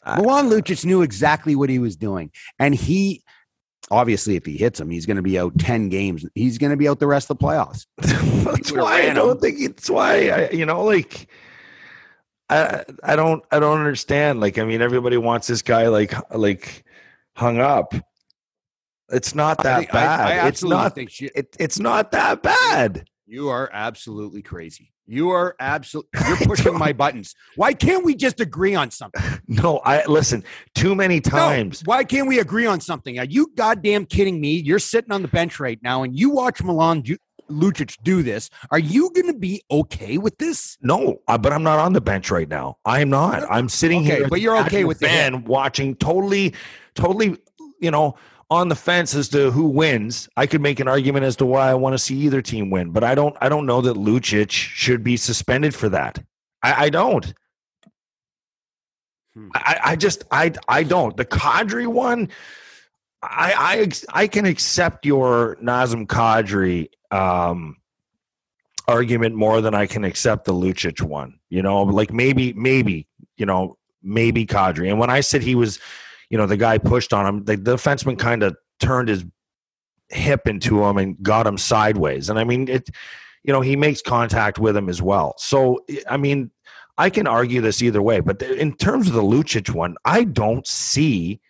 I- 0.03 0.17
Milan 0.19 0.49
Lucic 0.49 0.83
knew 0.83 1.01
exactly 1.03 1.55
what 1.55 1.69
he 1.69 1.79
was 1.79 1.95
doing, 1.95 2.31
and 2.57 2.73
he 2.73 3.23
obviously, 3.91 4.35
if 4.35 4.45
he 4.45 4.57
hits 4.57 4.79
him, 4.79 4.89
he's 4.89 5.05
going 5.05 5.17
to 5.17 5.23
be 5.23 5.37
out 5.37 5.57
ten 5.59 5.89
games. 5.89 6.25
He's 6.33 6.57
going 6.57 6.71
to 6.71 6.77
be 6.77 6.87
out 6.87 6.99
the 6.99 7.07
rest 7.07 7.29
of 7.29 7.37
the 7.37 7.45
playoffs. 7.45 7.85
That's 7.97 8.71
why 8.71 9.09
I 9.09 9.13
don't 9.13 9.33
him. 9.33 9.37
think 9.39 9.59
it's 9.59 9.89
why 9.89 10.29
I, 10.29 10.49
you 10.49 10.65
know, 10.65 10.83
like 10.83 11.27
I 12.49 12.83
I 13.03 13.15
don't 13.15 13.43
I 13.51 13.59
don't 13.59 13.77
understand. 13.79 14.39
Like, 14.39 14.57
I 14.57 14.65
mean, 14.65 14.81
everybody 14.81 15.17
wants 15.17 15.47
this 15.47 15.61
guy 15.61 15.87
like 15.87 16.13
like 16.35 16.83
hung 17.35 17.59
up. 17.59 17.93
It's 19.11 19.35
not 19.35 19.61
that 19.63 19.79
I- 19.81 19.85
bad. 19.91 20.19
I 20.43 20.47
it's 20.47 20.63
not 20.63 20.95
think 20.95 21.09
she- 21.09 21.29
it, 21.35 21.55
it's 21.59 21.79
not 21.79 22.11
that 22.11 22.41
bad. 22.41 23.07
You 23.27 23.49
are 23.49 23.69
absolutely 23.71 24.41
crazy. 24.41 24.91
You 25.07 25.29
are 25.31 25.55
absolutely. 25.59 26.09
You're 26.27 26.37
pushing 26.45 26.77
my 26.77 26.93
buttons. 26.93 27.33
Why 27.55 27.73
can't 27.73 28.03
we 28.05 28.15
just 28.15 28.39
agree 28.39 28.75
on 28.75 28.91
something? 28.91 29.21
No, 29.47 29.79
I 29.83 30.05
listen, 30.05 30.43
too 30.75 30.95
many 30.95 31.15
No, 31.15 31.29
times. 31.31 31.81
why 31.85 32.03
can't 32.05 32.27
we 32.27 32.39
agree 32.39 32.65
on 32.65 32.79
something? 32.79 33.19
Are 33.19 33.25
you 33.25 33.51
goddamn 33.57 34.05
kidding 34.05 34.39
me? 34.39 34.55
You're 34.55 34.79
sitting 34.79 35.11
on 35.11 35.21
the 35.21 35.27
bench 35.27 35.59
right 35.59 35.79
now, 35.83 36.03
and 36.03 36.17
you 36.17 36.29
watch 36.29 36.63
Milan 36.63 37.03
Ju- 37.03 37.17
Lucic 37.49 37.97
do 38.03 38.23
this. 38.23 38.49
Are 38.69 38.79
you 38.79 39.09
going 39.13 39.27
to 39.27 39.37
be 39.37 39.61
okay 39.69 40.17
with 40.17 40.37
this? 40.37 40.77
No, 40.81 41.19
uh, 41.27 41.37
but 41.37 41.51
I'm 41.51 41.63
not 41.63 41.79
on 41.79 41.91
the 41.91 41.99
bench 41.99 42.31
right 42.31 42.47
now. 42.47 42.77
I'm 42.85 43.09
not. 43.09 43.43
I'm 43.51 43.67
sitting 43.67 44.03
Okay, 44.05 44.17
here. 44.19 44.27
but 44.29 44.39
you're 44.39 44.57
okay 44.65 44.85
with 44.85 44.99
fan 45.01 45.43
watching, 45.43 45.95
totally, 45.95 46.53
totally, 46.95 47.35
you 47.81 47.91
know, 47.91 48.15
on 48.51 48.67
the 48.67 48.75
fence 48.75 49.15
as 49.15 49.29
to 49.29 49.49
who 49.49 49.63
wins. 49.63 50.27
I 50.35 50.45
could 50.45 50.61
make 50.61 50.81
an 50.81 50.87
argument 50.89 51.25
as 51.25 51.37
to 51.37 51.45
why 51.45 51.71
I 51.71 51.73
want 51.73 51.93
to 51.93 51.97
see 51.97 52.17
either 52.17 52.41
team 52.41 52.69
win, 52.69 52.91
but 52.91 53.03
I 53.03 53.15
don't. 53.15 53.35
I 53.41 53.49
don't 53.49 53.65
know 53.65 53.81
that 53.81 53.95
Lucic 53.95 54.51
should 54.51 55.03
be 55.03 55.17
suspended 55.17 55.73
for 55.73 55.89
that. 55.89 56.21
I, 56.61 56.85
I 56.85 56.89
don't. 56.89 57.33
Hmm. 59.33 59.49
I, 59.55 59.79
I 59.83 59.95
just 59.95 60.25
I 60.29 60.51
I 60.67 60.83
don't. 60.83 61.15
The 61.15 61.25
Kadri 61.25 61.87
one, 61.87 62.29
I 63.23 63.87
I 64.13 64.23
I 64.23 64.27
can 64.27 64.45
accept 64.45 65.05
your 65.05 65.57
Nazem 65.63 66.05
Kadri 66.05 66.89
um 67.09 67.77
argument 68.87 69.35
more 69.35 69.61
than 69.61 69.73
I 69.73 69.85
can 69.85 70.03
accept 70.03 70.43
the 70.43 70.53
Lucic 70.53 71.01
one. 71.01 71.39
You 71.49 71.61
know, 71.61 71.83
like 71.83 72.11
maybe 72.11 72.51
maybe 72.53 73.07
you 73.37 73.45
know 73.45 73.77
maybe 74.03 74.45
Kadri. 74.45 74.89
And 74.89 74.99
when 74.99 75.09
I 75.09 75.21
said 75.21 75.41
he 75.41 75.55
was, 75.55 75.79
you 76.31 76.37
know, 76.37 76.45
the 76.45 76.57
guy 76.57 76.77
pushed 76.77 77.11
on 77.11 77.27
him, 77.27 77.43
the, 77.43 77.57
the 77.57 77.75
defenseman 77.75 78.17
kind 78.17 78.41
of 78.41 78.55
turned 78.79 79.09
his 79.09 79.25
hip 80.09 80.47
into 80.47 80.83
him 80.83 80.97
and 80.97 81.21
got 81.21 81.45
him 81.45 81.57
sideways. 81.57 82.29
And 82.29 82.39
I 82.39 82.45
mean, 82.45 82.69
it, 82.69 82.89
you 83.43 83.51
know, 83.51 83.59
he 83.59 83.75
makes 83.75 84.01
contact 84.01 84.57
with 84.57 84.75
him 84.75 84.87
as 84.87 85.01
well. 85.01 85.35
So, 85.37 85.83
I 86.09 86.15
mean, 86.15 86.49
I 86.97 87.09
can 87.09 87.27
argue 87.27 87.59
this 87.59 87.81
either 87.81 88.01
way, 88.01 88.21
but 88.21 88.41
in 88.41 88.73
terms 88.77 89.07
of 89.07 89.13
the 89.13 89.21
Lucic 89.21 89.71
one, 89.71 89.97
I 90.05 90.23
don't 90.23 90.65
see. 90.65 91.41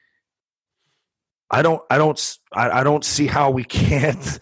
I 1.51 1.61
don't. 1.61 1.81
I 1.91 1.97
don't. 1.97 2.39
I, 2.53 2.79
I 2.79 2.83
don't 2.83 3.05
see 3.05 3.27
how 3.27 3.51
we 3.51 3.63
can't 3.65 4.39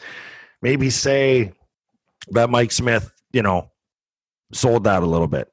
maybe 0.61 0.89
say 0.89 1.51
that 2.29 2.49
Mike 2.49 2.71
Smith, 2.71 3.11
you 3.33 3.41
know, 3.41 3.71
sold 4.53 4.85
that 4.85 5.03
a 5.03 5.07
little 5.07 5.27
bit. 5.27 5.51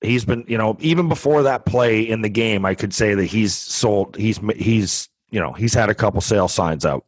He's 0.00 0.24
been, 0.24 0.44
you 0.46 0.58
know, 0.58 0.76
even 0.80 1.08
before 1.08 1.44
that 1.44 1.64
play 1.64 2.02
in 2.02 2.22
the 2.22 2.28
game, 2.28 2.64
I 2.64 2.74
could 2.74 2.92
say 2.92 3.14
that 3.14 3.24
he's 3.24 3.54
sold. 3.54 4.16
He's 4.16 4.38
he's 4.56 5.08
you 5.30 5.40
know 5.40 5.52
he's 5.52 5.74
had 5.74 5.88
a 5.88 5.94
couple 5.94 6.20
sale 6.20 6.48
signs 6.48 6.84
out 6.84 7.04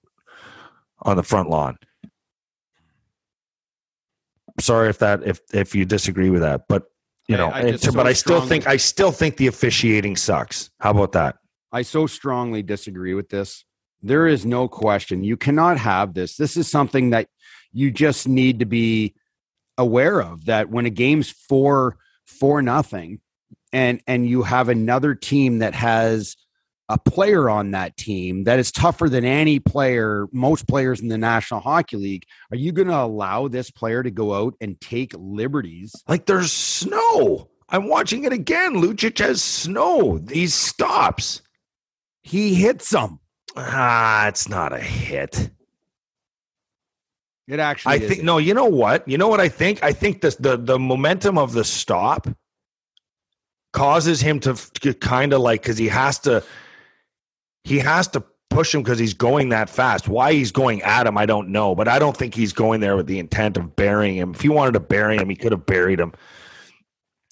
on 1.02 1.16
the 1.16 1.22
front 1.22 1.50
lawn. 1.50 1.78
Sorry 4.58 4.88
if 4.88 4.98
that 4.98 5.22
if 5.24 5.40
if 5.52 5.74
you 5.74 5.84
disagree 5.84 6.30
with 6.30 6.40
that, 6.40 6.62
but 6.68 6.84
you 7.28 7.36
know, 7.36 7.48
I, 7.48 7.58
I 7.58 7.70
but 7.72 7.80
so 7.80 8.00
I 8.00 8.12
still 8.12 8.36
strongly, 8.36 8.48
think 8.48 8.66
I 8.66 8.76
still 8.76 9.12
think 9.12 9.36
the 9.36 9.48
officiating 9.48 10.16
sucks. 10.16 10.70
How 10.80 10.92
about 10.92 11.12
that? 11.12 11.36
I 11.72 11.82
so 11.82 12.06
strongly 12.06 12.62
disagree 12.62 13.14
with 13.14 13.28
this. 13.28 13.64
There 14.02 14.26
is 14.26 14.46
no 14.46 14.68
question. 14.68 15.24
You 15.24 15.36
cannot 15.36 15.78
have 15.78 16.14
this. 16.14 16.36
This 16.36 16.56
is 16.56 16.68
something 16.68 17.10
that 17.10 17.28
you 17.72 17.90
just 17.90 18.28
need 18.28 18.60
to 18.60 18.64
be 18.64 19.14
aware 19.76 20.22
of 20.22 20.46
that 20.46 20.70
when 20.70 20.86
a 20.86 20.90
game's 20.90 21.30
four 21.30 21.98
four 22.26 22.62
nothing 22.62 23.20
and 23.72 24.00
and 24.06 24.28
you 24.28 24.42
have 24.42 24.68
another 24.68 25.14
team 25.14 25.58
that 25.58 25.74
has 25.74 26.36
a 26.88 26.98
player 26.98 27.50
on 27.50 27.72
that 27.72 27.96
team 27.96 28.44
that 28.44 28.58
is 28.58 28.70
tougher 28.70 29.08
than 29.08 29.24
any 29.24 29.58
player, 29.58 30.28
most 30.32 30.68
players 30.68 31.00
in 31.00 31.08
the 31.08 31.18
National 31.18 31.60
Hockey 31.60 31.96
League, 31.96 32.24
are 32.52 32.56
you 32.56 32.70
going 32.72 32.88
to 32.88 32.96
allow 32.96 33.48
this 33.48 33.70
player 33.70 34.02
to 34.02 34.10
go 34.10 34.34
out 34.34 34.54
and 34.60 34.80
take 34.80 35.12
liberties? 35.18 35.92
Like 36.06 36.26
there's 36.26 36.52
snow. 36.52 37.50
I'm 37.68 37.88
watching 37.88 38.24
it 38.24 38.32
again. 38.32 38.74
Lucic 38.74 39.18
has 39.18 39.42
snow. 39.42 40.18
These 40.18 40.54
stops. 40.54 41.42
He 42.22 42.54
hits 42.54 42.90
them. 42.90 43.18
Ah, 43.56 44.28
it's 44.28 44.48
not 44.48 44.72
a 44.72 44.78
hit. 44.78 45.50
It 47.48 47.60
actually. 47.60 47.94
I 47.94 47.98
think 48.00 48.22
no. 48.22 48.38
You 48.38 48.54
know 48.54 48.64
what? 48.64 49.06
You 49.08 49.18
know 49.18 49.28
what 49.28 49.40
I 49.40 49.48
think? 49.48 49.82
I 49.82 49.92
think 49.92 50.20
the 50.20 50.36
the 50.38 50.56
the 50.56 50.78
momentum 50.78 51.38
of 51.38 51.52
the 51.52 51.64
stop 51.64 52.26
causes 53.72 54.20
him 54.20 54.40
to, 54.40 54.54
to 54.80 54.94
kind 54.94 55.32
of 55.32 55.40
like 55.40 55.62
because 55.62 55.76
he 55.76 55.88
has 55.88 56.18
to 56.20 56.42
he 57.64 57.78
has 57.78 58.08
to 58.08 58.24
push 58.48 58.74
him 58.74 58.82
because 58.82 58.98
he's 58.98 59.14
going 59.14 59.50
that 59.50 59.68
fast. 59.68 60.08
Why 60.08 60.32
he's 60.32 60.50
going 60.50 60.82
at 60.82 61.06
him, 61.06 61.18
I 61.18 61.26
don't 61.26 61.50
know, 61.50 61.74
but 61.74 61.86
I 61.86 61.98
don't 61.98 62.16
think 62.16 62.34
he's 62.34 62.52
going 62.52 62.80
there 62.80 62.96
with 62.96 63.06
the 63.06 63.18
intent 63.18 63.56
of 63.56 63.76
burying 63.76 64.16
him. 64.16 64.32
If 64.34 64.40
he 64.40 64.48
wanted 64.48 64.72
to 64.72 64.80
bury 64.80 65.18
him, 65.18 65.28
he 65.28 65.36
could 65.36 65.52
have 65.52 65.66
buried 65.66 66.00
him. 66.00 66.12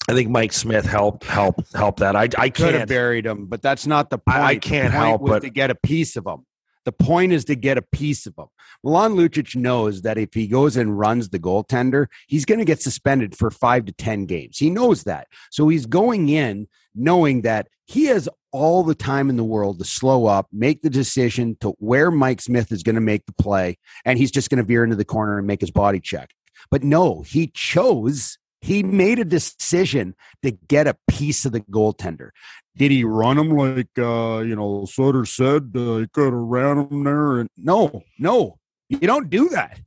I 0.07 0.13
think 0.13 0.29
Mike 0.29 0.53
Smith 0.53 0.85
helped 0.85 1.23
help 1.23 1.65
help 1.73 1.99
that. 1.99 2.15
I 2.15 2.29
I 2.37 2.49
could 2.49 2.75
have 2.75 2.87
buried 2.87 3.25
him, 3.25 3.47
but 3.47 3.61
that's 3.61 3.87
not 3.87 4.09
the 4.09 4.19
point. 4.19 4.37
I, 4.37 4.49
I 4.49 4.55
can't 4.57 4.93
help 4.93 5.25
but 5.25 5.41
to 5.41 5.49
get 5.49 5.71
a 5.71 5.75
piece 5.75 6.15
of 6.15 6.27
him. 6.27 6.45
The 6.85 6.91
point 6.91 7.33
is 7.33 7.45
to 7.45 7.55
get 7.55 7.77
a 7.77 7.81
piece 7.81 8.25
of 8.25 8.35
them. 8.35 8.47
Milan 8.83 9.13
Lucic 9.13 9.55
knows 9.55 10.03
that 10.03 10.17
if 10.17 10.33
he 10.33 10.47
goes 10.47 10.77
and 10.77 10.97
runs 10.97 11.29
the 11.29 11.39
goaltender, 11.39 12.07
he's 12.27 12.45
going 12.45 12.59
to 12.59 12.65
get 12.65 12.81
suspended 12.81 13.35
for 13.35 13.49
five 13.49 13.85
to 13.85 13.91
10 13.91 14.25
games. 14.27 14.57
He 14.57 14.69
knows 14.69 15.03
that. 15.03 15.27
So 15.51 15.67
he's 15.67 15.85
going 15.87 16.29
in 16.29 16.67
knowing 16.93 17.41
that 17.41 17.67
he 17.85 18.05
has 18.05 18.29
all 18.51 18.83
the 18.83 18.95
time 18.95 19.29
in 19.29 19.35
the 19.35 19.43
world 19.43 19.79
to 19.79 19.85
slow 19.85 20.27
up, 20.27 20.47
make 20.51 20.81
the 20.81 20.89
decision 20.89 21.57
to 21.59 21.71
where 21.79 22.09
Mike 22.09 22.41
Smith 22.41 22.71
is 22.71 22.83
going 22.83 22.95
to 22.95 23.01
make 23.01 23.25
the 23.25 23.33
play, 23.33 23.77
and 24.05 24.17
he's 24.17 24.31
just 24.31 24.49
going 24.49 24.59
to 24.59 24.63
veer 24.63 24.83
into 24.83 24.95
the 24.95 25.03
corner 25.03 25.37
and 25.37 25.45
make 25.47 25.61
his 25.61 25.71
body 25.71 25.99
check. 25.99 26.29
But 26.71 26.83
no, 26.83 27.21
he 27.21 27.47
chose 27.47 28.37
he 28.65 28.81
made 28.81 29.19
a 29.19 29.25
decision 29.25 30.15
to 30.41 30.49
get 30.49 30.87
a 30.87 30.97
piece 31.07 31.45
of 31.45 31.51
the 31.51 31.61
goaltender. 31.61 32.31
Did 32.75 32.89
he 32.89 33.03
run 33.03 33.37
him 33.37 33.51
like 33.51 33.89
uh, 33.97 34.39
you 34.39 34.55
know 34.55 34.85
Sutter 34.85 35.23
said? 35.25 35.71
Uh, 35.75 35.97
he 35.97 36.07
could 36.07 36.33
have 36.33 36.33
ran 36.33 36.79
him 36.79 37.03
there. 37.03 37.39
And 37.39 37.49
no, 37.57 38.01
no, 38.17 38.57
you 38.89 38.97
don't 38.97 39.29
do 39.29 39.49
that. 39.49 39.79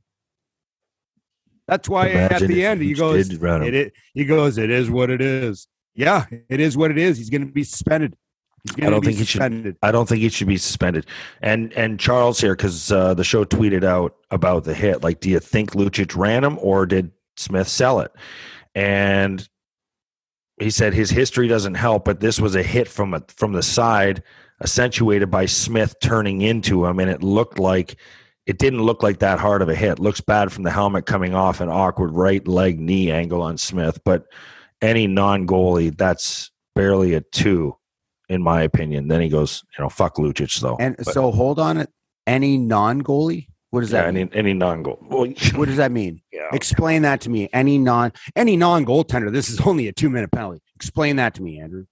That's 1.67 1.89
why 1.89 2.07
Imagine 2.07 2.43
at 2.43 2.47
the 2.47 2.65
end 2.65 2.81
he 2.81 2.93
goes, 2.93 3.29
it, 3.29 3.75
it, 3.75 3.93
he 4.13 4.25
goes, 4.25 4.57
it 4.57 4.71
is 4.71 4.89
what 4.89 5.09
it 5.09 5.21
is. 5.21 5.67
Yeah, 5.93 6.25
it 6.47 6.61
is 6.61 6.77
what 6.77 6.89
it 6.89 6.97
is. 6.97 7.17
He's 7.17 7.29
going 7.29 7.45
to 7.45 7.51
be 7.51 7.65
suspended. 7.65 8.15
I 8.81 8.89
don't 8.89 9.03
think 9.03 9.17
suspended. 9.17 9.65
he 9.65 9.69
should. 9.71 9.77
I 9.83 9.91
don't 9.91 10.07
think 10.07 10.21
he 10.21 10.29
should 10.29 10.47
be 10.47 10.57
suspended. 10.57 11.05
And 11.41 11.73
and 11.73 11.99
Charles 11.99 12.39
here 12.39 12.55
because 12.55 12.93
uh, 12.93 13.13
the 13.13 13.25
show 13.25 13.43
tweeted 13.43 13.83
out 13.83 14.15
about 14.31 14.63
the 14.63 14.73
hit. 14.73 15.03
Like, 15.03 15.19
do 15.19 15.29
you 15.29 15.39
think 15.39 15.71
Lucic 15.71 16.15
ran 16.15 16.45
him 16.45 16.57
or 16.61 16.85
did 16.85 17.11
Smith 17.35 17.67
sell 17.67 17.99
it? 17.99 18.11
And 18.75 19.47
he 20.59 20.69
said 20.69 20.93
his 20.93 21.09
history 21.09 21.47
doesn't 21.47 21.75
help, 21.75 22.05
but 22.05 22.19
this 22.19 22.39
was 22.39 22.55
a 22.55 22.63
hit 22.63 22.87
from 22.87 23.13
a, 23.13 23.23
from 23.29 23.53
the 23.53 23.63
side, 23.63 24.23
accentuated 24.61 25.31
by 25.31 25.45
Smith 25.45 25.95
turning 26.01 26.41
into 26.41 26.85
him, 26.85 26.99
and 26.99 27.09
it 27.09 27.23
looked 27.23 27.59
like 27.59 27.95
it 28.45 28.57
didn't 28.57 28.81
look 28.81 29.03
like 29.03 29.19
that 29.19 29.39
hard 29.39 29.61
of 29.61 29.69
a 29.69 29.75
hit. 29.75 29.99
Looks 29.99 30.21
bad 30.21 30.51
from 30.51 30.63
the 30.63 30.71
helmet 30.71 31.05
coming 31.05 31.33
off 31.33 31.61
an 31.61 31.69
awkward 31.69 32.11
right 32.11 32.45
leg 32.47 32.79
knee 32.79 33.11
angle 33.11 33.41
on 33.41 33.57
Smith, 33.57 33.99
but 34.03 34.25
any 34.81 35.07
non 35.07 35.47
goalie, 35.47 35.95
that's 35.95 36.51
barely 36.75 37.13
a 37.13 37.21
two, 37.21 37.75
in 38.27 38.41
my 38.41 38.61
opinion. 38.61 39.07
Then 39.07 39.21
he 39.21 39.29
goes, 39.29 39.63
you 39.77 39.83
know, 39.83 39.89
fuck 39.89 40.15
Lucic 40.15 40.59
though. 40.59 40.77
And 40.79 40.97
but, 40.97 41.13
so 41.13 41.31
hold 41.31 41.59
on, 41.59 41.85
any 42.27 42.57
non 42.57 43.01
goalie 43.01 43.48
what 43.71 43.81
does 43.81 43.91
yeah, 43.91 44.03
that 44.03 44.13
mean? 44.13 44.29
Any, 44.33 44.39
any 44.39 44.53
non-goal. 44.53 44.99
Well, 45.01 45.27
what 45.55 45.65
does 45.67 45.77
that 45.77 45.91
mean? 45.91 46.21
Yeah. 46.31 46.47
Explain 46.53 47.01
that 47.01 47.21
to 47.21 47.29
me. 47.29 47.49
Any 47.51 47.77
non 47.77 48.13
any 48.35 48.55
non-goaltender. 48.55 49.31
This 49.31 49.49
is 49.49 49.59
only 49.59 49.87
a 49.87 49.91
two-minute 49.91 50.31
penalty. 50.31 50.61
Explain 50.75 51.17
that 51.17 51.35
to 51.35 51.43
me, 51.43 51.59
Andrew. 51.59 51.85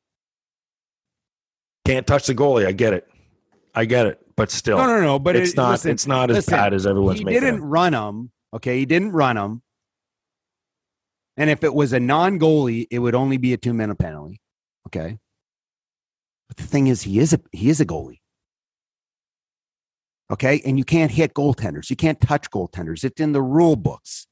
Can't 1.86 2.08
touch 2.08 2.28
the 2.28 2.34
goalie. 2.34 2.66
I 2.66 2.72
get 2.72 2.94
it. 2.94 3.08
I 3.76 3.86
get 3.86 4.08
it. 4.08 4.20
But 4.38 4.50
still, 4.50 4.78
no, 4.78 4.88
no, 4.88 5.02
no. 5.02 5.20
But 5.20 5.36
it's 5.36 5.52
it, 5.52 5.58
not. 5.58 5.72
Listen, 5.72 5.92
it's 5.92 6.08
not 6.08 6.30
as 6.30 6.38
listen, 6.38 6.52
bad 6.54 6.74
as 6.74 6.88
everyone's 6.88 7.20
he 7.20 7.26
making. 7.26 7.42
He 7.42 7.46
didn't 7.46 7.62
it. 7.62 7.66
run 7.66 7.94
him. 7.94 8.32
Okay, 8.54 8.80
he 8.80 8.86
didn't 8.86 9.12
run 9.12 9.38
him. 9.38 9.62
And 11.36 11.50
if 11.50 11.63
it 11.63 11.74
was 11.74 11.94
a 11.94 12.00
non-goalie, 12.00 12.88
it 12.90 13.00
would 13.00 13.13
only 13.13 13.38
be 13.38 13.54
a 13.54 13.58
two-minute 13.58 14.00
penalty. 14.00 14.40
Okay. 14.88 15.18
But 16.48 16.58
the 16.58 16.63
thing 16.63 16.88
is, 16.88 17.02
he 17.02 17.20
is 17.20 17.34
a 17.34 17.40
he 17.52 17.70
is 17.70 17.82
a 17.82 17.86
goalie. 17.86 18.20
Okay. 20.32 20.62
And 20.66 20.78
you 20.78 20.84
can't 20.84 21.12
hit 21.12 21.34
goaltenders. 21.34 21.90
You 21.90 21.96
can't 21.96 22.20
touch 22.20 22.50
goaltenders. 22.52 23.04
It's 23.04 23.22
in 23.22 23.32
the 23.32 23.42
rule 23.42 23.76
books. 23.76 24.28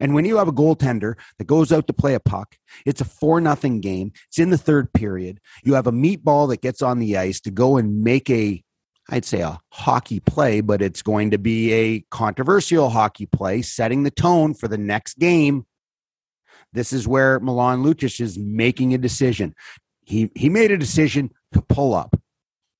And 0.00 0.14
when 0.14 0.24
you 0.24 0.38
have 0.38 0.48
a 0.48 0.52
goaltender 0.52 1.14
that 1.36 1.46
goes 1.46 1.72
out 1.72 1.86
to 1.86 1.92
play 1.92 2.14
a 2.14 2.20
puck, 2.20 2.56
it's 2.86 3.00
a 3.00 3.04
four 3.04 3.40
nothing 3.40 3.80
game. 3.80 4.12
It's 4.28 4.38
in 4.38 4.50
the 4.50 4.58
third 4.58 4.92
period. 4.92 5.40
You 5.62 5.74
have 5.74 5.86
a 5.86 5.92
meatball 5.92 6.48
that 6.48 6.62
gets 6.62 6.82
on 6.82 6.98
the 6.98 7.18
ice 7.18 7.40
to 7.40 7.50
go 7.50 7.76
and 7.76 8.02
make 8.02 8.30
a, 8.30 8.62
I'd 9.10 9.24
say 9.24 9.40
a 9.40 9.58
hockey 9.70 10.20
play, 10.20 10.60
but 10.60 10.82
it's 10.82 11.02
going 11.02 11.30
to 11.32 11.38
be 11.38 11.72
a 11.72 12.00
controversial 12.10 12.90
hockey 12.90 13.26
play, 13.26 13.62
setting 13.62 14.02
the 14.02 14.10
tone 14.10 14.54
for 14.54 14.68
the 14.68 14.78
next 14.78 15.18
game. 15.18 15.66
This 16.72 16.92
is 16.92 17.08
where 17.08 17.40
Milan 17.40 17.82
Lucic 17.82 18.20
is 18.20 18.38
making 18.38 18.94
a 18.94 18.98
decision. 18.98 19.54
He 20.04 20.30
he 20.34 20.48
made 20.48 20.70
a 20.70 20.78
decision 20.78 21.30
to 21.52 21.62
pull 21.62 21.94
up. 21.94 22.18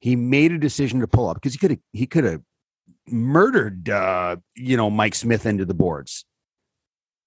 He 0.01 0.17
made 0.17 0.53
a 0.53 0.59
decision 0.59 1.01
to 1.01 1.09
pull 1.09 1.29
up 1.29 1.37
because 1.37 1.53
he 1.53 1.59
could 1.59 1.71
have 1.73 1.81
he 1.93 2.07
could 2.07 2.25
have 2.25 2.43
murdered 3.07 3.89
uh, 3.89 4.37
you 4.55 4.77
know 4.77 4.91
Mike 4.91 5.15
Smith 5.15 5.47
into 5.47 5.65
the 5.65 5.75
boards, 5.75 6.25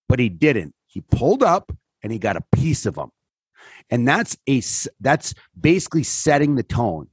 but 0.08 0.20
he 0.20 0.30
didn't. 0.30 0.74
He 0.88 1.02
pulled 1.02 1.44
up 1.44 1.72
and 2.04 2.12
he 2.12 2.20
got 2.20 2.38
a 2.38 2.44
piece 2.54 2.86
of 2.86 2.96
him, 2.98 3.10
and 3.90 4.08
that's 4.08 4.38
a 4.48 4.62
that's 5.00 5.34
basically 5.60 6.04
setting 6.04 6.56
the 6.56 6.64
tone 6.64 7.08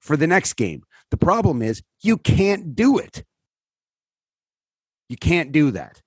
for 0.00 0.16
the 0.16 0.26
next 0.26 0.54
game. 0.54 0.82
The 1.10 1.16
problem 1.16 1.62
is 1.62 1.82
you 2.02 2.18
can't 2.18 2.74
do 2.74 2.98
it. 2.98 3.24
You 5.08 5.16
can't 5.16 5.52
do 5.52 5.70
that. 5.70 6.02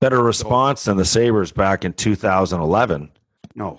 Better 0.00 0.22
response 0.22 0.84
than 0.84 0.96
the 0.96 1.04
Sabres 1.04 1.52
back 1.52 1.84
in 1.84 1.92
2011. 1.92 3.10
No. 3.54 3.78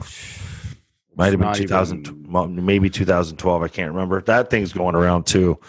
Might 1.19 1.34
have 1.34 1.39
been 1.41 1.53
2000, 1.53 2.08
even... 2.08 2.65
maybe 2.65 2.89
2012. 2.89 3.62
I 3.62 3.67
can't 3.67 3.91
remember. 3.91 4.21
That 4.21 4.49
thing's 4.49 4.71
going 4.71 4.95
around 4.95 5.27
too. 5.27 5.60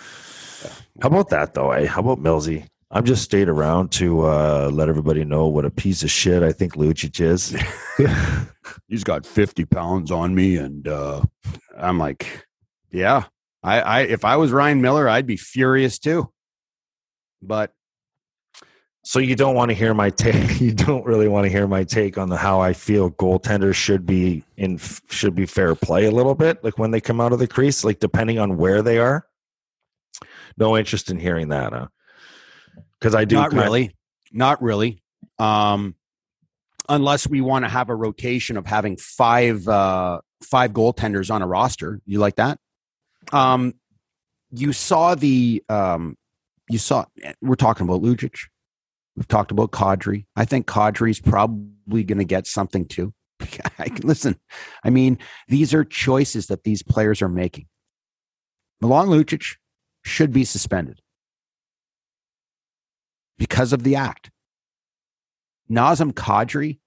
How 1.03 1.09
about 1.09 1.31
that 1.31 1.55
though? 1.55 1.73
Eh? 1.73 1.87
How 1.87 2.01
about 2.01 2.21
Millsy? 2.21 2.69
I'm 2.93 3.05
just 3.05 3.25
stayed 3.25 3.49
around 3.49 3.91
to 3.93 4.27
uh, 4.27 4.71
let 4.73 4.89
everybody 4.89 5.25
know 5.25 5.49
what 5.49 5.65
a 5.65 5.71
piece 5.71 6.05
of 6.05 6.11
shit 6.11 6.45
I 6.45 6.53
think 6.53 6.75
Lucic 6.75 7.21
is. 7.21 7.57
He's 8.89 9.03
got 9.03 9.27
50 9.27 9.65
pounds 9.65 10.13
on 10.13 10.37
me, 10.37 10.57
and 10.57 10.87
uh, 10.87 11.23
I'm 11.77 11.99
like, 11.99 12.47
yeah. 12.93 13.25
I, 13.65 13.81
I 13.81 14.01
if 14.03 14.25
I 14.25 14.37
was 14.37 14.53
Ryan 14.53 14.81
Miller, 14.81 15.09
I'd 15.09 15.27
be 15.27 15.37
furious 15.37 15.99
too. 15.99 16.31
But 17.43 17.73
so 19.03 19.19
you 19.19 19.35
don't 19.35 19.55
want 19.55 19.71
to 19.71 19.75
hear 19.75 19.95
my 19.95 20.11
take. 20.11 20.61
You 20.61 20.73
don't 20.73 21.07
really 21.07 21.29
want 21.29 21.45
to 21.47 21.51
hear 21.51 21.67
my 21.67 21.85
take 21.85 22.19
on 22.19 22.29
the 22.29 22.37
how 22.37 22.61
I 22.61 22.75
feel 22.75 23.11
goaltenders 23.11 23.75
should 23.75 24.05
be 24.05 24.45
in 24.57 24.79
should 25.09 25.35
be 25.35 25.47
fair 25.47 25.75
play 25.75 26.05
a 26.05 26.11
little 26.11 26.35
bit, 26.35 26.63
like 26.63 26.79
when 26.79 26.91
they 26.91 27.01
come 27.01 27.21
out 27.21 27.33
of 27.33 27.39
the 27.39 27.49
crease, 27.49 27.83
like 27.83 27.99
depending 27.99 28.39
on 28.39 28.57
where 28.57 28.83
they 28.83 28.99
are. 28.99 29.27
No 30.59 30.77
interest 30.77 31.11
in 31.11 31.19
hearing 31.19 31.49
that, 31.49 31.73
huh? 31.73 31.87
Because 32.99 33.15
I 33.15 33.25
do 33.25 33.37
Not 33.37 33.53
really. 33.55 33.97
Not 34.33 34.61
really. 34.61 35.03
Um, 35.39 35.95
unless 36.91 37.27
we 37.27 37.41
want 37.41 37.65
to 37.65 37.71
have 37.71 37.89
a 37.89 37.95
rotation 37.95 38.59
of 38.59 38.67
having 38.67 38.99
five 38.99 39.67
uh, 39.67 40.21
five 40.43 40.73
goaltenders 40.73 41.33
on 41.33 41.41
a 41.41 41.47
roster. 41.47 42.01
You 42.05 42.19
like 42.19 42.37
that? 42.37 42.59
Um, 43.33 43.75
you 44.51 44.73
saw 44.73 45.15
the 45.15 45.63
um, 45.69 46.19
you 46.69 46.79
saw. 46.79 47.07
We're 47.41 47.55
talking 47.55 47.89
about 47.89 48.03
Lucic. 48.03 48.37
We've 49.17 49.29
talked 49.29 49.51
about 49.51 49.73
Kadri. 49.73 50.27
I 50.37 50.45
think 50.45 50.67
Kadri's 50.67 51.21
probably 51.21 52.05
going 52.05 52.19
to 52.19 52.25
get 52.25 52.47
something 52.47 52.87
too. 52.87 53.13
I 53.79 53.89
can 53.89 54.07
listen. 54.07 54.39
I 54.85 54.91
mean, 54.91 55.19
these 55.49 55.75
are 55.75 55.85
choices 55.85 56.47
that 56.47 56.65
these 56.65 56.83
players 56.83 57.23
are 57.23 57.29
making. 57.29 57.67
Milan 58.81 59.09
Lucic 59.09 59.57
should 60.05 60.33
be 60.33 60.45
suspended 60.45 61.01
because 63.39 63.73
of 63.73 63.83
the 63.83 63.97
act. 63.97 64.31
Nazem 65.71 66.13
Kadri, 66.13 66.79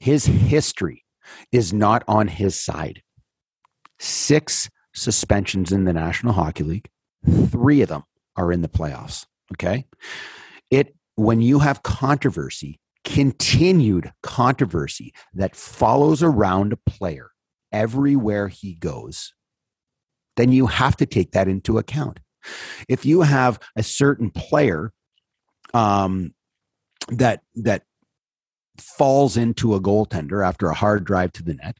his 0.00 0.26
history 0.26 1.04
is 1.52 1.72
not 1.72 2.02
on 2.08 2.28
his 2.28 2.58
side. 2.58 3.02
Six 3.98 4.68
suspensions 4.94 5.72
in 5.72 5.84
the 5.84 5.92
National 5.92 6.32
Hockey 6.32 6.64
League, 6.64 6.88
three 7.48 7.80
of 7.82 7.88
them 7.88 8.04
are 8.36 8.52
in 8.52 8.62
the 8.62 8.68
playoffs. 8.68 9.26
Okay. 9.52 9.86
It, 10.70 10.94
when 11.16 11.40
you 11.40 11.60
have 11.60 11.82
controversy, 11.82 12.80
continued 13.04 14.12
controversy 14.22 15.12
that 15.34 15.54
follows 15.54 16.22
around 16.22 16.72
a 16.72 16.90
player 16.90 17.30
everywhere 17.72 18.48
he 18.48 18.74
goes, 18.74 19.34
then 20.36 20.50
you 20.50 20.66
have 20.66 20.96
to 20.96 21.06
take 21.06 21.32
that 21.32 21.48
into 21.48 21.78
account. 21.78 22.20
If 22.88 23.06
you 23.06 23.22
have 23.22 23.58
a 23.76 23.82
certain 23.82 24.30
player 24.30 24.92
um, 25.72 26.34
that 27.08 27.42
that 27.56 27.82
falls 28.78 29.36
into 29.36 29.74
a 29.74 29.80
goaltender 29.80 30.46
after 30.46 30.68
a 30.68 30.74
hard 30.74 31.04
drive 31.04 31.32
to 31.32 31.42
the 31.42 31.54
net, 31.54 31.78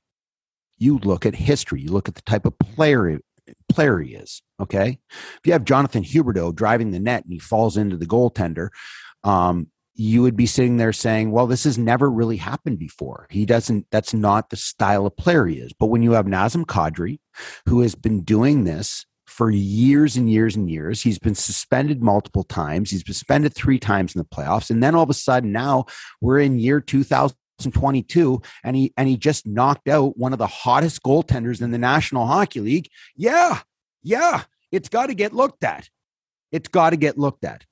you 0.79 0.99
look 0.99 1.27
at 1.27 1.35
history. 1.35 1.81
You 1.81 1.91
look 1.91 2.09
at 2.09 2.15
the 2.15 2.23
type 2.23 2.47
of 2.47 2.59
player 2.59 3.21
player 3.69 3.99
he 4.01 4.15
is. 4.15 4.43
Okay, 4.61 4.99
if 5.11 5.41
you 5.45 5.53
have 5.53 5.65
Jonathan 5.65 6.05
Huberdeau 6.05 6.55
driving 6.55 6.91
the 6.91 7.01
net 7.01 7.25
and 7.25 7.33
he 7.33 7.39
falls 7.39 7.77
into 7.77 7.97
the 7.97 8.07
goaltender, 8.07 8.69
um, 9.25 9.69
you 9.95 10.23
would 10.23 10.37
be 10.37 10.47
sitting 10.47 10.77
there 10.77 10.93
saying, 10.93 11.31
"Well, 11.31 11.47
this 11.47 11.65
has 11.65 11.79
never 11.79 12.11
really 12.11 12.37
happened 12.37 12.79
before. 12.79 13.27
He 13.31 13.47
doesn't. 13.47 13.87
That's 13.91 14.15
not 14.15 14.51
the 14.51 14.57
style 14.57 15.07
of 15.07 15.17
player 15.17 15.47
he 15.47 15.59
is." 15.59 15.73
But 15.73 15.87
when 15.87 16.03
you 16.03 16.13
have 16.13 16.27
Nazem 16.27 16.65
Kadri, 16.65 17.19
who 17.67 17.81
has 17.81 17.95
been 17.95 18.23
doing 18.23 18.65
this 18.65 19.07
for 19.27 19.51
years 19.51 20.17
and 20.17 20.31
years 20.31 20.55
and 20.55 20.71
years. 20.71 21.03
He's 21.03 21.19
been 21.19 21.35
suspended 21.35 22.03
multiple 22.03 22.45
times. 22.45 22.91
He's 22.91 23.03
been 23.03 23.15
suspended 23.15 23.55
three 23.55 23.79
times 23.79 24.15
in 24.15 24.21
the 24.21 24.25
playoffs. 24.25 24.71
And 24.71 24.83
then 24.83 24.95
all 24.95 25.03
of 25.03 25.11
a 25.11 25.15
sudden 25.15 25.51
now 25.51 25.87
we're 26.21 26.39
in 26.39 26.59
year 26.59 26.81
2022 27.59 28.43
and 28.63 28.77
he 28.77 28.93
and 28.97 29.09
he 29.09 29.17
just 29.17 29.47
knocked 29.47 29.89
out 29.89 30.17
one 30.17 30.33
of 30.33 30.39
the 30.39 30.47
hottest 30.47 31.03
goaltenders 31.03 31.63
in 31.63 31.71
the 31.71 31.79
National 31.79 32.27
Hockey 32.27 32.61
League. 32.61 32.89
Yeah. 33.17 33.61
Yeah. 34.03 34.43
It's 34.73 34.89
got 34.89 35.07
to 35.07 35.15
get 35.15 35.33
looked 35.33 35.65
at. 35.65 35.89
It's 36.53 36.69
got 36.69 36.91
to 36.91 36.97
get 36.97 37.19
looked 37.19 37.45
at. 37.45 37.65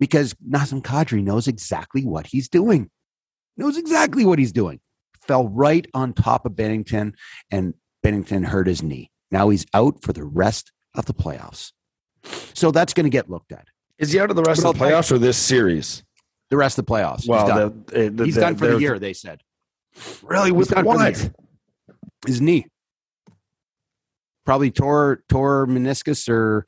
Because 0.00 0.34
Nazem 0.34 0.82
Kadri 0.82 1.22
knows 1.22 1.46
exactly 1.46 2.04
what 2.04 2.26
he's 2.26 2.48
doing. 2.48 2.90
Knows 3.56 3.76
exactly 3.76 4.24
what 4.24 4.38
he's 4.38 4.52
doing. 4.52 4.80
Fell 5.20 5.48
right 5.48 5.86
on 5.94 6.12
top 6.12 6.46
of 6.46 6.52
Binnington 6.52 7.14
and 7.50 7.74
Binnington 8.04 8.46
hurt 8.46 8.66
his 8.66 8.82
knee. 8.82 9.10
Now 9.30 9.50
he's 9.50 9.66
out 9.72 10.02
for 10.02 10.12
the 10.12 10.24
rest 10.24 10.72
of 10.94 11.06
the 11.06 11.14
playoffs. 11.14 11.72
So 12.54 12.70
that's 12.70 12.92
going 12.94 13.04
to 13.04 13.10
get 13.10 13.30
looked 13.30 13.52
at. 13.52 13.66
Is 13.98 14.12
he 14.12 14.20
out 14.20 14.30
of 14.30 14.36
the 14.36 14.42
rest 14.42 14.62
But 14.62 14.70
of 14.70 14.78
the 14.78 14.84
playoffs 14.84 15.12
or 15.12 15.18
this 15.18 15.36
series? 15.36 16.02
The 16.52 16.58
rest 16.58 16.78
of 16.78 16.84
the 16.84 16.92
playoffs. 16.92 17.26
Well, 17.26 17.46
he's 17.46 17.48
done, 17.54 17.84
the- 17.86 18.10
the- 18.10 18.24
he's 18.26 18.34
the- 18.34 18.40
done 18.42 18.56
for 18.56 18.66
the 18.66 18.78
year, 18.78 18.98
they 18.98 19.14
said. 19.14 19.40
Really, 20.22 20.50
He's 20.50 20.52
with 20.52 20.68
done 20.68 20.84
what? 20.84 21.30
His 22.26 22.42
knee. 22.42 22.66
Probably 24.44 24.70
tore 24.70 25.22
tore 25.30 25.66
meniscus 25.66 26.28
or 26.28 26.66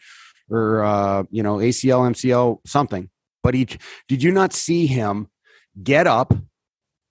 or 0.48 0.82
uh, 0.82 1.24
you 1.30 1.42
know, 1.42 1.56
ACL, 1.56 2.00
MCL, 2.10 2.60
something. 2.66 3.10
But 3.42 3.52
he 3.52 3.68
did 4.08 4.22
you 4.22 4.32
not 4.32 4.54
see 4.54 4.86
him 4.86 5.28
get 5.82 6.06
up? 6.06 6.32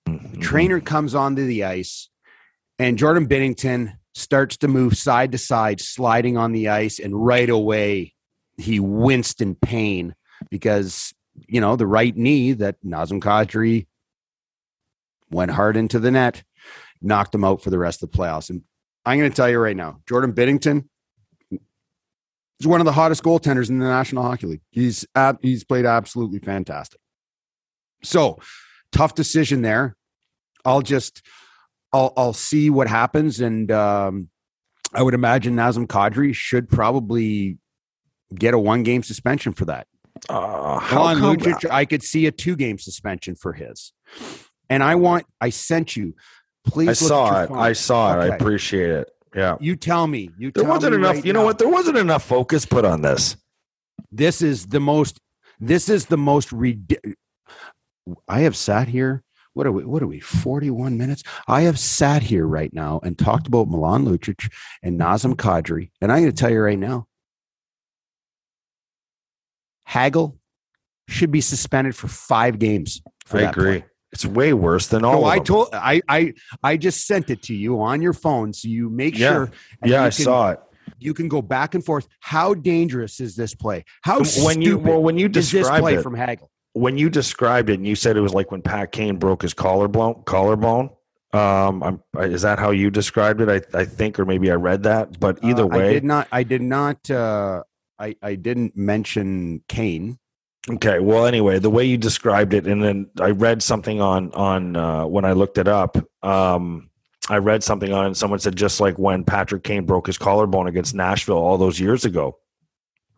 Mm-hmm. 0.10 0.42
Trainer 0.42 0.80
comes 0.80 1.14
onto 1.14 1.46
the 1.46 1.66
ice, 1.66 2.10
and 2.80 2.98
Jordan 2.98 3.28
Binnington 3.28 3.98
starts 4.16 4.58
to 4.58 4.68
move 4.68 4.98
side 4.98 5.32
to 5.34 5.38
side, 5.38 5.80
sliding 5.80 6.38
on 6.38 6.54
the 6.54 6.70
ice, 6.70 6.98
and 6.98 7.24
right 7.24 7.52
away 7.52 8.16
he 8.58 8.80
winced 8.80 9.42
in 9.42 9.54
pain 9.54 10.16
because 10.50 11.13
you 11.48 11.62
know 11.62 11.76
the 11.76 11.88
right 11.88 12.16
knee 12.16 12.54
that 12.54 12.84
Nazem 12.84 13.20
Kadri 13.20 13.88
went 15.30 15.52
hard 15.52 15.78
into 15.78 16.00
the 16.00 16.12
net, 16.12 16.44
knocked 17.02 17.34
him 17.34 17.44
out 17.44 17.62
for 17.62 17.70
the 17.70 17.80
rest 17.80 18.04
of 18.04 18.12
the 18.12 18.18
playoffs. 18.18 18.50
And 18.50 18.62
I'm 19.06 19.18
going 19.18 19.30
to 19.30 19.36
tell 19.36 19.50
you 19.50 19.60
right 19.60 19.76
now, 19.76 20.00
Jordan 20.08 20.34
Binnington 20.34 20.86
is 22.60 22.68
one 22.68 22.80
of 22.80 22.86
the 22.86 22.92
hottest 22.92 23.24
goaltenders 23.24 23.70
in 23.70 23.80
the 23.80 23.88
National 23.88 24.24
Hockey 24.24 24.48
League. 24.48 24.62
He's 24.72 25.06
he's 25.42 25.64
played 25.64 25.86
absolutely 25.86 26.40
fantastic. 26.40 27.00
So 28.04 28.40
tough 28.92 29.16
decision 29.16 29.62
there. 29.62 29.96
I'll 30.66 30.82
just 30.82 31.22
I'll 31.92 32.14
I'll 32.16 32.34
see 32.34 32.70
what 32.70 32.88
happens, 32.88 33.40
and 33.40 33.72
um, 33.72 34.30
I 34.94 35.04
would 35.04 35.14
imagine 35.14 35.56
Nazem 35.56 35.88
Kadri 35.88 36.34
should 36.34 36.70
probably 36.70 37.58
get 38.34 38.54
a 38.54 38.60
one 38.60 38.84
game 38.84 39.04
suspension 39.04 39.54
for 39.54 39.66
that. 39.66 39.88
Uh, 40.30 40.80
how 40.80 41.14
Milan 41.14 41.20
come- 41.20 41.38
Lucic, 41.38 41.70
I 41.70 41.86
could 41.86 42.04
see 42.04 42.26
a 42.28 42.32
two 42.32 42.56
game 42.56 42.78
suspension 42.78 43.36
for 43.36 43.54
his. 43.54 43.92
And 44.70 44.82
I 44.84 44.96
want 44.96 45.26
I 45.42 45.50
sent 45.50 45.96
you. 45.96 46.16
Please 46.66 46.90
I 46.90 46.94
saw 46.94 47.42
it. 47.44 47.48
phone. 47.50 47.58
I 47.58 47.74
saw 47.74 48.20
it. 48.20 48.24
I 48.32 48.36
appreciate 48.36 48.90
it. 48.90 49.10
Yeah. 49.36 49.58
You 49.60 49.76
tell 49.76 50.08
me. 50.08 50.30
You 50.38 50.52
There 50.52 50.64
tell 50.64 50.74
wasn't 50.74 50.94
me 50.94 51.00
enough. 51.00 51.16
right 51.16 51.26
you 51.26 51.34
know 51.34 51.40
now. 51.42 51.46
what? 51.48 51.60
There 51.60 51.68
wasn't 51.70 51.98
enough 51.98 52.24
focus 52.24 52.66
put 52.66 52.86
on 52.86 53.02
this. 53.02 53.36
This 54.12 54.42
is 54.42 54.68
the 54.68 54.80
most. 54.80 55.20
This 55.60 55.90
is 55.90 56.06
the 56.06 56.18
most. 56.18 56.54
I 58.28 58.42
have 58.42 58.56
sat 58.56 58.88
here. 58.88 59.24
What 59.54 59.68
are 59.68 59.72
we? 59.72 59.84
What 59.86 60.02
are 60.02 60.08
we? 60.08 60.20
Forty-one 60.20 60.98
minutes. 60.98 61.24
I 61.48 61.62
have 61.62 61.78
sat 61.78 62.24
here 62.24 62.48
right 62.48 62.74
now 62.74 63.00
and 63.04 63.18
talked 63.18 63.48
about 63.48 63.68
Milan 63.68 64.06
Lucic 64.06 64.52
and 64.82 65.00
Nazem 65.00 65.36
Kadri, 65.36 65.92
and 66.02 66.12
I'm 66.12 66.22
going 66.22 66.32
to 66.32 66.36
tell 66.38 66.50
you 66.50 66.60
right 66.62 66.80
now, 66.80 67.06
Hagel 69.86 70.38
should 71.08 71.32
be 71.32 71.42
suspended 71.42 71.96
for 71.96 72.08
five 72.08 72.60
games. 72.60 73.02
For 73.26 73.38
I 73.38 73.42
that 73.42 73.54
play. 73.54 73.64
agree. 73.64 73.84
It's 74.12 74.26
way 74.26 74.54
worse 74.54 74.88
than 74.88 75.04
all. 75.04 75.26
Of 75.26 75.32
I 75.32 75.40
told 75.40 75.70
I 75.74 76.02
I 76.08 76.34
I 76.64 76.78
just 76.78 77.08
sent 77.08 77.30
it 77.32 77.42
to 77.44 77.54
you 77.56 77.82
on 77.82 78.02
your 78.02 78.14
phone, 78.14 78.54
so 78.54 78.68
you 78.68 78.90
make 78.90 79.18
Yeah. 79.18 79.32
sure. 79.34 79.44
and 79.82 79.92
Yeah, 79.92 80.02
you 80.02 80.08
I 80.08 80.10
can- 80.12 80.24
saw 80.24 80.50
it. 80.52 80.60
You 81.00 81.14
can 81.14 81.28
go 81.28 81.42
back 81.42 81.74
and 81.76 81.84
forth. 81.84 82.08
How 82.20 82.54
dangerous 82.54 83.20
is 83.20 83.36
this 83.36 83.56
play? 83.56 83.86
How 84.04 84.22
when 84.46 84.62
you 84.62 84.78
well, 84.78 85.02
when 85.02 85.18
you 85.18 85.26
is 85.28 85.34
this 85.34 85.52
described 85.52 85.82
play 85.82 85.96
it, 85.96 86.04
from 86.04 86.16
Hagel? 86.16 86.50
when 86.74 86.98
you 86.98 87.10
described 87.10 87.70
it, 87.70 87.76
and 87.76 87.88
you 87.88 87.96
said 87.96 88.16
it 88.16 88.22
was 88.22 88.34
like 88.34 88.52
when 88.52 88.62
Pat 88.62 88.92
Kane 88.92 89.18
broke 89.18 89.42
his 89.42 89.54
collarbone. 89.54 90.24
Collarbone. 90.26 90.90
Um, 91.34 91.82
I'm, 91.82 92.02
is 92.32 92.44
that 92.44 92.60
how 92.60 92.70
you 92.70 92.92
described 92.92 93.42
it? 93.42 93.50
I, 93.50 93.78
I 93.80 93.86
think, 93.86 94.20
or 94.20 94.26
maybe 94.26 94.52
I 94.52 94.56
read 94.56 94.84
that. 94.84 95.20
But 95.20 95.40
either 95.44 95.64
Uh, 95.64 95.70
I 95.70 95.78
way, 95.78 95.94
did 95.94 96.04
not. 96.04 96.28
I 96.32 96.44
did 96.44 96.62
not. 96.62 97.10
Uh, 97.10 97.64
I 98.04 98.16
I 98.22 98.36
didn't 98.36 98.76
mention 98.76 99.64
Kane. 99.68 100.20
Okay. 100.70 101.00
Well, 101.00 101.26
anyway, 101.26 101.60
the 101.60 101.70
way 101.70 101.86
you 101.86 101.98
described 101.98 102.54
it, 102.54 102.68
and 102.68 102.84
then 102.84 103.10
I 103.20 103.32
read 103.32 103.64
something 103.64 104.02
on 104.02 104.32
on 104.34 104.76
uh, 104.76 105.06
when 105.06 105.26
I 105.26 105.34
looked 105.34 105.58
it 105.58 105.68
up. 105.68 105.98
Um, 106.22 106.90
I 107.30 107.38
read 107.38 107.64
something 107.64 107.94
on 107.94 108.12
it. 108.12 108.16
Someone 108.16 108.40
said 108.40 108.56
just 108.56 108.82
like 108.82 108.98
when 109.00 109.24
Patrick 109.24 109.64
Kane 109.64 109.86
broke 109.86 110.08
his 110.08 110.18
collarbone 110.18 110.68
against 110.68 110.94
Nashville 110.94 111.38
all 111.38 111.58
those 111.58 111.80
years 111.80 112.04
ago. 112.04 112.38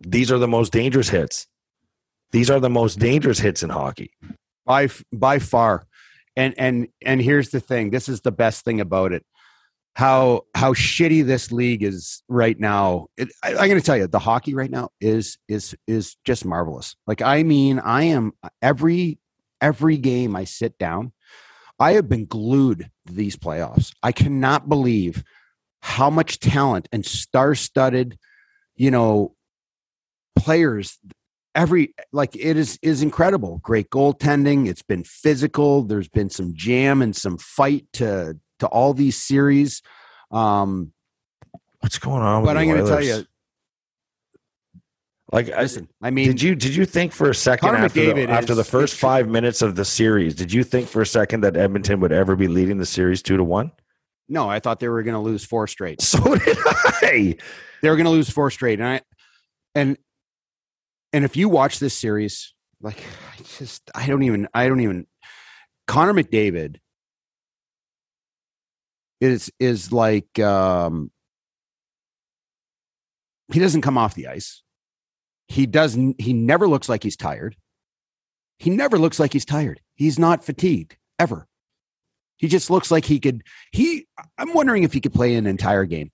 These 0.01 0.31
are 0.31 0.37
the 0.37 0.47
most 0.47 0.71
dangerous 0.71 1.09
hits. 1.09 1.47
These 2.31 2.51
are 2.51 2.59
the 2.59 2.69
most 2.69 2.99
dangerous 2.99 3.39
hits 3.39 3.63
in 3.63 3.69
hockey. 3.69 4.11
by 4.65 4.89
by 5.13 5.39
far 5.39 5.87
and 6.35 6.53
and 6.57 6.87
and 7.05 7.21
here's 7.21 7.49
the 7.49 7.59
thing 7.59 7.91
this 7.91 8.09
is 8.09 8.21
the 8.21 8.31
best 8.31 8.65
thing 8.65 8.81
about 8.81 9.13
it 9.13 9.25
how 9.95 10.41
how 10.53 10.73
shitty 10.73 11.25
this 11.25 11.51
league 11.53 11.81
is 11.81 12.21
right 12.27 12.60
now. 12.60 13.08
It, 13.17 13.29
I, 13.41 13.51
i'm 13.51 13.67
going 13.69 13.79
to 13.79 13.81
tell 13.81 13.97
you 13.97 14.08
the 14.08 14.19
hockey 14.19 14.53
right 14.53 14.69
now 14.69 14.89
is 15.01 15.38
is 15.47 15.75
is 15.88 16.17
just 16.25 16.45
marvelous. 16.45 16.95
Like 17.08 17.21
i 17.21 17.43
mean 17.43 17.79
i 17.79 18.03
am 18.03 18.34
every 18.62 19.17
every 19.62 19.97
game 19.97 20.36
i 20.36 20.43
sit 20.43 20.77
down 20.77 21.13
i 21.79 21.93
have 21.93 22.10
been 22.10 22.25
glued 22.25 22.89
to 23.08 23.13
these 23.13 23.38
playoffs. 23.38 23.93
I 24.03 24.12
cannot 24.12 24.69
believe 24.69 25.23
how 25.81 26.10
much 26.10 26.39
talent 26.39 26.89
and 26.91 27.05
star-studded 27.05 28.17
you 28.75 28.91
know 28.91 29.36
players 30.36 30.99
every 31.55 31.95
like 32.12 32.36
it 32.36 32.58
is 32.58 32.77
is 32.81 33.01
incredible. 33.01 33.60
Great 33.63 33.89
goaltending. 33.89 34.67
It's 34.67 34.84
been 34.84 35.05
physical. 35.05 35.84
There's 35.84 36.10
been 36.10 36.29
some 36.29 36.53
jam 36.53 37.01
and 37.01 37.15
some 37.15 37.38
fight 37.38 37.86
to 37.93 38.38
to 38.65 38.69
all 38.69 38.93
these 38.93 39.21
series 39.21 39.82
um 40.32 40.91
What's 41.80 41.99
going 41.99 42.23
on? 42.23 42.41
With 42.41 42.49
but 42.49 42.58
i'm 42.58 42.67
going 42.67 42.84
to 42.84 42.89
tell 42.89 43.04
you 43.04 43.25
Like, 45.32 45.51
I, 45.51 45.62
Listen, 45.62 45.88
I 46.01 46.10
mean, 46.10 46.28
did 46.28 46.41
you 46.41 46.56
did 46.56 46.75
you 46.75 46.86
think 46.86 47.12
for 47.12 47.30
a 47.30 47.36
second 47.36 47.69
Connor 47.69 47.86
after 47.86 48.13
the, 48.13 48.30
after 48.30 48.56
the 48.56 48.63
first 48.63 48.95
five 48.95 49.28
minutes 49.28 49.62
of 49.62 49.75
the 49.75 49.86
series? 49.86 50.34
Did 50.36 50.51
you 50.51 50.63
think 50.63 50.88
for 50.88 51.01
a 51.01 51.06
second 51.06 51.41
that 51.41 51.56
Edmonton 51.56 51.99
would 51.99 52.12
ever 52.12 52.36
be 52.36 52.47
leading 52.47 52.78
the 52.78 52.86
series 52.86 53.21
two 53.21 53.38
to 53.38 53.43
one? 53.43 53.71
no, 54.28 54.49
I 54.49 54.60
thought 54.60 54.80
they 54.80 54.88
were 54.88 55.04
going 55.04 55.13
to 55.13 55.19
lose 55.19 55.45
four 55.45 55.67
straight. 55.67 56.01
So 56.01 56.19
did 56.36 56.58
I. 56.65 57.36
They 57.82 57.89
were 57.89 57.95
going 57.95 58.06
to 58.06 58.12
lose 58.12 58.30
four 58.30 58.49
straight, 58.49 58.80
and 58.80 58.88
I 58.88 59.01
and 59.75 59.97
and 61.13 61.25
if 61.25 61.36
you 61.38 61.49
watch 61.49 61.80
this 61.80 61.93
series, 61.97 62.54
like 62.82 62.99
I 62.99 63.43
just 63.58 63.89
I 63.93 64.08
don't 64.08 64.23
even 64.23 64.47
I 64.54 64.67
don't 64.67 64.82
even 64.82 65.08
Connor 65.88 66.13
McDavid 66.13 66.78
is 69.21 69.51
is 69.60 69.91
like 69.91 70.39
um 70.39 71.12
he 73.51 73.60
doesn't 73.60 73.82
come 73.82 73.97
off 73.97 74.15
the 74.15 74.28
ice. 74.28 74.63
He 75.47 75.65
doesn't 75.65 76.19
he 76.19 76.34
never 76.34 76.67
looks 76.67 76.89
like 76.89 77.04
he's 77.04 77.17
tired. 77.17 77.56
He 78.58 78.69
never 78.69 78.97
looks 78.97 79.19
like 79.19 79.34
he's 79.34 79.45
tired. 79.45 79.82
He's 79.95 80.17
not 80.17 80.43
fatigued 80.43 80.97
ever. 81.19 81.47
He 82.38 82.47
just 82.47 82.69
looks 82.69 82.91
like 82.91 83.06
he 83.06 83.19
could 83.19 83.43
he 83.71 84.08
I'm 84.38 84.54
wondering 84.54 84.84
if 84.84 84.93
he 84.93 85.01
could 85.01 85.13
play 85.13 85.36
an 85.36 85.45
entire 85.45 85.86
game. 85.86 86.12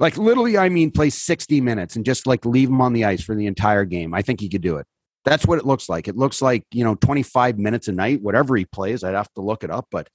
Like 0.00 0.16
literally, 0.16 0.58
I 0.58 0.68
mean, 0.68 0.90
play 0.90 1.10
60 1.10 1.60
minutes 1.60 1.96
and 1.96 2.04
just 2.04 2.26
like 2.26 2.44
leave 2.44 2.68
him 2.68 2.80
on 2.80 2.92
the 2.92 3.04
ice 3.04 3.22
for 3.22 3.34
the 3.34 3.46
entire 3.46 3.84
game. 3.84 4.14
I 4.14 4.22
think 4.22 4.40
he 4.40 4.48
could 4.48 4.62
do 4.62 4.78
it. 4.78 4.86
That's 5.24 5.46
what 5.46 5.58
it 5.58 5.66
looks 5.66 5.88
like. 5.88 6.08
It 6.08 6.16
looks 6.16 6.42
like, 6.42 6.64
you 6.72 6.82
know, 6.82 6.96
25 6.96 7.58
minutes 7.58 7.88
a 7.88 7.92
night, 7.92 8.20
whatever 8.22 8.56
he 8.56 8.64
plays. 8.64 9.04
I'd 9.04 9.14
have 9.14 9.32
to 9.34 9.42
look 9.42 9.62
it 9.62 9.70
up, 9.70 9.86
but 9.90 10.08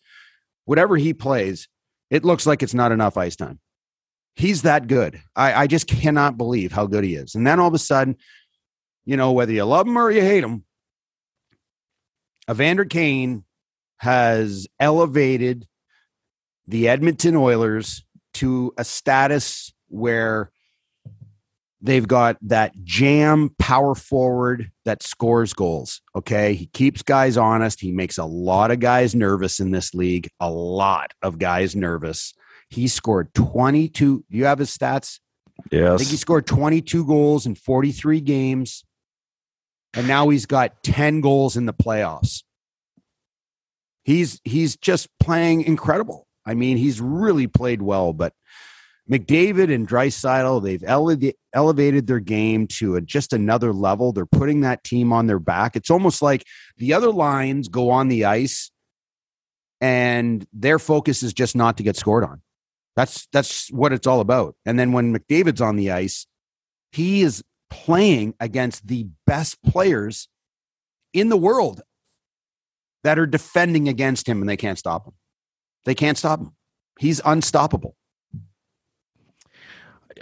whatever 0.67 0.97
he 0.97 1.13
plays, 1.13 1.67
it 2.11 2.23
looks 2.23 2.45
like 2.45 2.61
it's 2.61 2.73
not 2.73 2.91
enough 2.91 3.17
ice 3.17 3.35
time. 3.35 3.59
He's 4.35 4.61
that 4.63 4.87
good. 4.87 5.19
I, 5.35 5.63
I 5.63 5.67
just 5.67 5.87
cannot 5.87 6.37
believe 6.37 6.71
how 6.71 6.85
good 6.85 7.03
he 7.03 7.15
is. 7.15 7.33
And 7.33 7.47
then 7.47 7.59
all 7.59 7.69
of 7.69 7.73
a 7.73 7.79
sudden, 7.79 8.17
you 9.05 9.17
know, 9.17 9.31
whether 9.31 9.53
you 9.53 9.63
love 9.63 9.87
him 9.87 9.97
or 9.97 10.11
you 10.11 10.21
hate 10.21 10.43
him, 10.43 10.65
Evander 12.51 12.85
Kane 12.85 13.45
has 13.97 14.67
elevated 14.79 15.65
the 16.67 16.89
Edmonton 16.89 17.35
Oilers 17.35 18.03
to 18.35 18.73
a 18.77 18.83
status 18.83 19.73
where 19.87 20.51
they've 21.87 22.07
got 22.07 22.37
that 22.41 22.73
jam 22.83 23.49
power 23.57 23.95
forward 23.95 24.71
that 24.85 25.01
scores 25.01 25.53
goals. 25.53 26.01
Okay. 26.15 26.53
He 26.53 26.67
keeps 26.67 27.01
guys 27.01 27.37
honest. 27.37 27.79
He 27.79 27.91
makes 27.91 28.17
a 28.17 28.25
lot 28.25 28.71
of 28.71 28.79
guys 28.79 29.15
nervous 29.15 29.59
in 29.59 29.71
this 29.71 29.93
league, 29.93 30.29
a 30.39 30.51
lot 30.51 31.13
of 31.21 31.39
guys 31.39 31.75
nervous. 31.75 32.33
He 32.69 32.89
scored 32.89 33.33
22. 33.33 34.25
Do 34.29 34.37
you 34.37 34.45
have 34.45 34.59
his 34.59 34.75
stats? 34.77 35.19
Yes. 35.71 35.93
I 35.93 35.97
think 35.97 36.09
he 36.09 36.17
scored 36.17 36.45
22 36.45 37.05
goals 37.05 37.45
in 37.45 37.55
43 37.55 38.19
games. 38.21 38.83
And 39.93 40.07
now 40.07 40.27
he's 40.29 40.45
got 40.45 40.83
10 40.83 41.21
goals 41.21 41.55
in 41.55 41.65
the 41.65 41.73
playoffs. 41.73 42.43
He's 44.03 44.39
he's 44.43 44.77
just 44.77 45.07
playing 45.19 45.63
incredible. 45.63 46.27
I 46.45 46.53
mean, 46.53 46.77
he's 46.77 47.01
really 47.01 47.47
played 47.47 47.81
well, 47.81 48.13
but 48.13 48.33
McDavid 49.09 49.73
and 49.73 49.87
Draisaitl, 49.87 50.63
they've 50.63 50.83
ele- 50.83 51.33
elevated 51.53 52.07
their 52.07 52.19
game 52.19 52.67
to 52.67 52.95
a, 52.95 53.01
just 53.01 53.33
another 53.33 53.73
level. 53.73 54.11
They're 54.11 54.25
putting 54.25 54.61
that 54.61 54.83
team 54.83 55.13
on 55.13 55.27
their 55.27 55.39
back. 55.39 55.75
It's 55.75 55.89
almost 55.89 56.21
like 56.21 56.43
the 56.77 56.93
other 56.93 57.11
lines 57.11 57.67
go 57.69 57.89
on 57.89 58.09
the 58.09 58.25
ice 58.25 58.71
and 59.79 60.45
their 60.53 60.79
focus 60.79 61.23
is 61.23 61.33
just 61.33 61.55
not 61.55 61.77
to 61.77 61.83
get 61.83 61.95
scored 61.95 62.23
on. 62.23 62.41
That's 62.95 63.27
that's 63.31 63.71
what 63.71 63.93
it's 63.93 64.07
all 64.07 64.21
about. 64.21 64.55
And 64.65 64.79
then 64.79 64.91
when 64.91 65.15
McDavid's 65.15 65.61
on 65.61 65.75
the 65.75 65.91
ice, 65.91 66.25
he 66.91 67.21
is 67.21 67.43
playing 67.69 68.33
against 68.39 68.87
the 68.87 69.07
best 69.25 69.61
players 69.63 70.27
in 71.13 71.29
the 71.29 71.37
world 71.37 71.81
that 73.03 73.19
are 73.19 73.27
defending 73.27 73.87
against 73.87 74.27
him 74.27 74.41
and 74.41 74.49
they 74.49 74.57
can't 74.57 74.79
stop 74.79 75.05
him. 75.05 75.13
They 75.85 75.95
can't 75.95 76.17
stop 76.17 76.39
him. 76.39 76.55
He's 76.99 77.21
unstoppable. 77.23 77.95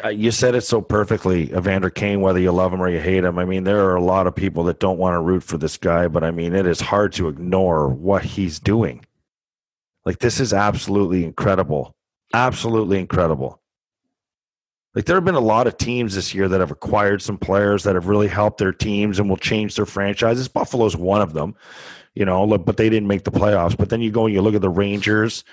Uh, 0.03 0.09
you 0.09 0.31
said 0.31 0.55
it 0.55 0.61
so 0.61 0.81
perfectly, 0.81 1.51
Evander 1.53 1.89
Kane, 1.89 2.21
whether 2.21 2.39
you 2.39 2.51
love 2.51 2.73
him 2.73 2.81
or 2.81 2.89
you 2.89 2.99
hate 2.99 3.23
him. 3.23 3.37
I 3.37 3.45
mean, 3.45 3.63
there 3.63 3.85
are 3.85 3.95
a 3.95 4.03
lot 4.03 4.27
of 4.27 4.35
people 4.35 4.63
that 4.65 4.79
don't 4.79 4.97
want 4.97 5.13
to 5.13 5.21
root 5.21 5.43
for 5.43 5.57
this 5.57 5.77
guy, 5.77 6.07
but 6.07 6.23
I 6.23 6.31
mean, 6.31 6.53
it 6.53 6.65
is 6.65 6.81
hard 6.81 7.13
to 7.13 7.27
ignore 7.27 7.87
what 7.89 8.23
he's 8.23 8.59
doing. 8.59 9.05
Like, 10.05 10.19
this 10.19 10.39
is 10.39 10.53
absolutely 10.53 11.23
incredible. 11.23 11.95
Absolutely 12.33 12.99
incredible. 12.99 13.61
Like, 14.93 15.05
there 15.05 15.17
have 15.17 15.25
been 15.25 15.35
a 15.35 15.39
lot 15.39 15.67
of 15.67 15.77
teams 15.77 16.15
this 16.15 16.33
year 16.33 16.47
that 16.47 16.59
have 16.59 16.71
acquired 16.71 17.21
some 17.21 17.37
players 17.37 17.83
that 17.83 17.95
have 17.95 18.07
really 18.07 18.27
helped 18.27 18.59
their 18.59 18.71
teams 18.71 19.19
and 19.19 19.29
will 19.29 19.37
change 19.37 19.75
their 19.75 19.85
franchises. 19.85 20.47
Buffalo's 20.47 20.95
one 20.95 21.21
of 21.21 21.33
them, 21.33 21.55
you 22.13 22.23
know, 22.23 22.57
but 22.57 22.77
they 22.77 22.89
didn't 22.89 23.07
make 23.07 23.23
the 23.23 23.31
playoffs. 23.31 23.75
But 23.75 23.89
then 23.89 24.01
you 24.01 24.11
go 24.11 24.25
and 24.25 24.33
you 24.33 24.41
look 24.41 24.55
at 24.55 24.61
the 24.61 24.69
Rangers 24.69 25.43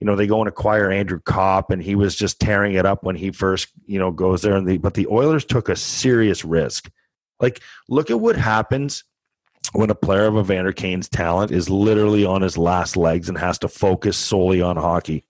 you 0.00 0.06
know, 0.06 0.14
they 0.16 0.26
go 0.26 0.40
and 0.40 0.48
acquire 0.48 0.90
Andrew 0.90 1.20
Copp, 1.20 1.70
and 1.70 1.82
he 1.82 1.94
was 1.94 2.14
just 2.14 2.38
tearing 2.40 2.74
it 2.74 2.86
up 2.86 3.02
when 3.04 3.16
he 3.16 3.30
first, 3.32 3.68
you 3.86 3.98
know, 3.98 4.10
goes 4.10 4.42
there. 4.42 4.56
And 4.56 4.66
the 4.66 4.78
but 4.78 4.94
the 4.94 5.06
Oilers 5.08 5.44
took 5.44 5.68
a 5.68 5.76
serious 5.76 6.44
risk. 6.44 6.90
Like, 7.40 7.60
look 7.88 8.10
at 8.10 8.20
what 8.20 8.36
happens 8.36 9.04
when 9.72 9.90
a 9.90 9.94
player 9.94 10.26
of 10.26 10.36
Evander 10.36 10.72
Kane's 10.72 11.08
talent 11.08 11.50
is 11.50 11.68
literally 11.68 12.24
on 12.24 12.42
his 12.42 12.56
last 12.56 12.96
legs 12.96 13.28
and 13.28 13.36
has 13.38 13.58
to 13.58 13.68
focus 13.68 14.16
solely 14.16 14.62
on 14.62 14.76
hockey. 14.76 15.24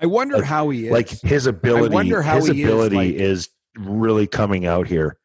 I 0.00 0.06
wonder 0.06 0.36
Like- 0.38 0.44
how 0.46 0.68
he 0.70 0.86
is. 0.86 0.92
Like 0.92 1.08
his 1.08 1.46
ability, 1.46 1.92
I 1.92 1.94
wonder 1.94 2.22
how 2.22 2.36
his 2.36 2.48
he 2.48 2.62
is, 2.62 2.68
ability 2.68 2.96
like- 2.96 3.14
is 3.14 3.48
really 3.76 4.26
coming 4.26 4.66
out 4.66 4.86
here 4.88 5.16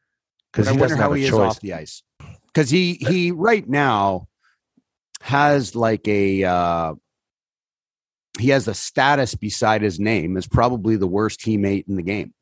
because 0.51 0.69
he 0.69 0.77
doesn't 0.77 0.97
how 0.97 1.03
have 1.03 1.11
a 1.13 1.17
he 1.17 1.23
is 1.25 1.29
choice. 1.31 1.39
off 1.49 1.59
the 1.61 1.73
ice. 1.73 2.03
Because 2.47 2.69
he 2.69 2.93
he 2.93 3.31
right 3.31 3.67
now 3.67 4.27
has 5.21 5.75
like 5.75 6.07
a 6.07 6.43
uh 6.43 6.93
he 8.37 8.49
has 8.49 8.67
a 8.67 8.73
status 8.73 9.35
beside 9.35 9.81
his 9.81 9.99
name 9.99 10.37
as 10.37 10.47
probably 10.47 10.95
the 10.95 11.07
worst 11.07 11.39
teammate 11.39 11.87
in 11.87 11.95
the 11.95 12.03
game. 12.03 12.33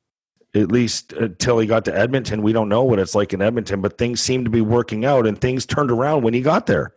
At 0.53 0.71
least 0.71 1.13
uh, 1.13 1.25
until 1.25 1.60
he 1.60 1.67
got 1.67 1.86
to 1.86 1.97
Edmonton, 1.97 2.41
we 2.41 2.53
don't 2.53 2.69
know 2.69 2.84
what 2.84 2.99
it's 2.99 3.15
like 3.15 3.34
in 3.34 3.41
Edmonton. 3.41 3.81
But 3.81 3.97
things 3.97 4.21
seem 4.21 4.45
to 4.45 4.49
be 4.49 4.62
working 4.62 5.05
out, 5.05 5.27
and 5.27 5.39
things 5.39 5.65
turned 5.65 5.91
around 5.91 6.23
when 6.23 6.34
he 6.34 6.41
got 6.41 6.65
there. 6.65 6.93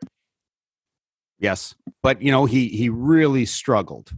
Yes. 1.38 1.74
But 2.02 2.22
you 2.22 2.30
know, 2.30 2.46
he 2.46 2.68
he 2.68 2.88
really 2.88 3.46
struggled. 3.46 4.11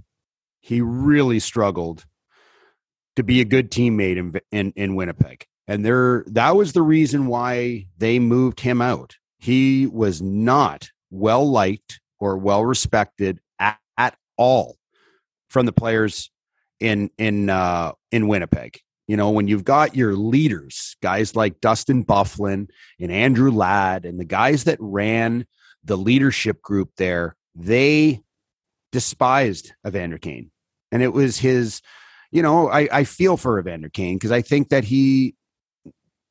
He 0.61 0.81
really 0.81 1.39
struggled 1.39 2.05
to 3.17 3.23
be 3.23 3.41
a 3.41 3.47
good 3.47 3.71
teammate 3.71 4.17
in 4.17 4.41
in, 4.51 4.73
in 4.77 4.95
Winnipeg. 4.95 5.47
And 5.67 5.85
there 5.85 6.25
that 6.29 6.57
was 6.57 6.73
the 6.73 6.83
reason 6.83 7.27
why 7.27 7.87
they 7.97 8.19
moved 8.19 8.61
him 8.61 8.83
out. 8.83 9.17
He 9.39 9.87
was 9.87 10.21
not 10.21 10.91
well 11.11 11.49
liked 11.51 12.01
or 12.19 12.37
well 12.37 12.65
respected 12.65 13.41
all 14.41 14.79
from 15.51 15.67
the 15.67 15.73
players 15.73 16.31
in 16.81 17.11
in 17.19 17.51
uh 17.51 17.93
in 18.11 18.27
Winnipeg. 18.27 18.81
You 19.07 19.17
know, 19.17 19.31
when 19.31 19.49
you've 19.49 19.65
got 19.65 19.97
your 19.97 20.15
leaders, 20.15 20.97
guys 21.03 21.35
like 21.37 21.61
Dustin 21.61 22.05
Byfuglien 22.05 22.69
and 23.01 23.13
Andrew 23.13 23.51
Ladd 23.51 24.05
and 24.07 24.19
the 24.19 24.25
guys 24.25 24.65
that 24.65 24.79
ran 24.81 25.47
the 25.85 25.97
leadership 25.97 26.63
group 26.63 26.91
there, 26.97 27.37
they 27.57 28.21
despised 28.93 29.73
Evander 29.87 30.19
Kane. 30.19 30.53
And 30.93 31.03
it 31.03 31.13
was 31.13 31.39
his, 31.39 31.83
you 32.31 32.41
know, 32.43 32.71
I, 32.71 32.89
I 32.93 33.05
feel 33.05 33.37
for 33.37 33.59
Evander 33.59 33.89
Kane 33.89 34.15
because 34.15 34.31
I 34.31 34.43
think 34.43 34.69
that 34.69 34.85
he, 34.85 35.35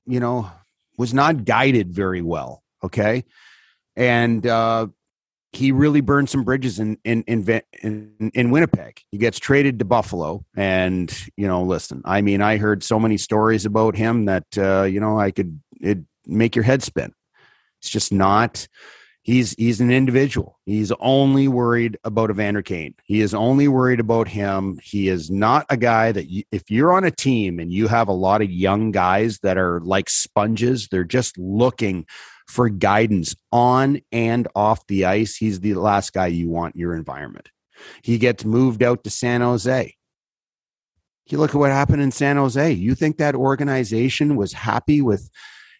you 0.06 0.22
know, 0.22 0.50
was 0.98 1.14
not 1.14 1.44
guided 1.44 1.92
very 1.94 2.22
well. 2.22 2.64
Okay. 2.82 3.26
And 3.98 4.48
uh, 4.48 4.88
he 5.52 5.72
really 5.72 6.02
burned 6.02 6.30
some 6.30 6.44
bridges 6.44 6.80
in 6.80 6.98
in, 7.04 7.24
in 7.24 7.62
in 7.82 8.32
in 8.34 8.52
Winnipeg. 8.52 9.02
He 9.12 9.18
gets 9.18 9.40
traded 9.40 9.80
to 9.80 9.86
Buffalo, 9.86 10.46
and 10.56 11.12
you 11.38 11.48
know, 11.48 11.64
listen, 11.64 12.02
I 12.06 12.22
mean, 12.22 12.42
I 12.42 12.58
heard 12.58 12.84
so 12.84 13.00
many 13.00 13.18
stories 13.18 13.66
about 13.66 13.96
him 13.96 14.26
that 14.26 14.46
uh, 14.58 14.84
you 14.84 15.00
know 15.00 15.20
I 15.20 15.32
could 15.32 15.60
it 15.82 16.00
make 16.26 16.56
your 16.56 16.64
head 16.64 16.84
spin. 16.84 17.14
It's 17.82 17.90
just 17.90 18.14
not. 18.14 18.68
He's 19.22 19.54
he's 19.54 19.82
an 19.82 19.92
individual. 19.92 20.60
He's 20.66 20.92
only 21.00 21.48
worried 21.48 21.98
about 22.04 22.30
Evander 22.30 22.62
Kane. 22.62 22.96
He 23.04 23.22
is 23.22 23.34
only 23.34 23.68
worried 23.68 24.00
about 24.00 24.28
him. 24.28 24.80
He 24.82 25.08
is 25.08 25.30
not 25.30 25.66
a 25.70 25.78
guy 25.78 26.12
that 26.12 26.30
you, 26.30 26.44
if 26.52 26.70
you're 26.70 26.94
on 26.94 27.04
a 27.04 27.12
team 27.12 27.60
and 27.60 27.72
you 27.72 27.88
have 27.88 28.08
a 28.08 28.14
lot 28.14 28.42
of 28.42 28.50
young 28.50 28.92
guys 28.92 29.40
that 29.40 29.58
are 29.58 29.82
like 29.82 30.10
sponges, 30.10 30.88
they're 30.88 31.04
just 31.04 31.38
looking 31.38 32.06
for 32.50 32.68
guidance 32.68 33.36
on 33.52 34.02
and 34.12 34.48
off 34.56 34.86
the 34.88 35.06
ice. 35.06 35.36
He's 35.36 35.60
the 35.60 35.76
last 35.76 36.14
guy 36.14 36.28
you 36.28 36.50
want 36.50 36.74
in 36.74 36.82
your 36.82 36.96
environment. 36.96 37.50
He 38.02 38.18
gets 38.18 38.44
moved 38.44 38.82
out 38.82 39.04
to 39.04 39.12
San 39.12 39.42
Jose. 39.42 39.94
You 41.28 41.38
look 41.38 41.52
at 41.52 41.60
what 41.60 41.70
happened 41.70 42.02
in 42.02 42.12
San 42.12 42.38
Jose. 42.38 42.72
You 42.72 42.96
think 42.96 43.18
that 43.18 43.36
organization 43.36 44.36
was 44.36 44.52
happy 44.52 45.00
with 45.00 45.30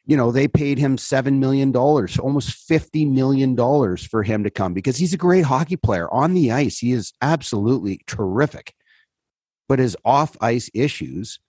you 0.06 0.18
know, 0.18 0.32
they 0.32 0.48
paid 0.48 0.80
him 0.80 0.98
$7 0.98 1.38
million, 1.38 1.76
almost 1.76 2.68
$50 2.68 3.12
million 3.12 3.56
for 3.98 4.24
him 4.24 4.44
to 4.44 4.50
come 4.50 4.74
because 4.74 4.98
he's 4.98 5.14
a 5.14 5.18
great 5.18 5.46
hockey 5.46 5.76
player 5.76 6.12
on 6.12 6.34
the 6.34 6.52
ice. 6.52 6.80
He 6.80 6.94
is 6.94 7.14
absolutely 7.22 8.02
terrific. 8.08 8.74
But 9.68 9.78
his 9.78 9.96
off 10.04 10.36
ice 10.42 10.68
issues, 10.74 11.40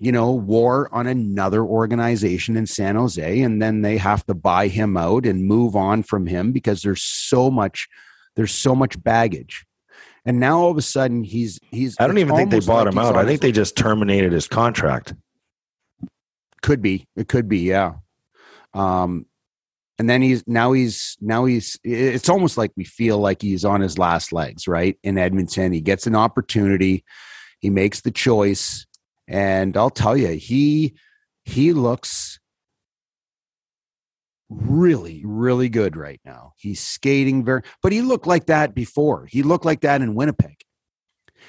you 0.00 0.10
know, 0.10 0.32
war 0.32 0.88
on 0.92 1.06
another 1.06 1.62
organization 1.62 2.56
in 2.56 2.66
San 2.66 2.96
Jose, 2.96 3.40
and 3.42 3.60
then 3.60 3.82
they 3.82 3.98
have 3.98 4.24
to 4.26 4.34
buy 4.34 4.66
him 4.66 4.96
out 4.96 5.26
and 5.26 5.44
move 5.44 5.76
on 5.76 6.02
from 6.02 6.26
him 6.26 6.52
because 6.52 6.80
there's 6.80 7.02
so 7.02 7.50
much, 7.50 7.86
there's 8.34 8.54
so 8.54 8.74
much 8.74 9.00
baggage. 9.02 9.66
And 10.24 10.40
now 10.40 10.58
all 10.58 10.70
of 10.70 10.78
a 10.78 10.82
sudden 10.82 11.22
he's 11.22 11.60
he's. 11.70 11.96
I 12.00 12.06
don't 12.06 12.18
even 12.18 12.34
think 12.34 12.50
they 12.50 12.60
bought 12.60 12.86
like 12.86 12.94
him 12.94 12.98
out. 12.98 13.16
I 13.16 13.26
think 13.26 13.42
they 13.42 13.52
just 13.52 13.76
terminated 13.76 14.32
his 14.32 14.48
contract. 14.48 15.14
could 16.62 16.80
be 16.80 17.06
it 17.14 17.28
could 17.28 17.48
be 17.48 17.60
yeah. 17.60 17.94
Um, 18.72 19.26
and 19.98 20.08
then 20.08 20.22
he's 20.22 20.42
now 20.46 20.72
he's 20.72 21.18
now 21.20 21.44
he's 21.44 21.78
it's 21.84 22.30
almost 22.30 22.56
like 22.56 22.72
we 22.74 22.84
feel 22.84 23.18
like 23.18 23.42
he's 23.42 23.66
on 23.66 23.82
his 23.82 23.98
last 23.98 24.32
legs, 24.32 24.66
right? 24.66 24.98
In 25.02 25.18
Edmonton, 25.18 25.72
he 25.72 25.82
gets 25.82 26.06
an 26.06 26.14
opportunity, 26.14 27.04
he 27.60 27.68
makes 27.68 28.00
the 28.00 28.10
choice, 28.10 28.86
and 29.30 29.76
I'll 29.76 29.90
tell 29.90 30.16
you, 30.16 30.30
he 30.30 30.94
he 31.44 31.72
looks 31.72 32.38
really 34.50 35.22
really 35.24 35.68
good 35.68 35.96
right 35.96 36.20
now. 36.24 36.52
He's 36.56 36.80
skating 36.80 37.44
very, 37.44 37.62
but 37.82 37.92
he 37.92 38.02
looked 38.02 38.26
like 38.26 38.46
that 38.46 38.74
before. 38.74 39.26
He 39.26 39.44
looked 39.44 39.64
like 39.64 39.82
that 39.82 40.02
in 40.02 40.16
Winnipeg. 40.16 40.56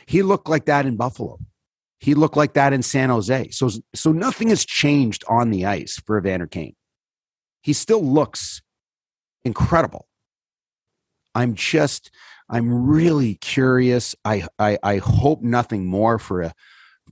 He 0.05 0.21
looked 0.21 0.47
like 0.47 0.65
that 0.65 0.85
in 0.85 0.95
Buffalo. 0.95 1.39
He 1.99 2.13
looked 2.13 2.37
like 2.37 2.53
that 2.53 2.71
in 2.71 2.83
San 2.83 3.09
Jose. 3.09 3.49
So 3.49 3.69
so 3.95 4.11
nothing 4.11 4.49
has 4.49 4.63
changed 4.63 5.23
on 5.27 5.49
the 5.49 5.65
ice 5.65 5.99
for 6.05 6.19
Evander 6.19 6.47
Kane. 6.47 6.75
He 7.63 7.73
still 7.73 8.03
looks 8.03 8.61
incredible. 9.43 10.07
I'm 11.33 11.55
just 11.55 12.11
I'm 12.47 12.85
really 12.85 13.35
curious. 13.35 14.15
I 14.23 14.47
I, 14.59 14.77
I 14.83 14.97
hope 14.97 15.41
nothing 15.41 15.87
more 15.87 16.19
for 16.19 16.43
a 16.43 16.53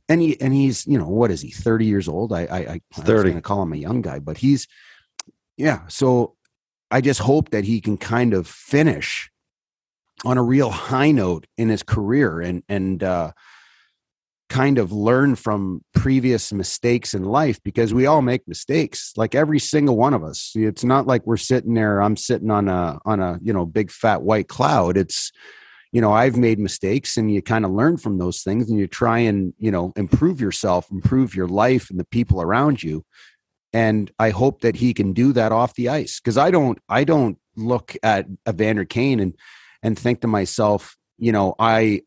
and 0.10 0.22
he 0.22 0.40
and 0.42 0.54
he's 0.54 0.86
you 0.88 0.98
know 0.98 1.08
what 1.08 1.32
is 1.32 1.42
he 1.42 1.52
30 1.52 1.86
years 1.86 2.08
old? 2.08 2.34
I 2.34 2.46
I, 2.46 2.58
I, 2.58 2.82
I 2.98 3.02
30. 3.02 3.30
going 3.30 3.36
to 3.36 3.42
call 3.42 3.62
him 3.62 3.74
a 3.74 3.78
young 3.78 4.02
guy, 4.02 4.20
but 4.20 4.38
he's 4.38 4.68
yeah. 5.56 5.82
So 5.88 6.36
I 6.92 7.02
just 7.02 7.20
hope 7.20 7.52
that 7.52 7.64
he 7.64 7.80
can 7.80 7.98
kind 7.98 8.34
of 8.34 8.48
finish 8.48 9.30
on 10.26 10.38
a 10.38 10.44
real 10.44 10.70
high 10.70 11.12
note 11.12 11.46
in 11.58 11.70
his 11.70 11.84
career 11.84 12.42
and 12.42 12.64
and 12.68 13.04
uh, 13.04 13.32
kind 14.50 14.80
of 14.80 14.92
learn 14.92 15.36
from 15.36 15.84
previous 15.94 16.52
mistakes 16.52 17.14
in 17.14 17.24
life 17.24 17.62
because 17.64 17.94
we 17.94 18.08
all 18.08 18.22
make 18.22 18.48
mistakes 18.48 19.14
like 19.16 19.36
every 19.36 19.60
single 19.60 19.96
one 19.96 20.14
of 20.14 20.24
us 20.24 20.54
it's 20.56 20.84
not 20.84 21.06
like 21.06 21.26
we're 21.28 21.38
sitting 21.38 21.76
there 21.76 22.02
i'm 22.02 22.18
sitting 22.18 22.50
on 22.50 22.68
a 22.68 22.98
on 23.06 23.20
a 23.20 23.40
you 23.44 23.54
know 23.54 23.66
big 23.66 23.92
fat 23.92 24.24
white 24.24 24.48
cloud 24.48 24.98
it's 24.98 25.32
you 25.92 26.02
know 26.02 26.12
i've 26.12 26.38
made 26.38 26.60
mistakes 26.60 27.18
and 27.18 27.34
you 27.34 27.42
kind 27.42 27.66
of 27.66 27.72
learn 27.72 27.98
from 27.98 28.18
those 28.18 28.42
things 28.42 28.70
and 28.70 28.80
you 28.80 28.88
try 28.88 29.20
and 29.20 29.54
you 29.58 29.72
know 29.72 29.92
improve 29.96 30.40
yourself 30.40 30.90
improve 30.92 31.36
your 31.36 31.48
life 31.48 31.90
and 31.90 32.00
the 32.00 32.06
people 32.06 32.42
around 32.42 32.84
you. 32.84 33.04
And 33.72 34.12
i 34.18 34.32
hope 34.32 34.62
that 34.62 34.78
he 34.78 34.94
can 34.94 35.14
do 35.14 35.32
that 35.34 35.52
off 35.52 35.76
the 35.76 35.90
ice 35.90 36.20
because 36.20 36.38
i 36.38 36.50
don't 36.50 36.80
i 36.90 37.04
don't 37.04 37.38
look 37.56 37.96
at 38.02 38.26
evander 38.48 38.86
kane 38.86 39.20
and 39.20 39.36
and 39.84 39.98
think 39.98 40.22
to 40.22 40.28
myself 40.28 40.98
you 41.18 41.32
know 41.32 41.54
i 41.60 42.02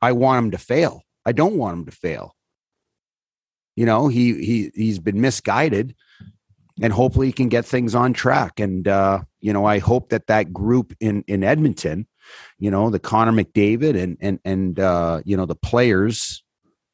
i 0.00 0.12
want 0.12 0.44
him 0.44 0.50
to 0.52 0.58
fail. 0.58 1.02
I 1.26 1.32
don't 1.32 1.56
want 1.56 1.78
him 1.78 1.84
to 1.86 1.92
fail. 1.92 2.34
You 3.76 3.86
know 3.86 4.08
he 4.08 4.44
he 4.44 4.70
he's 4.74 4.98
been 4.98 5.20
misguided 5.20 5.94
and 6.82 6.92
hopefully 6.92 7.28
he 7.28 7.32
can 7.32 7.48
get 7.48 7.64
things 7.66 7.94
on 7.94 8.14
track. 8.14 8.58
And 8.58 8.88
uh 8.88 9.24
you 9.40 9.52
know 9.52 9.66
i 9.66 9.78
hope 9.78 10.08
that 10.08 10.26
that 10.28 10.52
group 10.54 10.94
in 11.00 11.22
in 11.26 11.44
edmonton 11.44 12.06
you 12.58 12.70
know 12.70 12.90
the 12.90 12.98
connor 12.98 13.32
mcdavid 13.32 14.00
and 14.00 14.16
and 14.20 14.38
and 14.44 14.78
uh 14.80 15.20
you 15.24 15.36
know 15.36 15.46
the 15.46 15.54
players 15.54 16.42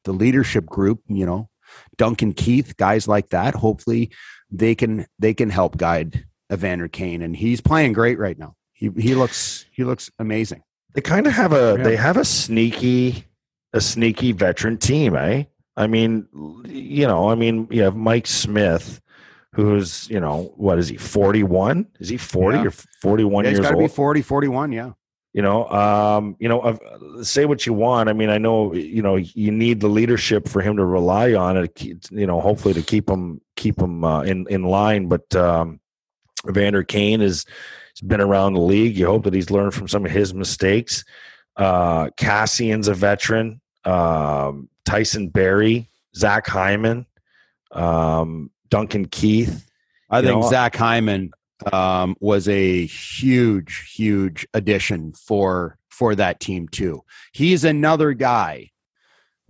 the 0.04 0.12
leadership 0.12 0.66
group 0.66 1.00
you 1.08 1.26
know 1.26 1.48
duncan 1.96 2.32
keith 2.32 2.76
guys 2.76 3.06
like 3.08 3.28
that 3.30 3.54
hopefully 3.54 4.10
they 4.50 4.74
can 4.74 5.06
they 5.18 5.32
can 5.34 5.50
help 5.50 5.76
guide 5.76 6.24
evander 6.52 6.88
kane 6.88 7.22
and 7.22 7.36
he's 7.36 7.60
playing 7.60 7.92
great 7.92 8.18
right 8.18 8.38
now 8.38 8.54
he 8.72 8.90
he 8.98 9.14
looks 9.14 9.66
he 9.72 9.84
looks 9.84 10.10
amazing 10.18 10.62
They 10.94 11.00
kind 11.00 11.26
of 11.26 11.32
have 11.34 11.52
a 11.52 11.74
Yeah. 11.78 11.84
they 11.84 11.96
have 11.96 12.16
a 12.16 12.24
sneaky 12.24 13.24
a 13.72 13.80
sneaky 13.80 14.32
veteran 14.32 14.78
team, 14.78 15.14
eh? 15.14 15.44
I 15.76 15.86
mean, 15.86 16.26
you 16.66 17.06
know, 17.06 17.30
I 17.30 17.36
mean, 17.36 17.68
you 17.70 17.82
have 17.84 17.94
Mike 17.94 18.26
Smith, 18.26 19.00
who's 19.54 20.08
you 20.10 20.18
know 20.18 20.52
what 20.56 20.80
is 20.80 20.88
he 20.88 20.96
forty 20.96 21.44
one? 21.44 21.86
Is 22.00 22.08
he 22.08 22.16
forty 22.16 22.58
Yeah. 22.58 22.64
or 22.66 22.70
forty 23.00 23.22
one 23.22 23.44
he's 23.44 23.52
years 23.52 23.60
got 23.60 23.70
to 23.70 23.76
old? 23.76 23.84
be 23.84 23.94
40 23.94 24.22
41 24.22 24.72
yeah 24.72 24.90
you 25.32 25.42
know 25.42 25.68
um 25.68 26.36
you 26.38 26.48
know 26.48 26.78
say 27.22 27.44
what 27.44 27.66
you 27.66 27.72
want. 27.72 28.08
I 28.08 28.12
mean 28.12 28.30
i 28.30 28.38
know 28.38 28.74
you 28.74 29.02
know 29.02 29.16
you 29.16 29.50
need 29.52 29.80
the 29.80 29.88
leadership 29.88 30.48
for 30.48 30.60
him 30.60 30.76
to 30.76 30.84
rely 30.84 31.34
on 31.34 31.56
it 31.56 31.82
you 31.82 32.26
know 32.26 32.40
hopefully 32.40 32.74
to 32.74 32.82
keep 32.82 33.08
him 33.08 33.40
keep 33.56 33.80
him 33.80 34.04
uh, 34.04 34.22
in 34.22 34.46
in 34.48 34.64
line. 34.64 35.08
But 35.08 35.34
um 35.34 35.80
Evander 36.48 36.82
Kane 36.82 37.20
is 37.20 37.44
has 37.94 38.00
been 38.06 38.20
around 38.20 38.54
the 38.54 38.60
league. 38.60 38.96
You 38.96 39.06
hope 39.06 39.24
that 39.24 39.34
he's 39.34 39.50
learned 39.50 39.74
from 39.74 39.88
some 39.88 40.04
of 40.04 40.10
his 40.10 40.34
mistakes. 40.34 41.04
Uh 41.56 42.06
Kassian's 42.16 42.88
a 42.88 42.94
veteran. 42.94 43.60
Um 43.84 44.68
Tyson 44.84 45.28
Barrie 45.28 45.88
Zach 46.16 46.46
Hyman 46.46 47.06
um 47.70 48.50
Duncan 48.68 49.06
Keith. 49.06 49.66
I 50.08 50.22
think 50.22 50.42
know, 50.42 50.48
Zach 50.48 50.74
Hyman 50.74 51.30
um, 51.72 52.16
was 52.20 52.48
a 52.48 52.86
huge, 52.86 53.92
huge 53.94 54.46
addition 54.54 55.12
for 55.12 55.78
for 55.88 56.14
that 56.14 56.40
team 56.40 56.68
too. 56.68 57.02
He's 57.32 57.64
another 57.64 58.12
guy 58.12 58.70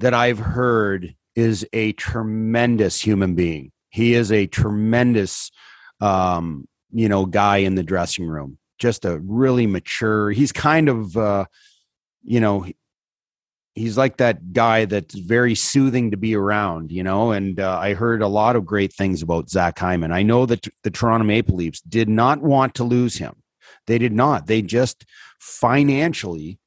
that 0.01 0.15
I've 0.15 0.39
heard 0.39 1.15
is 1.37 1.67
a 1.73 1.93
tremendous 1.93 3.01
human 3.01 3.35
being. 3.35 3.71
He 3.91 4.15
is 4.15 4.33
a 4.33 4.47
tremendous, 4.47 5.51
um, 6.01 6.67
you 6.93 7.09
know, 7.09 7.27
guy 7.27 7.59
in 7.59 7.75
the 7.75 7.83
dressing 7.83 8.27
room. 8.27 8.59
Just 8.79 9.05
a 9.05 9.21
really 9.21 9.67
mature. 9.67 10.31
He's 10.31 10.53
kind 10.53 10.89
of, 10.89 11.17
uh, 11.17 11.45
you 12.23 12.41
know, 12.41 12.67
he's 13.81 13.97
like 13.97 14.19
that 14.19 14.53
guy 14.53 14.85
that's 14.85 15.15
very 15.15 15.55
soothing 15.55 16.11
to 16.11 16.17
be 16.17 16.37
around, 16.37 16.93
you 16.93 17.03
know. 17.03 17.33
And 17.33 17.59
uh, 17.59 17.79
I 17.79 17.95
heard 17.95 18.23
a 18.23 18.29
lot 18.29 18.57
of 18.57 18.67
great 18.67 18.93
things 18.93 19.23
about 19.23 19.51
Zach 19.51 19.79
Hyman. 19.79 20.13
I 20.13 20.23
know 20.23 20.47
that 20.47 20.67
the 20.85 20.91
Toronto 20.91 21.25
Maple 21.25 21.57
Leafs 21.57 21.81
did 21.81 22.09
not 22.09 22.41
want 22.41 22.75
to 22.77 22.85
lose 22.85 23.17
him. 23.17 23.43
They 23.87 23.99
did 23.99 24.13
not. 24.13 24.47
They 24.47 24.63
just 24.63 25.05
financially 25.39 26.59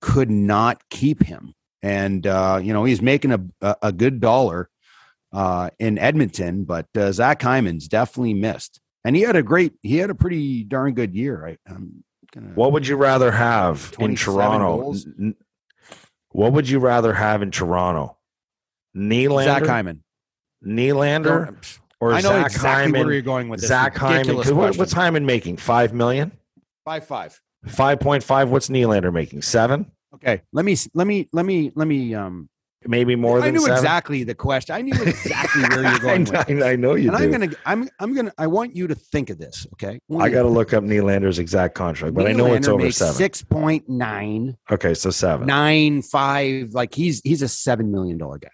could 0.00 0.30
not 0.30 0.82
keep 0.90 1.22
him. 1.22 1.54
And 1.82 2.26
uh, 2.26 2.60
you 2.62 2.72
know 2.72 2.84
he's 2.84 3.02
making 3.02 3.32
a 3.32 3.76
a, 3.82 3.92
good 3.92 4.20
dollar 4.20 4.68
uh, 5.32 5.70
in 5.78 5.98
Edmonton, 5.98 6.64
but 6.64 6.86
uh, 6.96 7.12
Zach 7.12 7.40
Hyman's 7.42 7.88
definitely 7.88 8.34
missed. 8.34 8.80
And 9.04 9.14
he 9.14 9.22
had 9.22 9.36
a 9.36 9.42
great, 9.42 9.74
he 9.82 9.98
had 9.98 10.10
a 10.10 10.14
pretty 10.14 10.64
darn 10.64 10.94
good 10.94 11.14
year. 11.14 11.46
I, 11.46 11.72
I'm 11.72 12.02
gonna. 12.32 12.52
What 12.54 12.72
would 12.72 12.88
you 12.88 12.96
rather 12.96 13.30
have 13.30 13.94
in 14.00 14.16
Toronto? 14.16 14.80
goals? 14.80 15.06
N- 15.06 15.14
n- 15.20 15.34
What 16.36 16.52
would 16.52 16.68
you 16.68 16.80
rather 16.80 17.14
have 17.14 17.40
in 17.40 17.50
Toronto? 17.50 18.18
Nylander, 18.94 19.44
Zach 19.44 19.64
Hyman. 19.64 20.04
Nylander, 20.62 21.78
or 21.98 22.12
I 22.12 22.20
know 22.20 22.28
Zach 22.28 22.46
exactly 22.48 22.70
Hyman? 22.92 23.06
where 23.06 23.12
you're 23.14 23.22
going 23.22 23.48
with 23.48 23.60
this. 23.60 23.68
Zach 23.68 23.96
Hyman. 23.96 24.36
What- 24.36 24.76
what's 24.76 24.92
Hyman 24.92 25.24
making? 25.24 25.56
Five 25.56 25.94
million. 25.94 26.32
five 26.84 27.06
five? 27.06 27.40
Five 27.64 28.00
point 28.00 28.22
five. 28.22 28.50
What's 28.50 28.68
Nylander 28.68 29.10
making? 29.10 29.40
Seven. 29.40 29.90
Okay, 30.14 30.42
let 30.52 30.66
me 30.66 30.76
let 30.92 31.06
me 31.06 31.26
let 31.32 31.46
me 31.46 31.72
let 31.74 31.88
me. 31.88 32.14
Um, 32.14 32.50
Maybe 32.88 33.16
more 33.16 33.38
I 33.38 33.40
than 33.40 33.48
I 33.48 33.50
knew 33.52 33.60
seven. 33.60 33.74
exactly 33.76 34.24
the 34.24 34.34
question. 34.34 34.74
I 34.76 34.82
knew 34.82 34.94
exactly 35.02 35.62
where 35.62 35.82
you're 35.82 35.86
I, 35.94 35.98
going 35.98 36.24
with. 36.24 36.46
this. 36.46 36.62
I, 36.62 36.70
I 36.72 36.76
know 36.76 36.94
you 36.94 37.08
and 37.10 37.18
do. 37.18 37.24
I'm 37.24 37.30
gonna, 37.30 37.48
I'm, 37.64 37.88
I'm 38.00 38.14
gonna, 38.14 38.32
I 38.38 38.46
want 38.46 38.74
you 38.76 38.86
to 38.86 38.94
think 38.94 39.30
of 39.30 39.38
this. 39.38 39.66
Okay, 39.74 40.00
I 40.18 40.28
got 40.28 40.42
to 40.42 40.48
look 40.48 40.72
up 40.72 40.84
Nylander's 40.84 41.38
exact 41.38 41.74
contract, 41.74 42.14
but 42.14 42.26
I 42.26 42.32
know 42.32 42.52
it's 42.54 42.68
over 42.68 42.90
seven. 42.90 43.14
Six 43.14 43.42
point 43.42 43.88
nine 43.88 44.56
Okay, 44.70 44.94
so 44.94 45.10
seven. 45.10 45.46
nine 45.46 46.02
five. 46.02 46.72
Like 46.72 46.94
he's 46.94 47.20
he's 47.24 47.42
a 47.42 47.48
seven 47.48 47.90
million 47.92 48.18
dollar 48.18 48.38
guy. 48.38 48.48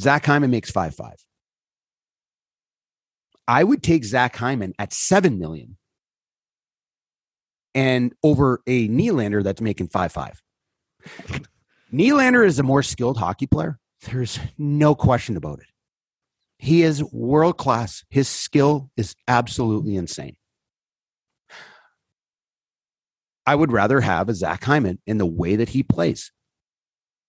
Zach 0.00 0.24
Hyman 0.24 0.50
makes 0.50 0.70
five 0.70 0.94
five. 0.94 1.16
I 3.48 3.64
would 3.64 3.82
take 3.82 4.04
Zach 4.04 4.36
Hyman 4.36 4.74
at 4.78 4.92
seven 4.92 5.38
million, 5.38 5.76
and 7.74 8.12
over 8.22 8.62
a 8.66 8.88
Nylander 8.88 9.42
that's 9.42 9.60
making 9.60 9.88
five 9.88 10.12
five. 10.12 10.40
Nylander 11.92 12.46
is 12.46 12.58
a 12.58 12.62
more 12.62 12.82
skilled 12.82 13.16
hockey 13.16 13.46
player. 13.46 13.78
There's 14.02 14.38
no 14.56 14.94
question 14.94 15.36
about 15.36 15.60
it. 15.60 15.66
He 16.58 16.82
is 16.82 17.02
world 17.02 17.56
class. 17.56 18.04
His 18.10 18.28
skill 18.28 18.90
is 18.96 19.14
absolutely 19.26 19.96
insane. 19.96 20.36
I 23.46 23.54
would 23.54 23.72
rather 23.72 24.00
have 24.00 24.28
a 24.28 24.34
Zach 24.34 24.62
Hyman 24.62 25.00
in 25.06 25.18
the 25.18 25.26
way 25.26 25.56
that 25.56 25.70
he 25.70 25.82
plays. 25.82 26.30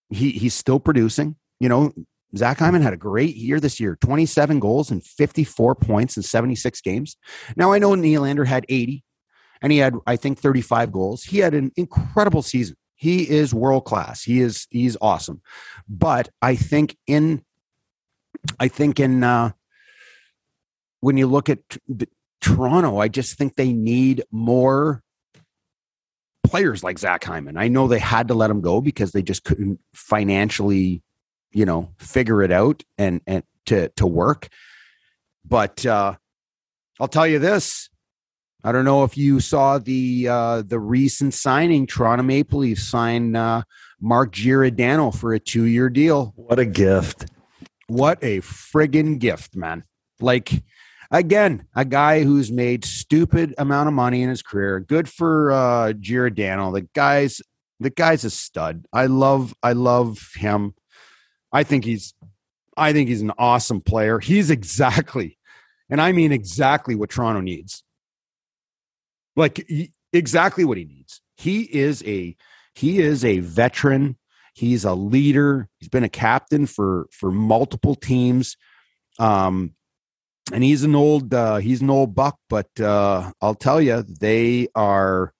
He 0.09 0.31
he's 0.31 0.53
still 0.53 0.79
producing. 0.79 1.37
You 1.59 1.69
know, 1.69 1.93
Zach 2.35 2.59
Hyman 2.59 2.81
had 2.81 2.93
a 2.93 2.97
great 2.97 3.35
year 3.35 3.59
this 3.59 3.79
year 3.79 3.97
27 4.01 4.59
goals 4.59 4.91
and 4.91 5.03
54 5.03 5.75
points 5.75 6.17
in 6.17 6.23
76 6.23 6.81
games. 6.81 7.17
Now, 7.55 7.71
I 7.71 7.79
know 7.79 7.91
Nylander 7.91 8.45
had 8.45 8.65
80 8.69 9.03
and 9.61 9.71
he 9.71 9.77
had, 9.79 9.95
I 10.05 10.15
think, 10.15 10.39
35 10.39 10.91
goals. 10.91 11.23
He 11.23 11.39
had 11.39 11.53
an 11.53 11.71
incredible 11.75 12.41
season. 12.41 12.75
He 13.01 13.27
is 13.27 13.51
world 13.51 13.85
class. 13.85 14.21
He 14.21 14.41
is 14.41 14.67
he's 14.69 14.95
awesome. 15.01 15.41
But 15.89 16.29
I 16.39 16.55
think 16.55 16.95
in 17.07 17.43
I 18.59 18.67
think 18.67 18.99
in 18.99 19.23
uh, 19.23 19.53
when 20.99 21.17
you 21.17 21.25
look 21.25 21.49
at 21.49 21.57
the, 21.87 22.07
Toronto, 22.41 22.99
I 22.99 23.07
just 23.07 23.39
think 23.39 23.55
they 23.55 23.73
need 23.73 24.23
more 24.31 25.01
players 26.43 26.83
like 26.83 26.99
Zach 26.99 27.23
Hyman. 27.23 27.57
I 27.57 27.69
know 27.69 27.87
they 27.87 27.97
had 27.97 28.27
to 28.27 28.35
let 28.35 28.51
him 28.51 28.61
go 28.61 28.81
because 28.81 29.13
they 29.13 29.23
just 29.23 29.45
couldn't 29.45 29.79
financially, 29.95 31.01
you 31.53 31.65
know, 31.65 31.89
figure 31.97 32.43
it 32.43 32.51
out 32.51 32.83
and 32.99 33.21
and 33.25 33.41
to 33.65 33.89
to 33.89 34.05
work. 34.05 34.47
But 35.43 35.83
uh, 35.87 36.17
I'll 36.99 37.07
tell 37.07 37.25
you 37.25 37.39
this: 37.39 37.89
I 38.63 38.71
don't 38.71 38.85
know 38.85 39.03
if 39.03 39.17
you 39.17 39.39
saw 39.39 39.79
the 39.79 40.27
uh, 40.27 40.61
the 40.61 40.79
recent 40.79 41.33
signing. 41.33 41.87
Toronto 41.87 42.23
Maple 42.23 42.59
Leafs 42.59 42.87
signed 42.87 43.35
uh, 43.35 43.63
Mark 43.99 44.31
Giordano 44.31 45.09
for 45.09 45.33
a 45.33 45.39
two 45.39 45.63
year 45.63 45.89
deal. 45.89 46.33
What 46.35 46.59
a 46.59 46.65
gift! 46.65 47.25
What 47.87 48.19
a 48.21 48.39
friggin' 48.41 49.17
gift, 49.17 49.55
man! 49.55 49.83
Like 50.19 50.63
again, 51.09 51.65
a 51.75 51.85
guy 51.85 52.23
who's 52.23 52.51
made 52.51 52.85
stupid 52.85 53.55
amount 53.57 53.87
of 53.87 53.93
money 53.93 54.21
in 54.21 54.29
his 54.29 54.43
career. 54.43 54.79
Good 54.79 55.09
for 55.09 55.51
uh, 55.51 55.93
Giordano. 55.93 56.71
The 56.71 56.87
guy's 56.93 57.41
the 57.79 57.89
guy's 57.89 58.23
a 58.23 58.29
stud. 58.29 58.85
I 58.93 59.07
love 59.07 59.55
I 59.63 59.73
love 59.73 60.19
him. 60.35 60.75
I 61.51 61.63
think 61.63 61.83
he's 61.83 62.13
I 62.77 62.93
think 62.93 63.09
he's 63.09 63.23
an 63.23 63.31
awesome 63.39 63.81
player. 63.81 64.19
He's 64.19 64.51
exactly, 64.51 65.39
and 65.89 65.99
I 65.99 66.11
mean 66.11 66.31
exactly 66.31 66.93
what 66.93 67.09
Toronto 67.09 67.41
needs 67.41 67.83
like 69.35 69.67
exactly 70.13 70.65
what 70.65 70.77
he 70.77 70.85
needs. 70.85 71.21
He 71.37 71.61
is 71.61 72.03
a 72.05 72.35
he 72.73 72.99
is 72.99 73.25
a 73.25 73.39
veteran. 73.39 74.17
He's 74.53 74.85
a 74.85 74.93
leader. 74.93 75.69
He's 75.79 75.89
been 75.89 76.03
a 76.03 76.09
captain 76.09 76.65
for 76.65 77.07
for 77.11 77.31
multiple 77.31 77.95
teams. 77.95 78.57
Um, 79.19 79.75
and 80.51 80.63
he's 80.63 80.83
an 80.83 80.95
old 80.95 81.33
uh, 81.33 81.57
he's 81.57 81.81
an 81.81 81.89
old 81.89 82.15
buck, 82.15 82.37
but 82.49 82.67
uh, 82.79 83.31
I'll 83.41 83.55
tell 83.55 83.81
you, 83.81 84.03
they 84.03 84.67
are 84.75 85.33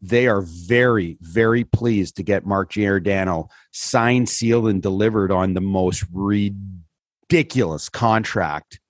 they 0.00 0.26
are 0.26 0.42
very 0.42 1.16
very 1.20 1.64
pleased 1.64 2.16
to 2.16 2.22
get 2.22 2.46
Mark 2.46 2.70
Giordano 2.70 3.48
signed, 3.72 4.28
sealed, 4.28 4.68
and 4.68 4.82
delivered 4.82 5.32
on 5.32 5.54
the 5.54 5.60
most 5.60 6.04
ridiculous 6.12 7.88
contract 7.88 8.80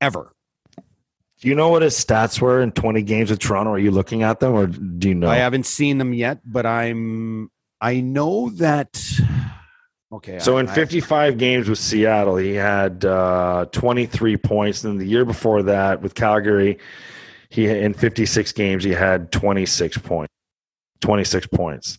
ever. 0.00 0.32
Do 1.42 1.48
you 1.48 1.56
know 1.56 1.70
what 1.70 1.82
his 1.82 1.96
stats 1.96 2.40
were 2.40 2.62
in 2.62 2.70
20 2.70 3.02
games 3.02 3.28
with 3.28 3.40
Toronto? 3.40 3.72
Are 3.72 3.78
you 3.78 3.90
looking 3.90 4.22
at 4.22 4.38
them 4.38 4.54
or 4.54 4.68
do 4.68 5.08
you 5.08 5.14
know? 5.16 5.28
I 5.28 5.36
haven't 5.36 5.66
seen 5.66 5.98
them 5.98 6.14
yet, 6.14 6.38
but 6.44 6.66
I'm 6.66 7.50
I 7.80 8.00
know 8.00 8.50
that 8.50 9.02
okay. 10.12 10.38
So 10.38 10.58
I, 10.58 10.60
in 10.60 10.68
55 10.68 11.10
I, 11.10 11.36
games 11.36 11.68
with 11.68 11.80
Seattle, 11.80 12.36
he 12.36 12.54
had 12.54 13.04
uh, 13.04 13.66
23 13.72 14.36
points. 14.36 14.84
And 14.84 15.00
the 15.00 15.04
year 15.04 15.24
before 15.24 15.64
that 15.64 16.00
with 16.00 16.14
Calgary, 16.14 16.78
he 17.50 17.66
in 17.66 17.92
56 17.92 18.52
games 18.52 18.84
he 18.84 18.92
had 18.92 19.32
26 19.32 19.98
points. 19.98 20.32
26 21.00 21.48
points. 21.48 21.98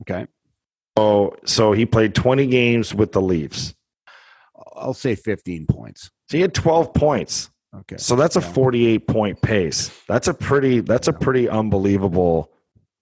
Okay. 0.00 0.26
So 0.96 1.36
so 1.44 1.72
he 1.72 1.84
played 1.84 2.14
20 2.14 2.46
games 2.46 2.94
with 2.94 3.12
the 3.12 3.20
Leafs. 3.20 3.74
I'll 4.74 4.94
say 4.94 5.14
15 5.14 5.66
points. 5.66 6.10
So 6.30 6.38
he 6.38 6.40
had 6.40 6.54
12 6.54 6.94
points. 6.94 7.50
Okay. 7.74 7.96
So 7.96 8.16
that's 8.16 8.36
a 8.36 8.40
yeah. 8.40 8.52
48 8.52 9.06
point 9.06 9.40
pace. 9.40 9.90
That's 10.06 10.28
a 10.28 10.34
pretty 10.34 10.80
that's 10.80 11.08
a 11.08 11.12
pretty 11.12 11.48
unbelievable 11.48 12.50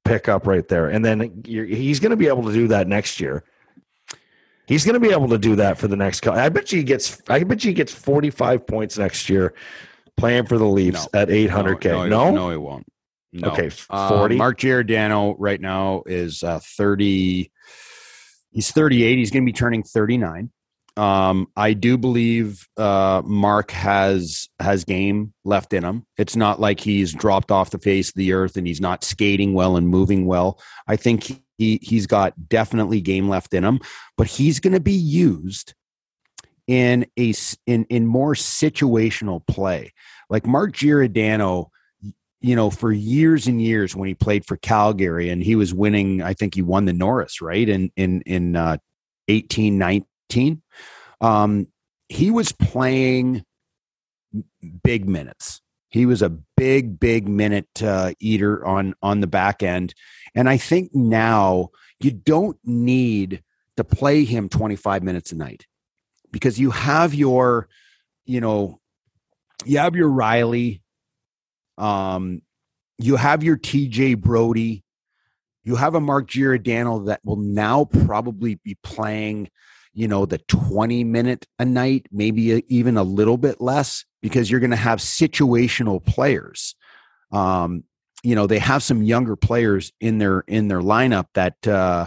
pickup 0.05 0.47
right 0.47 0.67
there. 0.69 0.89
And 0.89 1.05
then 1.05 1.43
he's 1.45 2.01
going 2.01 2.11
to 2.11 2.17
be 2.17 2.29
able 2.29 2.45
to 2.45 2.53
do 2.53 2.69
that 2.69 2.87
next 2.87 3.21
year. 3.21 3.45
He's 4.67 4.85
going 4.85 4.95
to 4.95 5.01
be 5.01 5.13
able 5.13 5.29
to 5.31 5.39
do 5.39 5.57
that 5.57 5.79
for 5.79 5.89
the 5.89 5.97
next 5.97 6.25
I 6.27 6.49
bet 6.49 6.71
you 6.71 6.79
he 6.79 6.85
gets 6.85 7.21
I 7.29 7.43
bet 7.43 7.65
you 7.65 7.71
he 7.71 7.75
gets 7.75 7.93
45 7.93 8.67
points 8.67 8.99
next 8.99 9.29
year 9.29 9.55
playing 10.17 10.47
for 10.47 10.59
the 10.59 10.67
Leafs 10.67 11.09
no. 11.13 11.21
at 11.21 11.29
800k. 11.29 12.09
No, 12.09 12.31
no, 12.31 12.31
no, 12.31 12.51
he 12.51 12.57
won't. 12.57 12.87
No. 13.33 13.51
Okay, 13.51 13.71
40. 13.71 14.35
Uh, 14.35 14.39
Mark 14.39 14.59
Giordano 14.59 15.37
right 15.39 15.61
now 15.61 16.03
is 16.07 16.43
uh, 16.43 16.61
30 16.63 17.51
he's 18.53 18.71
38. 18.71 19.19
He's 19.19 19.31
going 19.31 19.45
to 19.45 19.47
be 19.47 19.53
turning 19.53 19.83
39. 19.83 20.51
Um, 20.97 21.49
I 21.57 21.73
do 21.73 21.97
believe 21.97 22.67
uh, 22.77 23.23
Mark 23.25 23.71
has 23.71 24.49
has 24.59 24.85
game 24.85 25.33
left 25.45 25.73
in 25.73 25.85
him. 25.85 26.05
It's 26.17 26.37
not 26.37 26.61
like 26.61 26.81
he's 26.81 27.13
dropped 27.13 27.51
off 27.51 27.71
the 27.71 27.79
face 27.79 28.09
of 28.09 28.17
the 28.17 28.33
earth 28.33 28.57
and 28.57 28.67
he's 28.67 28.81
not 28.81 29.05
skating 29.05 29.55
well 29.55 29.77
and 29.77 29.89
moving 29.89 30.27
well. 30.27 30.61
I 30.89 30.97
think 30.97 31.43
he 31.59 31.79
he's 31.83 32.07
got 32.07 32.49
definitely 32.49 33.01
game 33.01 33.29
left 33.29 33.55
in 33.55 33.65
him, 33.65 33.81
but 34.17 34.27
he's 34.27 34.61
going 34.61 34.73
to 34.73 34.81
be 34.81 34.93
used 34.93 35.75
in 36.67 37.07
a 37.19 37.33
in 37.67 37.85
in 37.85 38.07
more 38.07 38.35
situational 38.35 39.47
play. 39.47 39.93
Like 40.29 40.47
Mark 40.47 40.73
Giordano, 40.73 41.71
you 42.41 42.57
know, 42.57 42.71
for 42.71 42.93
years 42.93 43.47
and 43.47 43.63
years 43.63 43.95
when 43.95 44.09
he 44.09 44.15
played 44.15 44.45
for 44.45 44.57
Calgary 44.57 45.31
and 45.31 45.43
he 45.43 45.57
was 45.57 45.73
winning, 45.73 46.23
I 46.23 46.35
think 46.35 46.55
he 46.55 46.63
won 46.63 46.85
the 46.85 46.93
Norris, 46.93 47.41
right? 47.41 47.69
In 47.69 47.91
in 47.97 48.23
in 48.23 48.57
uh 48.57 48.79
18, 49.29 49.79
19 49.79 50.05
um, 51.21 51.67
he 52.09 52.31
was 52.31 52.53
playing 52.53 53.45
big 54.83 55.09
minutes. 55.09 55.61
He 55.89 56.07
was 56.07 56.23
a 56.23 56.31
big, 56.57 57.01
big 57.01 57.29
minute 57.29 57.83
uh, 57.83 58.13
eater 58.21 58.65
on 58.65 58.95
on 59.03 59.21
the 59.21 59.27
back 59.27 59.63
end, 59.63 59.95
and 60.35 60.49
I 60.49 60.57
think 60.57 60.95
now 60.95 61.71
you 61.99 62.13
don't 62.13 62.59
need 62.65 63.43
to 63.77 63.85
play 63.85 64.25
him 64.25 64.49
25 64.49 65.03
minutes 65.03 65.33
a 65.33 65.37
night 65.37 65.67
because 66.31 66.59
you 66.59 66.71
have 66.71 67.15
your, 67.15 67.69
you 68.25 68.41
know, 68.41 68.81
you 69.65 69.79
have 69.79 69.97
your 69.97 70.11
Rielly, 70.11 70.81
um, 71.77 72.43
you 72.99 73.17
have 73.17 73.43
your 73.43 73.57
TJ 73.57 74.19
Brodie, 74.19 74.85
you 75.65 75.77
have 75.77 75.95
a 75.95 76.01
Mark 76.01 76.29
Giordano 76.29 77.01
that 77.01 77.21
will 77.25 77.37
now 77.37 77.85
probably 77.85 78.57
be 78.57 78.77
playing 78.83 79.51
you 79.93 80.09
know, 80.09 80.27
the 80.27 80.39
20 80.39 81.05
minute 81.05 81.47
a 81.59 81.65
night, 81.65 82.07
maybe 82.13 82.65
even 82.69 82.97
a 82.97 83.03
little 83.03 83.37
bit 83.37 83.61
less, 83.61 84.05
because 84.23 84.51
you're 84.51 84.61
going 84.61 84.71
to 84.71 84.77
have 84.77 84.99
situational 84.99 86.05
players. 86.05 86.75
Um, 87.33 87.85
you 88.23 88.35
know, 88.35 88.47
they 88.47 88.59
have 88.59 88.83
some 88.83 89.03
younger 89.03 89.37
players 89.37 89.93
in 90.01 90.19
their 90.19 90.41
in 90.41 90.69
their 90.69 90.81
lineup 90.81 91.27
that 91.35 91.67
uh, 91.67 92.07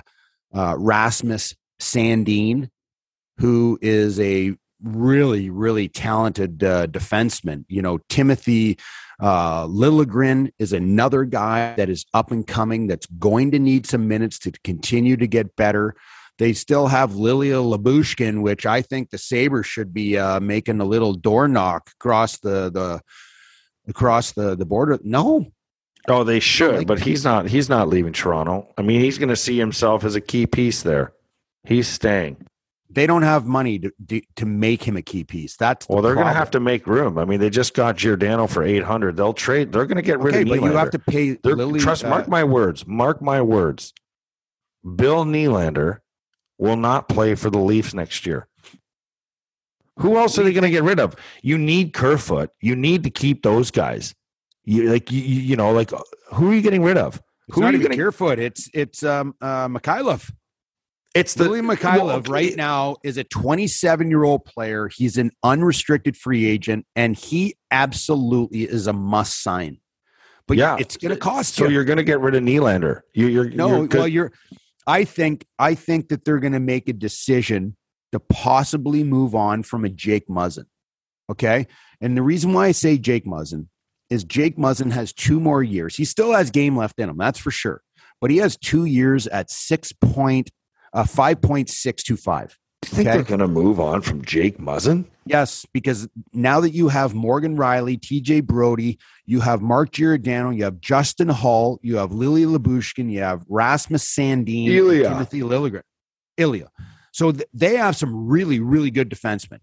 uh, 0.54 0.76
Rasmus 0.78 1.56
Sandin, 1.80 2.70
who 3.38 3.80
is 3.82 4.20
a 4.20 4.54
really 4.84 5.50
really 5.50 5.88
talented 5.90 6.64
uh, 6.64 6.88
defenseman. 6.88 7.66
You 7.68 7.82
know, 7.82 8.00
Timothy 8.10 8.78
uh, 9.20 9.66
Liljegren 9.66 10.52
is 10.60 10.74
another 10.74 11.24
guy 11.24 11.74
that 11.76 11.90
is 11.90 12.06
up 12.14 12.32
and 12.32 12.46
coming. 12.46 12.88
That's 12.88 13.06
going 13.06 13.52
to 13.52 13.60
need 13.60 13.88
some 13.88 14.08
minutes 14.08 14.38
to 14.40 14.52
continue 14.64 15.18
to 15.18 15.28
get 15.28 15.56
better. 15.56 15.96
They 16.40 16.54
still 16.54 16.88
have 16.88 17.16
Lilia 17.16 17.58
Lyubushkin, 17.58 18.42
which 18.42 18.66
I 18.66 18.82
think 18.82 19.12
the 19.12 19.18
Sabres 19.18 19.68
should 19.68 19.94
be 19.94 20.18
uh, 20.18 20.40
making 20.40 20.80
a 20.80 20.86
little 20.86 21.14
door 21.14 21.48
knock 21.48 21.92
across 22.00 22.40
the 22.40 22.72
the 22.72 23.02
across 23.88 24.32
the 24.32 24.56
the 24.56 24.66
border. 24.66 25.00
No. 25.04 25.52
Oh, 26.10 26.26
they 26.26 26.42
should, 26.42 26.80
like, 26.80 26.88
but 26.88 27.00
he's 27.00 27.24
not. 27.24 27.48
He's 27.48 27.70
not 27.70 27.88
leaving 27.88 28.12
Toronto. 28.12 28.68
I 28.78 28.82
mean, 28.82 29.00
he's 29.00 29.18
going 29.18 29.30
to 29.30 29.38
see 29.38 29.58
himself 29.58 30.04
as 30.04 30.16
a 30.16 30.22
key 30.22 30.46
piece 30.46 30.82
there. 30.82 31.14
He's 31.64 31.88
staying. 31.88 32.46
They 32.90 33.08
don't 33.08 33.22
have 33.22 33.46
money 33.46 33.80
to 33.80 34.22
to 34.36 34.46
make 34.46 34.84
him 34.84 34.98
a 34.98 35.02
key 35.02 35.24
piece. 35.24 35.56
That's 35.56 35.86
the 35.86 35.94
well, 35.94 36.02
they're 36.02 36.16
going 36.16 36.28
to 36.28 36.34
have 36.34 36.52
to 36.52 36.60
make 36.60 36.88
room. 36.88 37.18
I 37.18 37.24
mean, 37.24 37.40
they 37.40 37.50
just 37.50 37.74
got 37.74 37.96
Giordano 37.96 38.48
for 38.48 38.64
eight 38.64 38.84
hundred. 38.84 39.16
They'll 39.16 39.34
trade. 39.34 39.72
They're 39.72 39.86
going 39.86 39.96
to 39.96 40.04
get 40.04 40.20
rid 40.20 40.36
okay, 40.36 40.42
of. 40.42 40.50
But 40.50 40.62
you 40.62 40.74
have 40.74 40.92
to 40.92 41.00
pay. 41.00 41.38
Lily, 41.42 41.80
trust. 41.80 42.04
Uh, 42.04 42.10
mark 42.10 42.28
my 42.28 42.44
words. 42.44 42.86
Mark 42.86 43.22
my 43.22 43.42
words. 43.42 43.94
Bill 44.84 45.24
Nylander 45.24 46.00
will 46.58 46.78
not 46.78 47.10
play 47.10 47.36
for 47.36 47.50
the 47.50 47.60
Leafs 47.60 47.94
next 47.94 48.26
year. 48.26 48.48
Who 49.98 50.18
else 50.18 50.38
are 50.40 50.44
they 50.44 50.54
going 50.54 50.64
to 50.64 50.70
get 50.70 50.84
rid 50.84 51.00
of? 51.00 51.16
You 51.42 51.58
need 51.58 51.94
Kerfoot. 51.94 52.50
You 52.62 52.76
need 52.76 53.04
to 53.04 53.10
keep 53.10 53.44
those 53.44 53.70
guys. 53.70 54.16
You 54.66 54.90
like 54.90 55.12
you, 55.12 55.22
you 55.22 55.56
know 55.56 55.72
like 55.72 55.92
who 56.32 56.52
are 56.52 56.54
you 56.54 56.62
getting 56.62 56.84
rid 56.84 56.98
of? 56.98 57.22
It's 57.48 57.56
who 57.56 57.62
not 57.62 57.68
are 57.68 57.72
you 57.72 57.80
even 57.80 57.92
getting 57.92 58.06
Kerfoot? 58.06 58.40
It's 58.40 58.70
it's 58.74 59.04
um 59.04 59.36
uh 59.42 59.68
Mikheyev. 59.68 60.32
It's 61.14 61.36
the 61.36 61.44
Billy 61.44 61.62
Mikheyev 61.62 61.98
well, 61.98 62.12
okay. 62.12 62.32
right 62.32 62.56
now 62.56 62.96
is 63.04 63.18
a 63.18 63.24
27 63.24 64.10
year 64.10 64.24
old 64.24 64.46
player. 64.46 64.88
He's 64.88 65.18
an 65.18 65.32
unrestricted 65.44 66.18
free 66.18 66.46
agent, 66.46 66.88
and 66.96 67.16
he 67.16 67.56
absolutely 67.70 68.64
is 68.64 68.88
a 68.88 68.94
must 68.94 69.44
sign. 69.44 69.78
But 70.48 70.58
yeah, 70.58 70.78
it's 70.80 70.98
going 70.98 71.14
to 71.14 71.20
cost. 71.20 71.56
So 71.56 71.66
you. 71.66 71.76
you're 71.76 71.84
going 71.84 71.98
to 71.98 72.04
get 72.04 72.20
rid 72.20 72.34
of 72.36 72.44
Nylander. 72.44 73.02
You, 73.14 73.28
you're 73.28 73.50
no. 73.50 73.82
You're, 73.82 73.88
well, 73.88 74.08
you're 74.08 74.32
I 74.86 75.04
think 75.04 75.46
I 75.58 75.76
think 75.76 76.10
that 76.10 76.26
they're 76.26 76.40
going 76.40 76.54
to 76.54 76.60
make 76.60 76.90
a 76.90 76.94
decision 76.94 77.76
to 78.12 78.20
possibly 78.20 79.04
move 79.04 79.34
on 79.36 79.64
from 79.64 79.86
a 79.86 79.90
Jake 79.90 80.28
Muzzin. 80.28 80.66
Okay, 81.32 81.68
and 82.02 82.18
the 82.18 82.22
reason 82.22 82.54
why 82.54 82.68
I 82.68 82.72
say 82.72 82.98
Jake 82.98 83.26
Muzzin 83.26 83.68
is 84.10 84.24
Jake 84.24 84.58
Muzzin 84.58 84.92
has 84.92 85.14
two 85.14 85.40
more 85.40 85.64
years. 85.64 85.96
He 85.96 86.06
still 86.06 86.34
has 86.34 86.52
game 86.52 86.78
left 86.78 87.00
in 87.00 87.10
him, 87.10 87.18
that's 87.18 87.40
for 87.40 87.52
sure. 87.52 87.82
But 88.22 88.32
he 88.32 88.38
has 88.38 88.58
two 88.58 88.86
years 88.86 89.28
at 89.28 89.50
six 89.50 89.92
point 89.92 90.52
uh, 90.94 91.06
five 91.06 91.42
point 91.42 91.70
six 91.70 92.04
two 92.04 92.18
five. 92.18 92.58
Do 92.84 92.90
you 92.90 92.96
think 92.96 93.08
Okay. 93.08 93.18
they're 93.18 93.24
going 93.26 93.40
to 93.40 93.48
move 93.48 93.80
on 93.80 94.02
from 94.02 94.24
Jake 94.26 94.58
Muzzin? 94.58 95.06
Yes, 95.26 95.66
because 95.74 96.08
now 96.34 96.60
that 96.60 96.72
you 96.72 96.90
have 96.90 97.14
Morgan 97.14 97.56
Rielly, 97.58 97.98
TJ 98.00 98.46
Brodie, 98.46 99.00
you 99.26 99.40
have 99.40 99.62
Mark 99.62 99.92
Giordano, 99.92 100.50
you 100.50 100.66
have 100.66 100.82
Justin 100.82 101.30
Holl, 101.30 101.80
you 101.82 101.96
have 101.98 102.12
Lily 102.12 102.44
Lyubushkin, 102.44 103.10
you 103.10 103.20
have 103.22 103.44
Rasmus 103.48 104.04
Sandin, 104.06 104.68
Ilya. 104.68 105.08
Timothy 105.10 105.42
Liljegren, 105.42 105.84
Ilya. 106.38 106.70
So 107.14 107.32
th- 107.32 107.48
they 107.54 107.78
have 107.78 107.96
some 107.96 108.28
really, 108.28 108.60
really 108.60 108.92
good 108.92 109.10
defensemen. 109.10 109.60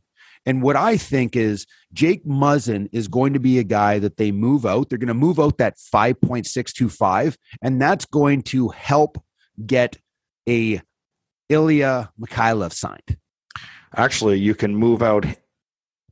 And 0.47 0.62
what 0.62 0.77
I 0.77 0.97
think 0.97 1.37
is 1.37 1.66
Jake 1.93 2.25
Muzzin 2.25 2.89
is 2.93 3.09
going 3.09 3.35
to 3.35 3.41
be 3.41 3.59
a 3.59 3.64
guy 3.64 3.99
that 3.99 4.16
they 4.16 4.33
move 4.33 4.64
out. 4.64 4.89
They're 4.89 4.97
going 4.99 5.09
to 5.09 5.14
move 5.14 5.39
out 5.39 5.59
that 5.59 5.77
5.625, 5.95 7.37
and 7.61 7.81
that's 7.81 8.07
going 8.07 8.43
to 8.45 8.68
help 8.68 9.18
get 9.66 9.99
a 10.49 10.81
Ilya 11.51 12.11
Mikheyev 12.19 12.73
signed. 12.73 13.19
Actually, 13.95 14.39
you 14.39 14.55
can 14.55 14.75
move 14.75 15.03
out 15.03 15.27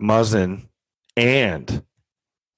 Muzzin 0.03 0.69
and 1.17 1.83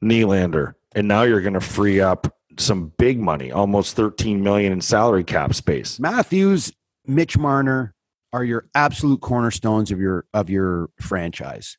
Nylander, 0.03 0.75
and 0.95 1.07
now 1.07 1.23
you're 1.23 1.43
going 1.43 1.55
to 1.55 1.61
free 1.61 2.01
up 2.01 2.35
some 2.59 2.93
big 2.99 3.21
money, 3.21 3.53
almost 3.53 3.95
13 3.97 4.43
million 4.43 4.73
in 4.73 4.81
salary 4.81 5.25
cap 5.25 5.55
space. 5.55 6.01
Matthews, 6.01 6.73
Mitch 7.07 7.39
Marner 7.39 7.95
are 8.33 8.45
your 8.45 8.67
absolute 8.75 9.21
cornerstones 9.21 9.91
of 9.91 10.01
your 10.01 10.27
of 10.33 10.49
your 10.51 10.91
franchise. 11.01 11.77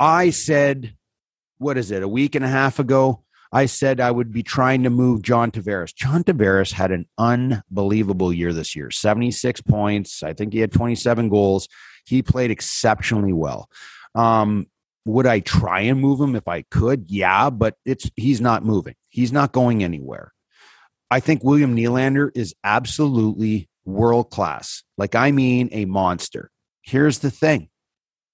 I 0.00 0.30
said, 0.30 0.96
what 1.58 1.78
is 1.78 1.90
it, 1.90 2.02
a 2.02 2.08
week 2.08 2.34
and 2.34 2.44
a 2.44 2.48
half 2.48 2.78
ago? 2.78 3.24
I 3.52 3.66
said 3.66 4.00
I 4.00 4.10
would 4.10 4.32
be 4.32 4.42
trying 4.42 4.82
to 4.84 4.90
move 4.90 5.22
John 5.22 5.50
Tavares. 5.50 5.94
John 5.94 6.24
Tavares 6.24 6.72
had 6.72 6.90
an 6.90 7.06
unbelievable 7.18 8.32
year 8.32 8.52
this 8.52 8.74
year 8.74 8.90
76 8.90 9.60
points. 9.62 10.22
I 10.22 10.32
think 10.32 10.52
he 10.52 10.60
had 10.60 10.72
27 10.72 11.28
goals. 11.28 11.68
He 12.06 12.22
played 12.22 12.50
exceptionally 12.50 13.32
well. 13.32 13.68
Um, 14.14 14.66
would 15.04 15.26
I 15.26 15.40
try 15.40 15.80
and 15.80 16.00
move 16.00 16.20
him 16.20 16.34
if 16.34 16.48
I 16.48 16.62
could? 16.62 17.10
Yeah, 17.10 17.50
but 17.50 17.76
it's 17.84 18.10
he's 18.16 18.40
not 18.40 18.64
moving. 18.64 18.94
He's 19.08 19.32
not 19.32 19.52
going 19.52 19.84
anywhere. 19.84 20.32
I 21.10 21.20
think 21.20 21.44
William 21.44 21.76
Nylander 21.76 22.30
is 22.34 22.54
absolutely 22.64 23.68
world 23.84 24.30
class. 24.30 24.82
Like 24.96 25.14
I 25.14 25.30
mean 25.30 25.68
a 25.72 25.84
monster. 25.84 26.50
Here's 26.82 27.18
the 27.18 27.30
thing. 27.30 27.68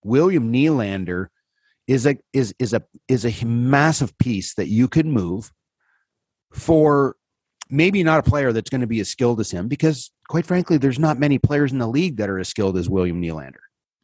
William 0.04 0.52
Nylander 0.52 1.28
is 1.88 2.06
a 2.06 2.16
is 2.32 2.54
is 2.60 2.72
a 2.74 2.82
is 3.08 3.24
a 3.24 3.44
massive 3.44 4.16
piece 4.18 4.54
that 4.54 4.68
you 4.68 4.86
could 4.86 5.06
move 5.06 5.50
for 6.52 7.16
maybe 7.70 8.02
not 8.04 8.20
a 8.20 8.22
player 8.22 8.52
that's 8.52 8.70
going 8.70 8.80
to 8.82 8.86
be 8.86 9.00
as 9.00 9.08
skilled 9.08 9.40
as 9.40 9.50
him 9.50 9.66
because 9.68 10.10
quite 10.28 10.46
frankly 10.46 10.76
there's 10.76 10.98
not 10.98 11.18
many 11.18 11.38
players 11.38 11.72
in 11.72 11.78
the 11.78 11.86
league 11.88 12.18
that 12.18 12.30
are 12.30 12.38
as 12.38 12.48
skilled 12.48 12.76
as 12.76 12.88
William 12.88 13.20
Nylander. 13.20 13.56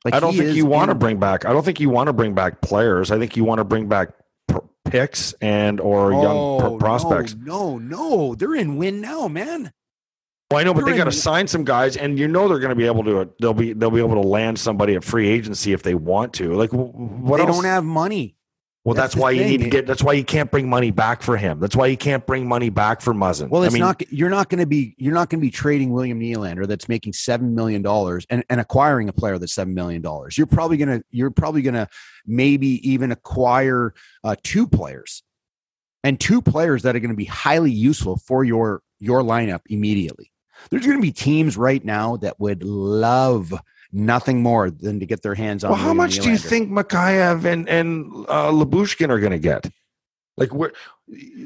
Like 0.04 0.14
I 0.14 0.20
don't 0.20 0.34
think 0.36 0.56
you 0.56 0.66
want 0.66 0.90
to 0.90 0.94
bring 0.94 1.18
back. 1.18 1.44
I 1.46 1.52
don't 1.52 1.64
think 1.64 1.80
you 1.80 1.88
want 1.88 2.08
to 2.08 2.12
bring 2.12 2.34
back 2.34 2.60
players. 2.60 3.10
I 3.10 3.18
think 3.18 3.36
you 3.36 3.44
want 3.44 3.58
to 3.60 3.64
bring 3.64 3.88
back 3.88 4.10
pr- 4.48 4.58
picks 4.84 5.32
and 5.40 5.80
or 5.80 6.12
young 6.12 6.36
Oh, 6.36 6.76
pr- 6.76 6.84
prospects. 6.84 7.34
No, 7.34 7.78
no, 7.78 7.96
no, 7.98 8.34
they're 8.34 8.54
in 8.54 8.76
win 8.76 9.00
now, 9.00 9.28
man. 9.28 9.72
Well, 10.50 10.60
I 10.60 10.64
know, 10.64 10.74
but 10.74 10.84
they 10.84 10.96
got 10.96 11.04
to 11.04 11.12
sign 11.12 11.48
some 11.48 11.64
guys, 11.64 11.96
and 11.96 12.18
you 12.18 12.28
know 12.28 12.48
they're 12.48 12.58
going 12.58 12.70
to 12.70 12.76
be 12.76 12.86
able 12.86 13.02
to. 13.04 13.30
They'll 13.40 13.54
be 13.54 13.72
they'll 13.72 13.90
be 13.90 14.00
able 14.00 14.22
to 14.22 14.28
land 14.28 14.58
somebody 14.58 14.94
at 14.94 15.02
free 15.02 15.28
agency 15.28 15.72
if 15.72 15.82
they 15.82 15.94
want 15.94 16.34
to. 16.34 16.52
Like 16.52 16.70
what 16.72 17.38
they 17.38 17.44
else? 17.44 17.56
don't 17.56 17.64
have 17.64 17.82
money. 17.82 18.36
well, 18.84 18.94
that's 18.94 19.14
that's, 19.14 19.22
why 19.22 19.30
you 19.30 19.42
need 19.44 19.62
to 19.62 19.70
get. 19.70 19.86
That's 19.86 20.02
why 20.02 20.12
you 20.12 20.22
can't 20.22 20.50
bring 20.50 20.68
money 20.68 20.90
back 20.90 21.22
for 21.22 21.38
him. 21.38 21.60
That's 21.60 21.74
why 21.74 21.86
you 21.86 21.96
can't 21.96 22.24
bring 22.26 22.46
money 22.46 22.68
back 22.68 23.00
for 23.00 23.14
Muzzin. 23.14 23.48
Well, 23.48 23.62
I 23.62 23.66
it's 23.66 23.72
mean, 23.72 23.80
not. 23.80 24.12
You're 24.12 24.28
not 24.28 24.50
going 24.50 24.60
to 24.60 24.66
be. 24.66 24.94
You're 24.98 25.14
not 25.14 25.30
going 25.30 25.40
to 25.40 25.44
be 25.44 25.50
trading 25.50 25.90
William 25.90 26.20
Nylander 26.20 26.68
that's 26.68 26.90
making 26.90 27.14
seven 27.14 27.54
million 27.54 27.80
dollars 27.80 28.26
and, 28.28 28.44
and 28.50 28.60
acquiring 28.60 29.08
a 29.08 29.14
player 29.14 29.38
that's 29.38 29.54
seven 29.54 29.72
million 29.72 30.02
dollars. 30.02 30.36
You're 30.36 30.46
probably 30.46 30.76
going 30.76 31.00
to. 31.00 31.04
You're 31.10 31.30
probably 31.30 31.62
going 31.62 31.74
to 31.74 31.88
maybe 32.26 32.86
even 32.88 33.12
acquire 33.12 33.94
uh, 34.22 34.36
two 34.42 34.66
players, 34.68 35.22
and 36.04 36.20
two 36.20 36.42
players 36.42 36.82
that 36.82 36.94
are 36.94 37.00
going 37.00 37.10
to 37.10 37.16
be 37.16 37.24
highly 37.24 37.72
useful 37.72 38.18
for 38.18 38.44
your 38.44 38.82
your 39.00 39.22
lineup 39.22 39.60
immediately. 39.70 40.30
There's 40.70 40.86
going 40.86 40.98
to 40.98 41.02
be 41.02 41.12
teams 41.12 41.56
right 41.56 41.84
now 41.84 42.16
that 42.18 42.38
would 42.40 42.62
love 42.62 43.52
nothing 43.92 44.42
more 44.42 44.70
than 44.70 44.98
to 45.00 45.06
get 45.06 45.22
their 45.22 45.34
hands 45.34 45.62
on. 45.64 45.70
Well, 45.72 45.80
how 45.80 45.94
much 45.94 46.18
do 46.18 46.30
you 46.30 46.36
think 46.38 46.70
Mikheyev 46.70 47.44
and 47.44 47.68
and 47.68 48.06
uh, 48.28 48.50
Lyubushkin 48.50 49.08
are 49.10 49.20
going 49.20 49.32
to 49.32 49.38
get? 49.38 49.70
Like 50.36 50.52
where, 50.52 50.72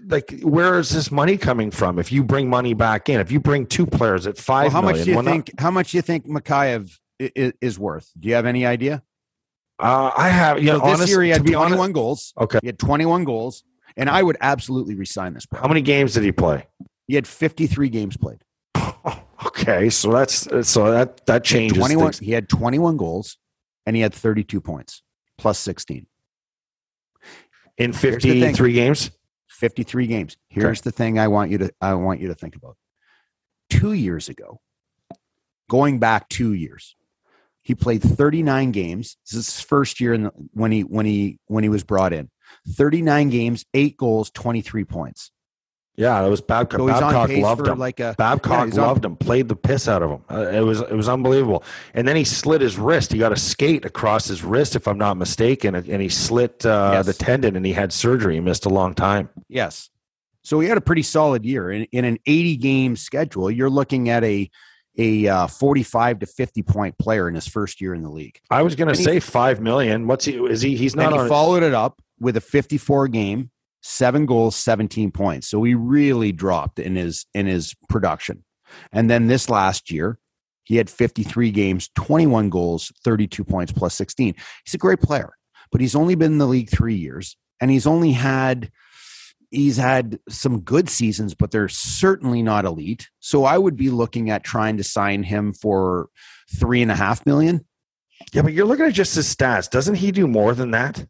like 0.06 0.40
where 0.42 0.78
is 0.78 0.88
this 0.90 1.10
money 1.10 1.36
coming 1.36 1.70
from? 1.70 1.98
If 1.98 2.10
you 2.10 2.24
bring 2.24 2.48
money 2.48 2.72
back 2.74 3.08
in, 3.10 3.20
if 3.20 3.30
you 3.30 3.38
bring 3.38 3.66
two 3.66 3.84
players 3.84 4.26
at 4.26 4.36
Well, 4.36 4.42
five 4.42 4.72
how 4.72 4.80
much 4.80 4.96
million, 4.96 5.04
do 5.04 5.10
you 5.10 5.16
well, 5.16 5.24
not- 5.24 5.30
think? 5.30 5.60
How 5.60 5.70
much 5.70 5.90
do 5.90 5.98
you 5.98 6.02
think 6.02 6.26
Mikheyev 6.26 6.98
is, 7.18 7.52
is 7.60 7.78
worth? 7.78 8.10
Do 8.18 8.28
you 8.28 8.34
have 8.34 8.46
any 8.46 8.64
idea? 8.64 9.02
uh, 9.80 10.10
I 10.16 10.28
have. 10.30 10.58
You 10.60 10.66
know, 10.72 10.78
So 10.78 10.84
this 10.86 10.94
honest, 10.94 11.08
year 11.10 11.22
he 11.22 11.30
had 11.30 11.44
be 11.44 11.52
21 11.52 11.78
honest, 11.80 11.92
goals. 11.94 12.32
okay. 12.40 12.58
He 12.62 12.66
had 12.68 12.78
21 12.78 13.24
goals, 13.24 13.62
and 13.96 14.08
I 14.08 14.22
would 14.22 14.38
absolutely 14.40 14.94
resign 14.94 15.34
this 15.34 15.44
player. 15.44 15.60
How 15.62 15.68
many 15.68 15.82
games 15.82 16.14
did 16.14 16.24
he 16.24 16.32
play? 16.32 16.66
He 17.06 17.14
had 17.14 17.26
53 17.26 17.88
games 17.90 18.16
played. 18.16 18.38
Okay, 19.46 19.88
so 19.88 20.10
that's 20.10 20.48
so 20.68 20.90
that 20.90 21.24
that 21.26 21.44
changes 21.44 21.78
21. 21.78 22.12
He 22.20 22.32
had 22.32 22.48
21 22.48 22.96
goals, 22.96 23.38
and 23.86 23.94
he 23.94 24.02
had 24.02 24.12
32 24.12 24.60
points 24.60 25.02
plus 25.36 25.58
16. 25.60 26.06
in 27.78 27.92
53 27.92 28.72
games. 28.72 29.10
53 29.48 30.06
games. 30.06 30.36
Here's 30.48 30.80
the 30.80 30.90
thing 30.90 31.18
I 31.18 31.28
want 31.28 31.50
you 31.50 31.58
to 31.58 31.70
I 31.80 31.94
want 31.94 32.20
you 32.20 32.28
to 32.28 32.34
think 32.34 32.56
about. 32.56 32.76
2 33.70 33.92
years 33.92 34.28
ago, 34.28 34.60
going 35.70 35.98
back 35.98 36.28
2 36.28 36.52
years, 36.52 36.96
he 37.62 37.74
played 37.74 38.02
39 38.02 38.72
games. 38.72 39.16
This 39.26 39.38
is 39.38 39.54
his 39.54 39.60
first 39.60 40.00
year 40.00 40.14
in 40.14 40.24
the, 40.24 40.32
when 40.52 40.72
he 40.72 40.82
when 40.82 41.06
he 41.06 41.38
when 41.46 41.62
he 41.62 41.68
was 41.68 41.84
brought 41.84 42.12
in. 42.12 42.30
39 42.68 43.30
games, 43.30 43.64
8 43.74 43.96
goals, 43.96 44.30
23 44.30 44.84
points. 44.84 45.30
Yeah, 45.98 46.24
it 46.24 46.28
was 46.30 46.40
Babcock. 46.40 46.78
So 46.78 46.86
Babcock 46.86 47.28
loved 47.30 47.66
him. 47.66 47.76
like 47.78 47.98
a 47.98 48.02
yeah, 48.04 48.14
Babcock 48.16 48.52
on- 48.60 48.70
loved 48.70 49.04
him. 49.04 49.16
Played 49.16 49.48
the 49.48 49.56
piss 49.56 49.88
out 49.88 50.00
of 50.02 50.10
him. 50.12 50.22
Uh, 50.30 50.46
it 50.48 50.60
was 50.60 50.80
it 50.80 50.92
was 50.94 51.08
unbelievable. 51.08 51.64
And 51.92 52.06
then 52.06 52.14
he 52.14 52.22
slit 52.22 52.60
his 52.60 52.78
wrist. 52.78 53.12
He 53.12 53.18
got 53.18 53.32
a 53.32 53.36
skate 53.36 53.84
across 53.84 54.26
his 54.26 54.44
wrist, 54.44 54.76
if 54.76 54.86
I'm 54.86 54.96
not 54.96 55.16
mistaken, 55.16 55.74
and 55.74 56.00
he 56.00 56.08
slit 56.08 56.64
uh, 56.64 56.90
Yes. 56.94 57.06
the 57.06 57.14
tendon, 57.14 57.56
and 57.56 57.66
he 57.66 57.72
had 57.72 57.92
surgery. 57.92 58.34
He 58.34 58.40
missed 58.40 58.64
a 58.64 58.68
long 58.68 58.94
time. 58.94 59.28
Yes. 59.48 59.90
So 60.44 60.60
he 60.60 60.68
had 60.68 60.78
a 60.78 60.80
pretty 60.80 61.02
solid 61.02 61.44
year 61.44 61.70
in, 61.70 61.82
in 61.90 62.04
an 62.04 62.18
80 62.24 62.56
game 62.58 62.94
schedule. 62.96 63.50
You're 63.50 63.68
looking 63.68 64.08
at 64.08 64.22
a 64.24 64.48
a 65.00 65.28
uh, 65.28 65.46
45 65.48 66.20
to 66.20 66.26
50 66.26 66.62
point 66.62 66.96
player 66.98 67.28
in 67.28 67.34
his 67.34 67.46
first 67.46 67.80
year 67.80 67.92
in 67.94 68.02
the 68.02 68.08
league. 68.10 68.38
I 68.50 68.62
was 68.62 68.74
going 68.76 68.86
to 68.86 68.92
And 68.92 68.98
he- 68.98 69.04
say 69.04 69.20
five 69.20 69.60
million. 69.60 70.06
What's 70.06 70.24
he? 70.24 70.34
Is 70.36 70.62
he? 70.62 70.76
He's 70.76 70.94
not 70.94 71.12
he 71.12 71.18
on. 71.18 71.28
followed 71.28 71.62
it 71.64 71.74
up 71.74 72.00
with 72.20 72.36
a 72.36 72.40
54 72.40 73.08
game, 73.08 73.50
seven 73.80 74.26
goals, 74.26 74.56
17 74.56 75.10
points. 75.10 75.48
So 75.48 75.62
he 75.62 75.74
really 75.74 76.32
dropped 76.32 76.78
in 76.78 76.96
his 76.96 77.26
in 77.34 77.46
his 77.46 77.74
production. 77.88 78.44
And 78.92 79.08
then 79.08 79.26
this 79.28 79.48
last 79.48 79.90
year, 79.90 80.18
he 80.64 80.76
had 80.76 80.90
53 80.90 81.50
games, 81.50 81.88
21 81.94 82.50
goals, 82.50 82.92
32 83.02 83.42
points 83.44 83.72
plus 83.72 83.94
16. 83.94 84.34
He's 84.64 84.74
a 84.74 84.78
great 84.78 85.00
player, 85.00 85.32
but 85.72 85.80
he's 85.80 85.94
only 85.94 86.14
been 86.14 86.32
in 86.32 86.38
the 86.38 86.46
league 86.46 86.70
3 86.70 86.94
years 86.94 87.36
and 87.60 87.70
he's 87.70 87.86
only 87.86 88.12
had 88.12 88.70
he's 89.50 89.76
had 89.78 90.18
some 90.28 90.60
good 90.60 90.90
seasons, 90.90 91.34
but 91.34 91.50
they're 91.50 91.68
certainly 91.68 92.42
not 92.42 92.64
elite. 92.64 93.08
So 93.20 93.44
I 93.44 93.56
would 93.56 93.76
be 93.76 93.90
looking 93.90 94.30
at 94.30 94.44
trying 94.44 94.76
to 94.76 94.84
sign 94.84 95.22
him 95.22 95.52
for 95.52 96.08
three 96.58 96.82
and 96.82 96.90
a 96.90 96.96
half 96.96 97.24
million. 97.24 97.64
yeah, 98.32 98.42
but 98.42 98.52
you're 98.52 98.66
looking 98.66 98.86
at 98.86 98.92
just 98.92 99.14
his 99.14 99.34
stats. 99.34 99.70
Doesn't 99.70 99.96
he 99.96 100.12
do 100.12 100.26
more 100.26 100.54
than 100.54 100.72
that? 100.72 101.06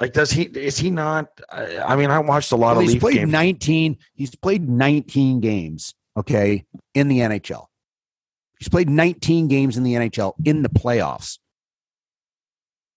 Like, 0.00 0.12
does 0.12 0.30
he? 0.30 0.42
Is 0.44 0.78
he 0.78 0.90
not? 0.90 1.28
I 1.50 1.78
I 1.78 1.96
mean, 1.96 2.10
I 2.10 2.18
watched 2.20 2.52
a 2.52 2.56
lot 2.56 2.72
Well, 2.72 2.78
of 2.78 2.82
he's 2.82 2.92
Leaf 2.94 3.00
played 3.00 3.14
games. 3.16 3.32
19 3.32 3.96
he's 4.14 4.34
played 4.34 4.68
19 4.68 5.40
games 5.40 5.94
okay 6.16 6.64
in 6.94 7.08
the 7.08 7.18
nhl 7.20 7.66
he's 8.58 8.68
played 8.68 8.88
19 8.90 9.46
games 9.48 9.76
in 9.76 9.82
the 9.84 9.94
nhl 9.94 10.34
in 10.44 10.62
the 10.62 10.68
playoffs 10.68 11.38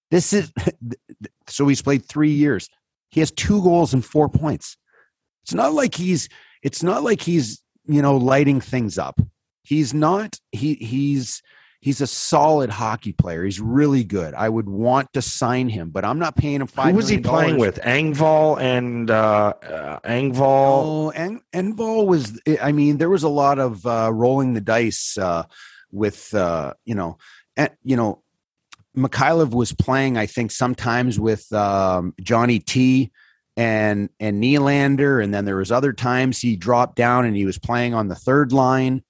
this 0.10 0.34
is 0.34 0.52
so 1.48 1.68
he's 1.68 1.82
played 1.82 2.04
three 2.06 2.32
years 2.32 2.70
he 3.10 3.20
has 3.20 3.32
two 3.32 3.62
goals 3.62 3.94
and 3.94 4.04
four 4.06 4.28
points 4.30 4.78
it's 5.44 5.54
not 5.54 5.74
like 5.74 5.96
he's 5.96 6.30
it's 6.64 6.82
not 6.84 7.04
like 7.04 7.22
he's 7.22 7.62
you 7.86 8.02
know 8.02 8.18
lighting 8.18 8.60
things 8.62 8.98
up 8.98 9.20
he's 9.64 9.94
not 9.94 10.40
he 10.52 10.76
he's 10.76 11.42
he's 11.82 12.00
a 12.00 12.08
solid 12.08 12.70
hockey 12.70 13.12
player 13.12 13.44
he's 13.44 13.60
really 13.60 14.04
good 14.04 14.34
i 14.36 14.48
would 14.48 14.70
want 14.70 15.12
to 15.14 15.22
sign 15.22 15.68
him 15.68 15.90
but 15.90 16.06
i'm 16.06 16.20
not 16.20 16.36
paying 16.36 16.62
him 16.62 16.68
five 16.68 16.92
Who 16.92 16.98
was 16.98 17.10
he 17.10 17.18
playing 17.20 17.58
with? 17.58 17.80
Engvall 17.82 18.60
and 18.60 19.10
uh, 19.10 19.54
uh, 19.64 20.00
Engvall. 20.00 20.40
Oh, 20.42 21.12
and 21.12 21.42
Engvall 21.54 22.06
was. 22.06 22.40
I 22.62 22.72
mean, 22.72 22.98
there 22.98 23.10
was 23.10 23.24
a 23.24 23.30
lot 23.30 23.60
of 23.60 23.86
uh, 23.86 24.12
rolling 24.14 24.54
the 24.54 24.62
dice 24.62 25.18
uh, 25.18 25.44
with 25.92 26.34
uh, 26.34 26.74
you 26.86 26.96
know, 26.96 27.18
and, 27.56 27.72
you 27.84 27.96
know, 27.96 28.24
Mikheyev 28.96 29.52
was 29.52 29.74
playing. 29.74 30.18
I 30.18 30.26
think 30.26 30.52
sometimes 30.52 31.20
with 31.20 31.52
um, 31.54 32.14
Johnny 32.22 32.60
T 32.60 33.12
and 33.58 34.10
and 34.20 34.44
Nylander, 34.44 35.24
and 35.24 35.34
then 35.34 35.46
there 35.46 35.58
was 35.58 35.72
other 35.72 35.94
times 35.94 36.40
he 36.40 36.56
dropped 36.56 36.96
down 36.96 37.26
and 37.26 37.36
he 37.36 37.46
was 37.46 37.58
playing 37.58 37.94
on 37.94 38.08
the 38.08 38.16
third 38.16 38.52
line. 38.52 39.04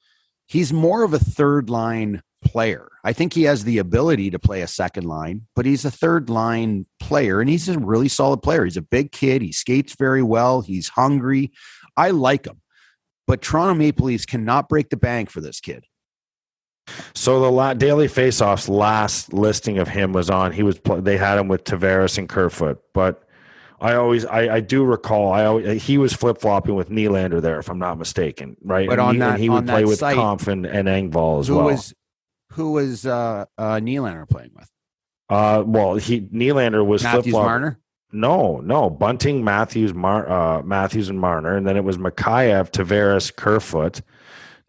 He's 0.47 0.73
more 0.73 1.03
of 1.03 1.13
a 1.13 1.19
third 1.19 1.69
line 1.69 2.21
player. 2.43 2.89
I 3.03 3.13
think 3.13 3.33
he 3.33 3.43
has 3.43 3.63
the 3.63 3.77
ability 3.79 4.29
to 4.31 4.39
play 4.39 4.61
a 4.61 4.67
second 4.67 5.05
line, 5.05 5.47
but 5.55 5.65
he's 5.65 5.85
a 5.85 5.91
third 5.91 6.29
line 6.29 6.85
player 6.99 7.39
and 7.41 7.49
he's 7.49 7.67
a 7.69 7.79
really 7.79 8.07
solid 8.09 8.41
player. 8.41 8.63
He's 8.65 8.77
a 8.77 8.81
big 8.81 9.11
kid. 9.11 9.41
He 9.41 9.51
skates 9.51 9.95
very 9.95 10.23
well. 10.23 10.61
He's 10.61 10.89
hungry. 10.89 11.51
I 11.97 12.11
like 12.11 12.45
him. 12.45 12.61
But 13.27 13.41
Toronto 13.41 13.75
Maple 13.75 14.07
Leafs 14.07 14.25
cannot 14.25 14.69
break 14.69 14.89
the 14.89 14.97
bank 14.97 15.29
for 15.29 15.41
this 15.41 15.59
kid. 15.59 15.85
So 17.13 17.39
the 17.39 17.51
la- 17.51 17.73
daily 17.75 18.07
faceoffs 18.07 18.67
last 18.67 19.31
listing 19.33 19.77
of 19.77 19.87
him 19.87 20.11
was 20.13 20.29
on. 20.29 20.51
He 20.51 20.63
was 20.63 20.79
pl- 20.79 21.01
they 21.01 21.17
had 21.17 21.37
him 21.37 21.47
with 21.47 21.63
Tavares 21.63 22.17
and 22.17 22.27
Kerfoot, 22.27 22.79
but 22.93 23.23
I 23.79 23.93
always 23.95 24.25
I, 24.25 24.55
I 24.55 24.59
do 24.59 24.83
recall 24.83 25.31
I 25.31 25.45
always, 25.45 25.81
he 25.83 25.97
was 25.97 26.11
flip 26.13 26.39
flopping 26.39 26.75
with 26.75 26.89
Nylander 26.89 27.41
there 27.41 27.59
if 27.59 27.69
I'm 27.69 27.79
not 27.79 27.97
mistaken, 27.97 28.57
right? 28.63 28.87
But 28.89 28.99
and 28.99 29.01
on 29.01 29.13
he, 29.15 29.19
that- 29.19 29.29
and 29.33 29.39
he 29.41 29.49
would 29.49 29.67
play 29.67 29.85
with 29.85 29.99
site, 29.99 30.15
Kampf 30.17 30.47
and, 30.47 30.65
and 30.65 30.87
Engvall 30.87 31.39
as 31.39 31.47
who 31.47 31.55
well. 31.57 31.65
was 31.65 31.93
who 32.51 32.73
was 32.73 33.05
uh, 33.05 33.45
uh, 33.57 33.75
Nylander 33.75 34.29
playing 34.29 34.51
with? 34.55 34.69
uh, 35.29 35.63
well, 35.65 35.95
he 35.95 36.21
Nylander 36.21 36.85
was 36.85 37.01
flip 37.01 37.13
Matthews. 37.13 37.33
Marner. 37.33 37.79
No, 38.13 38.59
no, 38.59 38.89
Bunting, 38.89 39.41
Matthews, 39.43 39.93
Mar- 39.93 40.29
uh, 40.29 40.61
Matthews, 40.63 41.07
and 41.07 41.17
Marner, 41.19 41.55
and 41.55 41.65
then 41.65 41.77
it 41.77 41.83
was 41.85 41.97
Mikheyev, 41.97 42.69
Tavares, 42.71 43.33
Kerfoot, 43.33 44.01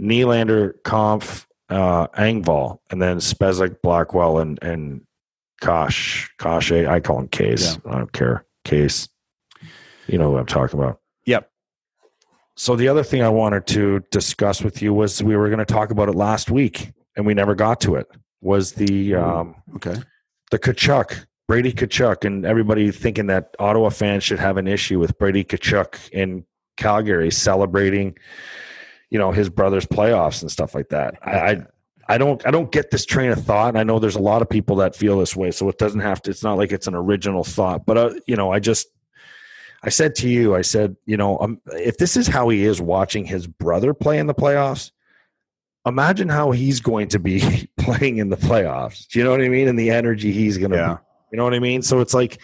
Nylander, 0.01 0.75
Kampf, 0.85 1.49
uh, 1.69 2.07
Engvall, 2.09 2.79
and 2.91 3.03
then 3.03 3.17
Spezek, 3.19 3.83
Blackwell, 3.83 4.39
and 4.39 4.63
and 4.63 5.01
Kosh, 5.61 6.31
Kosh. 6.39 6.71
I 6.71 7.01
call 7.01 7.19
him 7.19 7.29
Case. 7.29 7.79
I 7.85 7.99
don't 7.99 8.13
care. 8.13 8.45
Case. 8.65 9.09
You 10.07 10.19
know 10.19 10.31
what 10.31 10.39
I'm 10.41 10.47
talking 10.47 10.79
about. 10.79 11.01
Yep. 11.27 11.51
So 12.57 12.77
the 12.77 12.87
other 12.89 13.03
thing 13.03 13.23
I 13.23 13.29
wanted 13.29 13.67
to 13.69 14.01
discuss 14.11 14.63
with 14.63 14.83
you 14.83 14.93
was 14.95 15.23
we 15.23 15.37
were 15.37 15.49
going 15.49 15.59
to 15.59 15.65
talk 15.65 15.91
about 15.91 16.09
it 16.09 16.15
last 16.15 16.51
week, 16.51 16.93
and 17.17 17.27
we 17.27 17.35
never 17.35 17.55
got 17.55 17.81
to 17.83 17.97
it. 17.97 18.07
Was 18.41 18.73
the 18.73 19.15
um, 19.15 19.55
Okay. 19.77 19.95
the 20.51 20.59
Tkachuk, 20.59 21.27
Brady 21.47 21.73
Tkachuk, 21.73 22.25
and 22.25 22.45
everybody 22.45 22.91
thinking 22.91 23.27
that 23.29 23.55
Ottawa 23.59 23.89
fans 23.91 24.25
should 24.25 24.41
have 24.41 24.57
an 24.57 24.67
issue 24.67 24.99
with 24.99 25.17
Brady 25.19 25.45
Tkachuk 25.45 26.11
in 26.11 26.45
Calgary 26.77 27.31
celebrating, 27.31 28.17
you 29.11 29.19
know, 29.19 29.31
his 29.31 29.49
brother's 29.49 29.87
playoffs 29.87 30.43
and 30.43 30.51
stuff 30.51 30.75
like 30.75 30.89
that. 30.89 31.15
I, 31.23 31.31
I 31.31 31.67
I 32.09 32.19
don't 32.19 32.45
I 32.47 32.51
don't 32.51 32.73
get 32.73 32.91
this 32.91 33.05
train 33.05 33.31
of 33.31 33.45
thought. 33.45 33.69
And 33.69 33.79
I 33.79 33.85
know 33.85 33.99
there's 34.01 34.17
a 34.17 34.21
lot 34.23 34.43
of 34.43 34.49
people 34.51 34.77
that 34.77 34.97
feel 34.97 35.19
this 35.19 35.37
way, 35.37 35.51
so 35.53 35.69
it 35.69 35.79
doesn't 35.79 36.01
have 36.01 36.21
to. 36.23 36.31
It's 36.31 36.43
not 36.43 36.59
like 36.59 36.73
it's 36.73 36.89
an 36.89 36.95
original 36.97 37.45
thought, 37.45 37.87
but 37.87 37.97
uh, 37.97 38.15
you 38.27 38.35
know, 38.35 38.51
I 38.53 38.59
just 38.59 38.89
I 39.85 39.89
said 39.89 40.15
to 40.17 40.29
you, 40.29 40.55
I 40.55 40.63
said, 40.63 40.97
you 41.07 41.17
know, 41.17 41.39
um, 41.39 41.61
if 41.73 41.99
this 41.99 42.17
is 42.17 42.27
how 42.27 42.49
he 42.49 42.65
is 42.65 42.81
watching 42.81 43.25
his 43.25 43.47
brother 43.47 43.95
play 43.95 44.19
in 44.19 44.27
the 44.27 44.35
playoffs, 44.35 44.91
imagine 45.87 46.29
how 46.29 46.51
he's 46.51 46.81
going 46.81 47.09
to 47.09 47.19
be 47.19 47.69
playing 47.79 48.19
in 48.19 48.29
the 48.29 48.37
playoffs. 48.37 49.07
Do 49.09 49.19
you 49.19 49.25
know 49.25 49.31
what 49.33 49.41
I 49.41 49.49
mean? 49.49 49.69
And 49.69 49.79
the 49.79 49.91
energy 49.91 50.33
he's 50.33 50.59
going 50.59 50.71
to, 50.73 50.77
Yeah. 50.77 50.97
you 51.31 51.37
know 51.39 51.45
what 51.45 51.55
I 51.55 51.59
mean? 51.59 51.83
So 51.83 52.01
it's 52.01 52.15
like, 52.15 52.39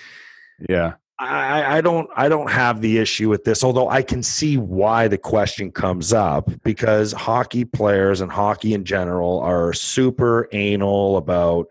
Yeah. 0.68 0.94
I, 1.20 1.78
I 1.78 1.80
don't, 1.80 2.08
I 2.14 2.28
don't 2.28 2.48
have 2.48 2.80
the 2.80 2.98
issue 2.98 3.28
with 3.28 3.42
this, 3.42 3.64
although 3.64 3.88
I 3.88 4.02
can 4.02 4.22
see 4.22 4.56
why 4.56 5.08
the 5.08 5.18
question 5.18 5.72
comes 5.72 6.12
up 6.12 6.48
because 6.62 7.10
hockey 7.12 7.64
players 7.64 8.20
and 8.20 8.30
hockey 8.30 8.72
in 8.72 8.84
general 8.84 9.40
are 9.40 9.72
super 9.72 10.48
anal 10.52 11.16
about 11.16 11.66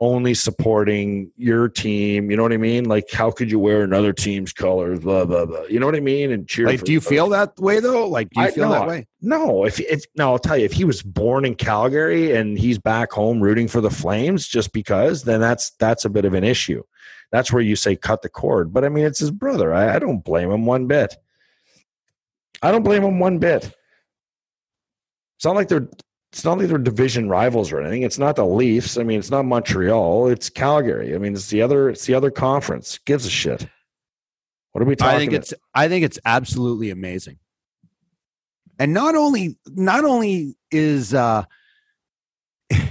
only 0.00 0.34
supporting 0.34 1.30
your 1.36 1.68
team. 1.68 2.30
You 2.30 2.36
know 2.36 2.42
what 2.42 2.52
I 2.52 2.58
mean? 2.58 2.84
Like, 2.84 3.10
how 3.10 3.30
could 3.30 3.50
you 3.50 3.58
wear 3.58 3.82
another 3.82 4.12
team's 4.12 4.52
colors? 4.52 5.00
Blah 5.00 5.24
blah 5.24 5.46
blah. 5.46 5.62
You 5.64 5.80
know 5.80 5.86
what 5.86 5.96
I 5.96 6.00
mean? 6.00 6.32
And 6.32 6.46
cheer. 6.46 6.66
Like, 6.66 6.84
do 6.84 6.92
you 6.92 7.00
feel 7.00 7.28
that 7.30 7.58
way 7.58 7.80
though? 7.80 8.06
Like, 8.06 8.28
do 8.30 8.40
you 8.40 8.46
I- 8.46 8.50
feel 8.50 8.68
no, 8.68 8.72
that 8.74 8.88
way? 8.88 9.06
No, 9.22 9.64
if 9.64 9.80
if 9.80 10.04
no, 10.16 10.32
I'll 10.32 10.38
tell 10.38 10.56
you, 10.56 10.64
if 10.64 10.72
he 10.72 10.84
was 10.84 11.02
born 11.02 11.44
in 11.44 11.54
Calgary 11.54 12.36
and 12.36 12.58
he's 12.58 12.78
back 12.78 13.10
home 13.12 13.40
rooting 13.40 13.68
for 13.68 13.80
the 13.80 13.90
Flames 13.90 14.46
just 14.46 14.72
because, 14.72 15.24
then 15.24 15.40
that's 15.40 15.70
that's 15.78 16.04
a 16.04 16.10
bit 16.10 16.24
of 16.24 16.34
an 16.34 16.44
issue. 16.44 16.82
That's 17.32 17.52
where 17.52 17.62
you 17.62 17.74
say 17.74 17.96
cut 17.96 18.22
the 18.22 18.28
cord. 18.28 18.72
But 18.72 18.84
I 18.84 18.88
mean, 18.88 19.04
it's 19.04 19.18
his 19.18 19.30
brother. 19.30 19.74
I, 19.74 19.96
I 19.96 19.98
don't 19.98 20.22
blame 20.24 20.50
him 20.50 20.66
one 20.66 20.86
bit. 20.86 21.16
I 22.62 22.70
don't 22.70 22.82
blame 22.82 23.02
him 23.02 23.18
one 23.18 23.38
bit. 23.38 23.72
It's 25.36 25.44
not 25.44 25.54
like 25.54 25.68
they're 25.68 25.88
it's 26.32 26.44
not 26.44 26.58
like 26.58 26.68
they're 26.68 26.78
division 26.78 27.28
rivals 27.28 27.72
or 27.72 27.80
anything. 27.80 28.02
It's 28.02 28.18
not 28.18 28.36
the 28.36 28.44
Leafs. 28.44 28.98
I 28.98 29.02
mean, 29.02 29.18
it's 29.18 29.30
not 29.30 29.44
Montreal. 29.44 30.28
It's 30.28 30.50
Calgary. 30.50 31.14
I 31.14 31.18
mean, 31.18 31.34
it's 31.34 31.48
the 31.48 31.62
other 31.62 31.88
it's 31.88 32.04
the 32.04 32.14
other 32.14 32.30
conference. 32.30 32.98
Gives 32.98 33.26
a 33.26 33.30
shit. 33.30 33.66
What 34.72 34.82
are 34.82 34.84
we 34.84 34.96
talking? 34.96 35.16
I 35.16 35.18
think 35.18 35.32
it's 35.32 35.54
I 35.74 35.88
think 35.88 36.04
it's 36.04 36.18
absolutely 36.24 36.90
amazing. 36.90 37.38
And 38.78 38.92
not 38.92 39.14
only 39.14 39.56
not 39.66 40.04
only 40.04 40.54
is 40.70 41.14
uh 41.14 41.44
you 42.70 42.82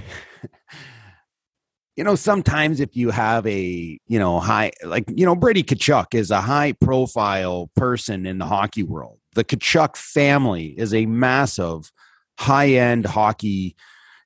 know 1.98 2.16
sometimes 2.16 2.80
if 2.80 2.96
you 2.96 3.10
have 3.10 3.46
a 3.46 4.00
you 4.06 4.18
know 4.18 4.40
high 4.40 4.72
like 4.82 5.04
you 5.14 5.24
know 5.24 5.36
Brady 5.36 5.62
Tkachuk 5.62 6.14
is 6.14 6.32
a 6.32 6.40
high 6.40 6.72
profile 6.72 7.70
person 7.76 8.26
in 8.26 8.38
the 8.38 8.46
hockey 8.46 8.82
world. 8.82 9.20
The 9.36 9.44
Tkachuk 9.44 9.96
family 9.96 10.74
is 10.76 10.92
a 10.92 11.06
massive 11.06 11.92
high 12.38 12.70
end 12.70 13.06
hockey. 13.06 13.76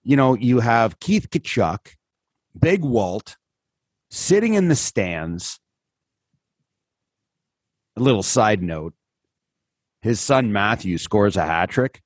You 0.02 0.16
know, 0.16 0.34
you 0.34 0.60
have 0.60 1.00
Keith 1.00 1.28
Tkachuk, 1.30 1.94
Big 2.58 2.82
Walt 2.82 3.36
sitting 4.10 4.54
in 4.54 4.68
the 4.68 4.76
stands 4.76 5.60
a 7.96 8.00
little 8.00 8.22
side 8.22 8.62
note 8.62 8.94
his 10.02 10.20
son 10.20 10.52
Matthew 10.52 10.98
scores 10.98 11.36
a 11.36 11.44
hat 11.44 11.70
trick. 11.70 12.02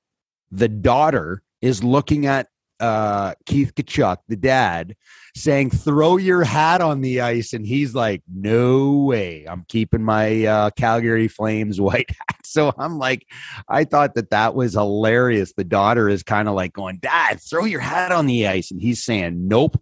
The 0.51 0.69
daughter 0.69 1.43
is 1.61 1.85
looking 1.85 2.27
at 2.27 2.49
uh, 2.81 3.35
Keith 3.47 3.75
Tkachuk, 3.75 4.19
the 4.29 4.37
dad, 4.37 4.97
saying, 5.37 5.71
Throw 5.71 6.17
your 6.17 6.45
hat 6.45 6.81
on 6.81 7.01
the 7.01 7.21
ice. 7.21 7.53
And 7.53 7.67
he's 7.67 7.95
like, 7.95 8.23
No 8.33 8.93
way. 8.93 9.45
I'm 9.49 9.65
keeping 9.69 10.03
my 10.03 10.45
uh, 10.45 10.71
Calgary 10.71 11.29
Flames 11.29 11.81
white 11.81 12.11
hat. 12.11 12.41
So 12.45 12.73
I'm 12.79 12.99
like, 12.99 13.27
I 13.69 13.85
thought 13.85 14.15
that 14.15 14.31
that 14.31 14.55
was 14.55 14.75
hilarious. 14.75 15.53
The 15.53 15.65
daughter 15.65 16.09
is 16.09 16.23
kind 16.23 16.49
of 16.49 16.55
like 16.55 16.73
going, 16.73 16.99
Dad, 16.99 17.41
throw 17.41 17.65
your 17.65 17.81
hat 17.81 18.13
on 18.13 18.27
the 18.27 18.47
ice. 18.47 18.71
And 18.71 18.81
he's 18.81 19.03
saying, 19.03 19.49
Nope. 19.49 19.81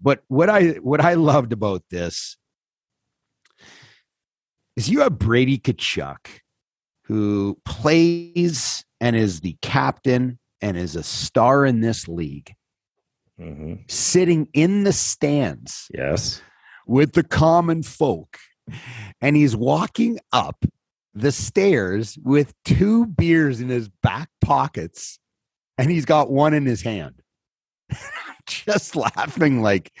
But 0.00 0.22
what 0.28 0.48
I 0.48 0.70
what 0.82 1.00
I 1.00 1.14
loved 1.14 1.52
about 1.52 1.82
this 1.90 2.36
is 4.76 4.88
you 4.88 5.00
have 5.00 5.18
Brady 5.18 5.58
Tkachuk, 5.58 6.40
who 7.04 7.58
plays 7.64 8.84
and 9.00 9.16
is 9.16 9.40
the 9.40 9.56
captain 9.60 10.38
and 10.60 10.76
is 10.76 10.96
a 10.96 11.02
star 11.02 11.64
in 11.64 11.80
this 11.80 12.08
league, 12.08 12.54
Mhm. 13.40 13.90
sitting 13.90 14.48
in 14.52 14.84
the 14.84 14.92
stands 14.92 15.88
Yes. 15.94 16.42
with 16.86 17.12
the 17.12 17.22
common 17.22 17.82
folk. 17.82 18.38
And 19.20 19.34
he's 19.36 19.56
walking 19.56 20.18
up 20.32 20.64
the 21.14 21.32
stairs 21.32 22.18
with 22.22 22.52
two 22.64 23.06
beers 23.06 23.60
in 23.60 23.68
his 23.68 23.88
back 23.88 24.28
pockets, 24.40 25.18
and 25.78 25.90
he's 25.90 26.04
got 26.04 26.30
one 26.30 26.52
in 26.54 26.66
his 26.66 26.82
hand. 26.82 27.22
Just 28.46 28.94
laughing 28.96 29.62
like, 29.62 29.92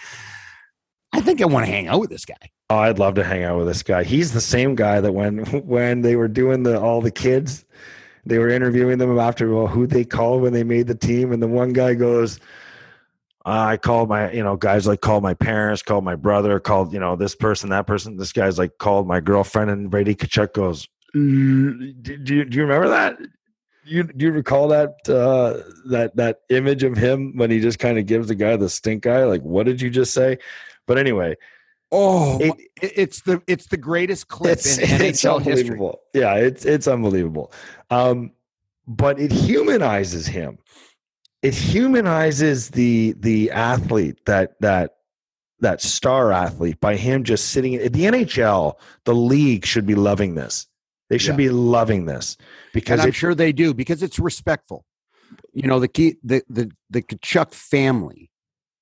I 1.12 1.20
think 1.22 1.40
I 1.40 1.46
want 1.46 1.64
to 1.66 1.72
hang 1.72 1.88
out 1.88 2.00
with 2.00 2.10
this 2.10 2.24
guy. 2.26 2.50
Oh, 2.70 2.76
I'd 2.76 2.98
love 2.98 3.14
to 3.14 3.24
hang 3.24 3.42
out 3.44 3.56
with 3.58 3.66
this 3.68 3.82
guy. 3.82 4.04
He's 4.04 4.32
the 4.32 4.40
same 4.42 4.74
guy 4.74 5.00
that 5.00 5.12
when 5.12 5.38
when 5.66 6.02
they 6.02 6.16
were 6.16 6.28
doing 6.28 6.62
the 6.64 6.78
all 6.78 7.00
the 7.00 7.10
kids, 7.10 7.64
they 8.28 8.38
were 8.38 8.50
interviewing 8.50 8.98
them 8.98 9.18
after 9.18 9.52
well, 9.52 9.66
who 9.66 9.86
they 9.86 10.04
called 10.04 10.42
when 10.42 10.52
they 10.52 10.64
made 10.64 10.86
the 10.86 10.94
team, 10.94 11.32
and 11.32 11.42
the 11.42 11.48
one 11.48 11.72
guy 11.72 11.94
goes, 11.94 12.38
"I 13.44 13.78
called 13.78 14.08
my 14.08 14.30
you 14.30 14.42
know 14.42 14.56
guys 14.56 14.86
like 14.86 15.00
called 15.00 15.22
my 15.22 15.34
parents, 15.34 15.82
called 15.82 16.04
my 16.04 16.14
brother, 16.14 16.60
called 16.60 16.92
you 16.92 17.00
know 17.00 17.16
this 17.16 17.34
person, 17.34 17.70
that 17.70 17.86
person. 17.86 18.16
This 18.16 18.32
guy's 18.32 18.58
like 18.58 18.78
called 18.78 19.08
my 19.08 19.20
girlfriend." 19.20 19.70
And 19.70 19.90
Brady 19.90 20.14
Tkachuk 20.14 20.52
goes, 20.52 20.86
"Mm, 21.16 22.02
do, 22.02 22.16
do, 22.18 22.34
you, 22.34 22.44
"Do 22.44 22.56
you 22.56 22.62
remember 22.62 22.88
that?" 22.88 23.18
You 23.84 24.02
do 24.02 24.26
you 24.26 24.32
recall 24.32 24.68
that 24.68 25.08
uh, 25.08 25.62
that 25.86 26.14
that 26.16 26.40
image 26.50 26.82
of 26.82 26.98
him 26.98 27.34
when 27.36 27.50
he 27.50 27.58
just 27.58 27.78
kind 27.78 27.98
of 27.98 28.04
gives 28.04 28.28
the 28.28 28.34
guy 28.34 28.54
the 28.56 28.68
stink 28.68 29.06
eye? 29.06 29.24
Like, 29.24 29.40
what 29.40 29.64
did 29.64 29.80
you 29.80 29.88
just 29.88 30.12
say? 30.12 30.36
But 30.86 30.98
anyway, 30.98 31.36
Oh, 31.90 32.38
It- 32.40 32.54
it, 32.82 32.92
it's 32.96 33.22
the 33.22 33.42
it's 33.46 33.66
the 33.66 33.76
greatest 33.76 34.28
clip 34.28 34.52
it's, 34.52 34.78
in 34.78 34.84
it's 35.02 35.22
NHL 35.24 35.42
history. 35.42 35.80
Yeah, 36.14 36.34
it's 36.34 36.64
it's 36.64 36.86
unbelievable. 36.86 37.52
Um, 37.90 38.32
but 38.86 39.18
it 39.18 39.32
humanizes 39.32 40.26
him. 40.26 40.58
It 41.42 41.54
humanizes 41.54 42.70
the 42.70 43.14
the 43.18 43.50
athlete 43.50 44.24
that 44.26 44.60
that 44.60 44.96
that 45.60 45.80
star 45.82 46.30
athlete 46.32 46.80
by 46.80 46.96
him 46.96 47.24
just 47.24 47.50
sitting 47.50 47.72
in 47.74 47.92
the 47.92 48.04
NHL. 48.04 48.74
The 49.04 49.14
league 49.14 49.64
should 49.64 49.86
be 49.86 49.94
loving 49.94 50.34
this. 50.34 50.66
They 51.10 51.18
should 51.18 51.32
Yeah. 51.32 51.36
be 51.36 51.48
loving 51.50 52.04
this 52.04 52.36
because 52.74 53.00
and 53.00 53.02
I'm 53.02 53.08
it, 53.08 53.14
sure 53.14 53.34
they 53.34 53.52
do 53.52 53.72
because 53.72 54.02
it's 54.02 54.18
respectful. 54.18 54.84
You 55.54 55.66
know, 55.68 55.80
the 55.80 55.88
key, 55.88 56.16
the 56.22 56.42
the 56.48 56.70
the 56.90 57.02
Tkachuk 57.02 57.52
family 57.54 58.30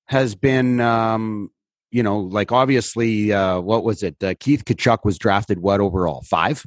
has 0.07 0.35
been, 0.35 0.79
um, 0.79 1.51
you 1.97 2.03
know, 2.03 2.19
like 2.19 2.51
obviously, 2.51 3.33
uh, 3.33 3.59
what 3.59 3.83
was 3.83 4.03
it? 4.03 4.23
Uh, 4.23 4.35
Keith 4.39 4.63
Tkachuk 4.63 4.99
was 5.03 5.17
drafted 5.17 5.57
what 5.57 5.79
overall 5.81 6.21
five? 6.21 6.63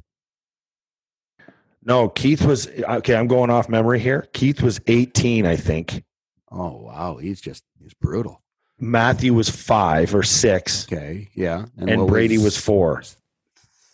no 1.84 2.08
Keith 2.08 2.44
was 2.44 2.66
okay. 2.68 3.14
I'm 3.14 3.28
going 3.28 3.48
off 3.48 3.68
memory 3.68 4.00
here. 4.00 4.26
Keith 4.32 4.60
was 4.60 4.80
18, 4.88 5.46
I 5.46 5.54
think. 5.54 6.02
Oh 6.50 6.82
wow, 6.82 7.16
he's 7.18 7.40
just 7.40 7.62
he's 7.80 7.94
brutal. 7.94 8.42
Matthew 8.80 9.32
was 9.32 9.48
five 9.48 10.16
or 10.16 10.24
six, 10.24 10.84
Okay, 10.92 11.28
yeah, 11.34 11.66
and, 11.78 12.00
what 12.00 12.08
Brady 12.08 12.38
was 12.38 12.56
four. 12.56 13.04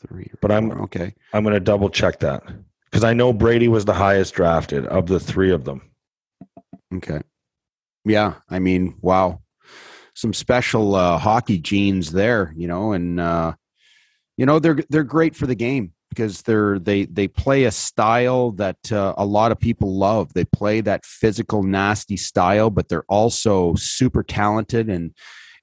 three. 0.08 0.30
But 0.40 0.52
I'm- 0.52 0.70
four, 0.70 0.82
okay. 0.84 1.14
I'm 1.34 1.42
going 1.42 1.52
to 1.54 1.60
double 1.60 1.90
check 1.90 2.20
that 2.20 2.44
because 2.86 3.04
I 3.04 3.12
know 3.12 3.34
Brady 3.34 3.68
was 3.68 3.84
the 3.84 3.92
highest 3.92 4.32
drafted 4.32 4.86
of 4.86 5.06
the 5.06 5.20
three 5.20 5.52
of 5.52 5.64
them. 5.66 5.82
Okay. 6.94 7.20
Yeah, 8.06 8.34
I 8.48 8.58
mean, 8.58 8.94
wow. 9.02 9.42
Some 10.16 10.32
special 10.32 10.94
uh, 10.94 11.18
hockey 11.18 11.58
genes 11.58 12.10
there, 12.10 12.52
you 12.56 12.66
know, 12.66 12.92
and 12.92 13.20
uh, 13.20 13.54
you 14.36 14.46
know 14.46 14.58
they're 14.58 14.78
they're 14.90 15.04
great 15.04 15.36
for 15.36 15.46
the 15.46 15.54
game 15.54 15.92
because 16.08 16.42
they're 16.42 16.78
they 16.78 17.04
they 17.04 17.28
play 17.28 17.64
a 17.64 17.70
style 17.70 18.50
that 18.52 18.90
uh, 18.90 19.14
a 19.16 19.24
lot 19.24 19.52
of 19.52 19.60
people 19.60 19.96
love. 19.96 20.32
They 20.32 20.44
play 20.44 20.80
that 20.80 21.04
physical, 21.04 21.62
nasty 21.62 22.16
style, 22.16 22.70
but 22.70 22.88
they're 22.88 23.04
also 23.08 23.74
super 23.74 24.22
talented 24.22 24.88
and 24.88 25.12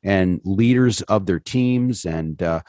and 0.03 0.41
leaders 0.43 1.01
of 1.03 1.25
their 1.25 1.39
teams. 1.39 2.05
And 2.05 2.41
uh, 2.41 2.61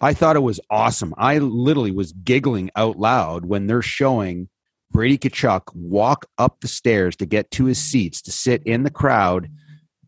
I 0.00 0.14
thought 0.14 0.36
it 0.36 0.40
was 0.40 0.60
awesome. 0.70 1.14
I 1.18 1.38
literally 1.38 1.90
was 1.90 2.12
giggling 2.12 2.70
out 2.76 2.98
loud 2.98 3.44
when 3.44 3.66
they're 3.66 3.82
showing 3.82 4.48
Brady 4.90 5.18
Tkachuk 5.18 5.74
walk 5.74 6.26
up 6.38 6.60
the 6.60 6.68
stairs 6.68 7.16
to 7.16 7.26
get 7.26 7.50
to 7.52 7.66
his 7.66 7.78
seats 7.78 8.22
to 8.22 8.32
sit 8.32 8.62
in 8.64 8.84
the 8.84 8.90
crowd, 8.90 9.50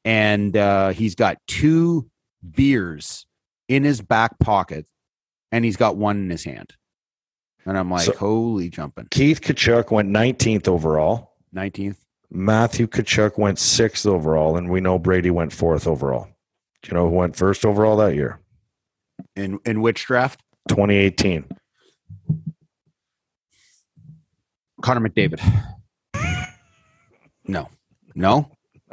and 0.05 0.57
uh, 0.57 0.91
he's 0.91 1.15
got 1.15 1.39
two 1.47 2.09
beers 2.49 3.27
in 3.69 3.85
his 3.85 4.01
back 4.01 4.39
pocket, 4.39 4.87
and 5.53 5.65
he's 5.65 5.77
got 5.77 5.97
one 5.97 6.17
in 6.19 6.31
his 6.31 6.45
hand. 6.45 6.75
And 7.67 7.77
I'm 7.77 7.91
like, 7.91 8.07
So- 8.07 8.13
holy 8.17 8.71
jumping. 8.71 9.09
Keith 9.11 9.41
Tkachuk 9.41 9.91
went 9.91 10.09
19th 10.09 10.67
overall. 10.69 11.35
19th. 11.55 11.97
Matthew 12.31 12.87
Tkachuk 12.87 13.37
went 13.39 13.59
sixth 13.59 14.07
overall, 14.07 14.57
and 14.57 14.71
we 14.71 14.81
know 14.81 14.99
Brady 14.99 15.31
went 15.31 15.53
fourth 15.53 15.87
overall. 15.87 16.29
Do 16.83 16.89
you 16.91 16.95
know 16.97 17.09
who 17.11 17.17
went 17.17 17.37
first 17.37 17.65
overall 17.67 17.97
that 17.99 18.15
year? 18.15 18.39
In, 19.37 19.59
in 19.67 19.81
which 19.83 20.07
draft? 20.07 20.41
2018. 20.69 21.45
Connor 24.83 25.09
McDavid. 25.09 25.41
No. 27.47 27.69
No? 28.15 28.51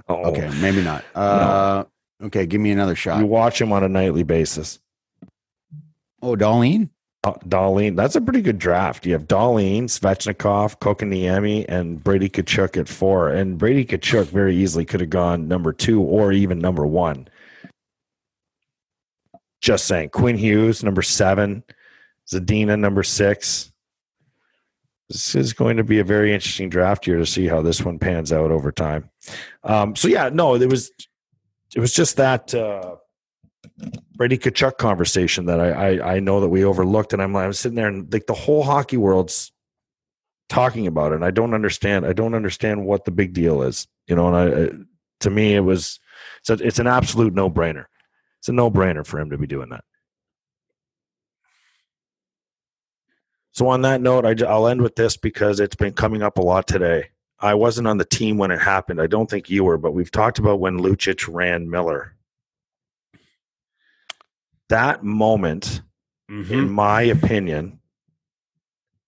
Oh, 0.08 0.26
Okay, 0.32 0.50
maybe 0.62 0.82
not. 0.84 1.04
Uh, 1.16 1.84
Okay, 2.24 2.48
give 2.48 2.60
me 2.60 2.72
another 2.72 2.96
shot. 2.96 3.20
You 3.20 3.28
watch 3.28 3.62
him 3.62 3.72
on 3.72 3.84
a 3.84 3.90
nightly 3.90 4.24
basis. 4.24 4.80
Oh, 6.22 6.36
Dahlin? 6.36 6.90
Uh, 7.24 7.34
Dahlin, 7.48 7.96
that's 7.96 8.16
a 8.16 8.22
pretty 8.22 8.42
good 8.42 8.58
draft. 8.58 9.06
You 9.06 9.14
have 9.14 9.28
Dahlin, 9.28 9.84
Svechnikov, 9.84 10.80
Kotkaniemi, 10.80 11.66
and 11.70 12.04
Brady 12.04 12.28
Tkachuk 12.28 12.76
at 12.78 12.88
four. 12.90 13.30
And 13.30 13.58
Brady 13.60 13.86
Tkachuk 13.86 14.26
very 14.28 14.56
easily 14.56 14.84
could 14.84 15.02
have 15.02 15.12
gone 15.12 15.48
number 15.48 15.72
two 15.74 16.02
or 16.02 16.32
even 16.32 16.58
number 16.58 16.88
one. 16.88 17.28
Just 19.62 19.86
saying. 19.86 20.10
Quinn 20.10 20.38
Hughes, 20.38 20.84
number 20.84 21.02
seven. 21.04 21.64
Zadina, 22.28 22.80
number 22.80 23.04
six. 23.04 23.72
This 25.10 25.36
is 25.36 25.54
going 25.54 25.78
to 25.78 25.84
be 25.84 26.00
a 26.00 26.04
very 26.04 26.34
interesting 26.34 26.70
draft 26.70 27.08
year 27.08 27.18
to 27.18 27.26
see 27.26 27.48
how 27.48 27.62
this 27.62 27.82
one 27.82 27.98
pans 27.98 28.34
out 28.34 28.52
over 28.52 28.72
time. 28.72 29.10
Um, 29.64 29.96
so 29.96 30.08
yeah, 30.08 30.30
no, 30.32 30.56
it 30.56 30.70
was 30.70 30.92
it 31.76 31.80
was 31.80 31.94
just 31.94 32.18
that 32.18 32.54
uh, 32.54 32.98
Brady 34.16 34.38
Tkachuk 34.38 34.78
conversation 34.78 35.46
that 35.46 35.60
I, 35.60 35.70
I 35.72 36.16
I 36.16 36.20
know 36.20 36.42
that 36.42 36.50
we 36.50 36.66
overlooked, 36.66 37.14
and 37.14 37.22
I'm 37.22 37.34
like 37.34 37.46
I'm 37.46 37.54
sitting 37.54 37.76
there 37.76 37.88
and 37.88 38.12
like 38.12 38.28
the 38.28 38.34
whole 38.34 38.64
hockey 38.64 38.98
world's 38.98 39.52
talking 40.50 40.88
about 40.88 41.12
it, 41.12 41.16
and 41.16 41.26
I 41.26 41.32
don't 41.32 41.54
understand. 41.54 42.06
I 42.06 42.14
don't 42.14 42.34
understand 42.34 42.86
what 42.86 43.06
the 43.06 43.12
big 43.12 43.34
deal 43.34 43.62
is, 43.62 43.88
you 44.08 44.16
know. 44.16 44.34
And 44.34 44.36
I, 44.36 44.86
to 45.22 45.30
me, 45.30 45.56
it 45.56 45.62
was 45.62 46.00
it's, 46.40 46.50
a, 46.50 46.66
it's 46.66 46.80
an 46.80 46.88
absolute 46.88 47.34
no 47.34 47.50
brainer. 47.50 47.86
It's 48.40 48.50
a 48.50 48.54
no 48.54 48.70
brainer 48.70 49.06
for 49.06 49.20
him 49.20 49.30
to 49.30 49.38
be 49.38 49.48
doing 49.48 49.70
that. 49.70 49.84
So 53.58 53.70
on 53.70 53.82
that 53.82 54.02
note, 54.02 54.24
I, 54.24 54.36
I'll 54.46 54.68
end 54.68 54.84
with 54.84 54.96
this 54.96 55.18
because 55.18 55.60
it's 55.60 55.76
been 55.76 55.94
coming 55.94 56.22
up 56.22 56.38
a 56.38 56.44
lot 56.44 56.68
today. 56.68 57.10
I 57.40 57.56
wasn't 57.56 57.88
on 57.88 57.98
the 57.98 58.06
team 58.06 58.38
when 58.38 58.52
it 58.52 58.60
happened. 58.60 59.02
I 59.02 59.08
don't 59.08 59.28
think 59.28 59.50
you 59.50 59.64
were, 59.64 59.80
but 59.80 59.94
we've 59.94 60.12
talked 60.12 60.38
about 60.38 60.60
when 60.60 60.78
Lucic 60.78 61.28
ran 61.28 61.68
Miller. 61.68 62.16
That 64.70 65.04
moment, 65.04 65.82
in 66.30 66.44
mm-hmm. 66.44 66.70
my 66.70 67.02
opinion, 67.02 67.80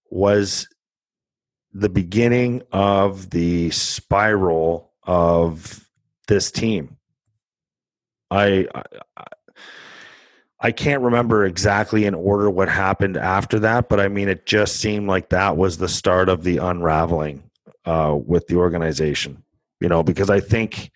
was 0.10 0.68
the 1.72 1.90
beginning 1.90 2.64
of 2.72 3.30
the 3.30 3.70
spiral 3.70 4.92
of 5.04 5.88
this 6.28 6.50
team. 6.50 6.98
I, 8.32 8.66
I 8.74 9.26
I 10.62 10.72
can't 10.72 11.02
remember 11.02 11.46
exactly 11.46 12.06
in 12.06 12.14
order 12.14 12.50
what 12.50 12.68
happened 12.68 13.16
after 13.16 13.60
that, 13.60 13.88
but 13.88 14.00
I 14.00 14.10
mean, 14.10 14.28
it 14.28 14.46
just 14.46 14.78
seemed 14.78 15.08
like 15.08 15.30
that 15.30 15.56
was 15.56 15.78
the 15.78 15.88
start 15.88 16.28
of 16.28 16.44
the 16.44 16.58
unraveling 16.58 17.44
uh, 17.86 18.18
with 18.22 18.48
the 18.48 18.56
organization. 18.56 19.44
You 19.80 19.88
know, 19.88 20.04
because 20.04 20.30
I 20.30 20.42
think, 20.42 20.92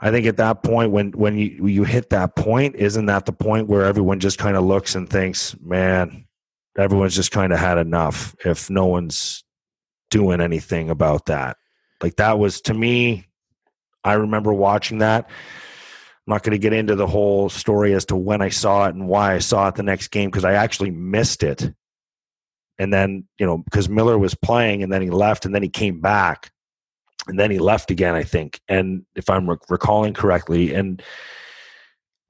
I 0.00 0.10
think 0.10 0.26
at 0.26 0.36
that 0.36 0.62
point 0.62 0.90
when 0.90 1.12
when 1.12 1.38
you 1.38 1.66
you 1.66 1.84
hit 1.84 2.10
that 2.10 2.36
point, 2.36 2.76
isn't 2.76 3.06
that 3.06 3.24
the 3.24 3.32
point 3.32 3.68
where 3.68 3.84
everyone 3.84 4.20
just 4.20 4.38
kind 4.38 4.56
of 4.56 4.64
looks 4.64 4.94
and 4.94 5.08
thinks, 5.08 5.56
man, 5.62 6.26
everyone's 6.76 7.16
just 7.16 7.30
kind 7.30 7.54
of 7.54 7.58
had 7.58 7.78
enough 7.78 8.36
if 8.44 8.68
no 8.68 8.84
one's 8.84 9.42
doing 10.10 10.42
anything 10.42 10.90
about 10.90 11.26
that. 11.26 11.56
Like 12.02 12.16
that 12.16 12.38
was 12.38 12.60
to 12.62 12.74
me, 12.74 13.26
I 14.04 14.14
remember 14.14 14.52
watching 14.52 14.98
that. 14.98 15.30
I'm 16.26 16.32
not 16.34 16.42
going 16.42 16.52
to 16.52 16.58
get 16.58 16.72
into 16.72 16.94
the 16.94 17.06
whole 17.06 17.48
story 17.48 17.94
as 17.94 18.04
to 18.06 18.16
when 18.16 18.42
I 18.42 18.50
saw 18.50 18.86
it 18.86 18.94
and 18.94 19.08
why 19.08 19.34
I 19.34 19.38
saw 19.38 19.68
it 19.68 19.74
the 19.74 19.82
next 19.82 20.08
game 20.08 20.28
because 20.30 20.44
I 20.44 20.52
actually 20.54 20.90
missed 20.90 21.42
it. 21.42 21.72
And 22.78 22.92
then, 22.92 23.24
you 23.38 23.46
know, 23.46 23.58
because 23.58 23.88
Miller 23.88 24.16
was 24.18 24.34
playing 24.34 24.82
and 24.82 24.92
then 24.92 25.02
he 25.02 25.10
left 25.10 25.44
and 25.44 25.54
then 25.54 25.62
he 25.62 25.68
came 25.68 26.00
back 26.00 26.50
and 27.26 27.38
then 27.38 27.50
he 27.50 27.58
left 27.58 27.90
again, 27.90 28.14
I 28.14 28.22
think. 28.22 28.60
And 28.68 29.04
if 29.14 29.28
I'm 29.28 29.48
rec- 29.50 29.68
recalling 29.68 30.14
correctly, 30.14 30.72
and 30.74 31.02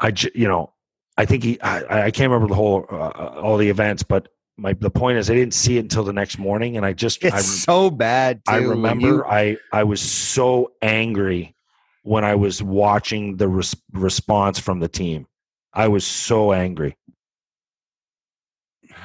I, 0.01 0.11
j- 0.13 0.33
you 0.35 0.49
know, 0.49 0.73
I 1.17 1.25
think 1.27 1.45
he, 1.45 1.61
I, 1.61 2.07
I 2.07 2.11
can't 2.11 2.31
remember 2.31 2.49
the 2.49 2.57
whole, 2.57 2.85
uh, 2.91 2.95
all 3.41 3.59
the 3.59 3.69
events, 3.71 4.03
but 4.03 4.29
my, 4.57 4.73
the 4.73 4.91
point 4.91 5.19
is 5.19 5.31
I 5.31 5.35
didn't 5.35 5.55
see 5.55 5.77
it 5.77 5.81
until 5.81 6.03
the 6.05 6.13
next 6.13 6.39
morning. 6.39 6.77
And 6.77 6.85
I 6.85 6.95
just, 6.95 7.23
It's 7.25 7.35
I, 7.35 7.41
so 7.41 7.91
bad. 7.91 8.41
I 8.49 8.59
too, 8.61 8.69
when 8.69 8.79
remember 8.79 9.07
you- 9.09 9.25
I 9.25 9.57
I 9.73 9.85
was 9.85 10.01
so 10.01 10.73
angry 10.83 11.55
when 12.03 12.25
I 12.25 12.35
was 12.35 12.63
watching 12.63 13.37
the 13.37 13.49
res- 13.49 13.77
response 13.93 14.59
from 14.59 14.81
the 14.81 14.89
team. 14.89 15.27
I 15.73 15.89
was 15.89 16.05
so 16.05 16.53
angry. 16.53 16.97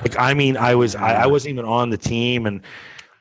Like 0.01 0.17
I 0.17 0.33
mean, 0.33 0.57
I 0.57 0.75
was 0.75 0.95
I, 0.95 1.23
I 1.23 1.27
wasn't 1.27 1.53
even 1.53 1.65
on 1.65 1.89
the 1.89 1.97
team, 1.97 2.45
and 2.45 2.61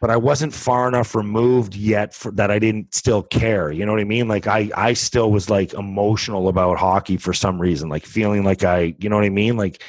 but 0.00 0.10
I 0.10 0.16
wasn't 0.16 0.52
far 0.54 0.88
enough 0.88 1.14
removed 1.14 1.74
yet 1.74 2.14
for 2.14 2.30
that 2.32 2.50
I 2.50 2.58
didn't 2.58 2.94
still 2.94 3.22
care. 3.22 3.70
You 3.70 3.84
know 3.86 3.92
what 3.92 4.00
I 4.00 4.04
mean? 4.04 4.28
Like 4.28 4.46
I 4.46 4.70
I 4.76 4.92
still 4.94 5.30
was 5.30 5.50
like 5.50 5.72
emotional 5.74 6.48
about 6.48 6.78
hockey 6.78 7.16
for 7.16 7.32
some 7.32 7.60
reason, 7.60 7.88
like 7.88 8.06
feeling 8.06 8.44
like 8.44 8.64
I 8.64 8.94
you 8.98 9.08
know 9.08 9.16
what 9.16 9.24
I 9.24 9.30
mean, 9.30 9.56
like 9.56 9.82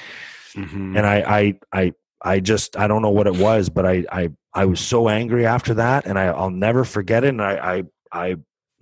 Mhm. 0.55 0.97
and 0.97 1.05
I, 1.05 1.17
I, 1.17 1.59
I, 1.73 1.93
I 2.23 2.39
just, 2.39 2.77
I 2.77 2.87
don't 2.87 3.01
know 3.01 3.09
what 3.09 3.27
it 3.27 3.35
was, 3.35 3.67
but 3.67 3.85
I, 3.85 4.05
I, 4.09 4.29
I 4.53 4.63
was 4.63 4.79
so 4.79 5.09
angry 5.09 5.45
after 5.45 5.73
that, 5.73 6.05
and 6.05 6.17
I, 6.17 6.27
I'll 6.27 6.49
never 6.49 6.85
forget 6.85 7.25
it. 7.25 7.27
And 7.27 7.41
I, 7.41 7.55
I, 7.57 7.83
I, 8.29 8.35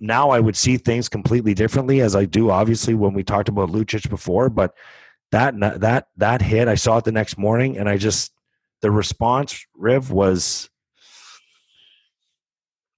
now 0.06 0.30
I 0.30 0.40
would 0.40 0.56
see 0.56 0.76
things 0.76 1.08
completely 1.08 1.54
differently 1.54 2.00
as 2.00 2.14
I 2.14 2.24
do, 2.24 2.50
obviously, 2.50 2.94
when 2.94 3.14
we 3.14 3.22
talked 3.24 3.48
about 3.48 3.70
Lucic 3.70 4.08
before. 4.08 4.48
But 4.50 4.74
that, 5.32 5.58
that, 5.80 6.08
that 6.16 6.42
hit, 6.42 6.68
I 6.68 6.74
saw 6.74 6.98
it 6.98 7.04
the 7.04 7.12
next 7.12 7.38
morning, 7.38 7.78
and 7.78 7.88
I 7.88 7.96
just, 7.96 8.32
the 8.82 8.90
response, 8.90 9.64
Riv, 9.74 10.10
was, 10.10 10.68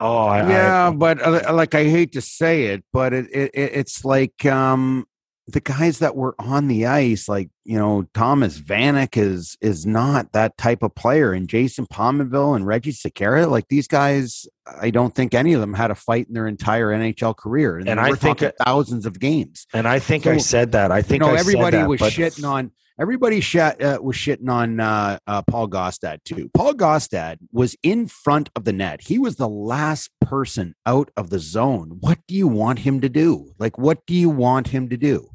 oh, 0.00 0.26
I, 0.26 0.50
yeah, 0.50 0.88
I, 0.88 0.90
but 0.90 1.22
uh, 1.22 1.52
like 1.54 1.74
I 1.74 1.84
hate 1.84 2.12
to 2.12 2.20
say 2.20 2.64
it, 2.66 2.84
but 2.92 3.12
it, 3.12 3.26
it 3.32 3.50
it- 3.54 3.72
it's 3.74 4.04
like 4.04 4.44
um 4.44 5.07
the 5.49 5.61
guys 5.61 6.01
that 6.01 6.16
were 6.16 6.34
on 6.38 6.66
the 6.66 6.86
ice, 6.86 7.28
like 7.28 7.51
you 7.64 7.78
know 7.78 8.07
Thomas 8.14 8.59
Vanek 8.59 9.16
is 9.16 9.57
is 9.61 9.86
not 9.86 10.32
that 10.32 10.57
type 10.57 10.82
of 10.82 10.94
player, 10.94 11.32
and 11.32 11.49
Jason 11.49 11.86
Pominville 11.86 12.57
and 12.57 12.66
Reggie 12.66 12.92
Sakara, 12.92 13.49
like 13.49 13.68
these 13.68 13.86
guys, 13.86 14.47
I 14.80 14.90
don't 14.90 15.14
think 15.14 15.34
any 15.34 15.53
of 15.53 15.61
them 15.61 15.74
had 15.74 15.90
a 15.90 15.94
fight 15.94 16.26
in 16.28 16.34
their 16.34 16.49
entire 16.49 16.88
NHL 16.88 17.36
career, 17.36 17.78
And 17.78 17.86
we're 17.86 17.99
I 17.99 18.12
think 18.14 18.38
talking 18.38 18.53
thousands 18.64 19.07
of 19.07 19.20
games. 19.20 19.66
and 19.72 19.86
I 19.86 19.99
think 20.01 20.26
I 20.26 20.38
said 20.38 20.72
that. 20.72 20.90
I 20.90 21.03
think 21.03 21.22
you 21.22 21.28
know, 21.28 21.34
I 21.34 21.38
everybody 21.38 21.76
that, 21.76 21.88
was 21.88 22.01
but- 22.01 22.12
shitting 22.12 22.49
on 22.49 22.72
everybody 22.99 23.40
shat, 23.40 23.80
uh, 23.82 23.99
was 24.03 24.16
shitting 24.16 24.49
on 24.49 24.80
uh, 24.80 25.18
uh, 25.26 25.42
Paul 25.42 25.68
Gaustad 25.68 26.24
too. 26.24 26.51
Paul 26.55 26.74
Gaustad 26.74 27.36
was 27.53 27.76
in 27.82 28.09
front 28.09 28.51
of 28.57 28.64
the 28.64 28.72
net. 28.72 29.03
He 29.03 29.18
was 29.18 29.36
the 29.36 29.49
last 29.49 30.11
person 30.20 30.74
out 30.86 31.11
of 31.16 31.30
the 31.30 31.38
zone. 31.38 31.99
What 32.01 32.18
do 32.26 32.34
you 32.34 32.49
want 32.49 32.80
him 32.80 33.01
to 33.03 33.09
do? 33.09 33.53
Like, 33.59 33.78
what 33.78 34.05
do 34.07 34.14
you 34.14 34.30
want 34.30 34.68
him 34.68 34.88
to 34.88 34.97
do? 34.97 35.28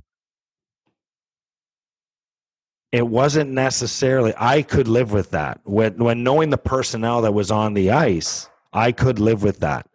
It 2.92 3.08
wasn't 3.08 3.50
necessarily 3.50 4.34
i 4.38 4.62
could 4.62 4.88
live 4.88 5.12
with 5.12 5.32
that 5.32 5.60
when 5.64 5.96
when 5.98 6.24
knowing 6.24 6.50
the 6.50 6.58
personnel 6.58 7.22
that 7.22 7.34
was 7.34 7.52
on 7.52 7.74
the 7.74 7.92
ice 7.92 8.50
i 8.74 8.92
could 8.92 9.20
live 9.20 9.44
with 9.44 9.60
that 9.60 9.88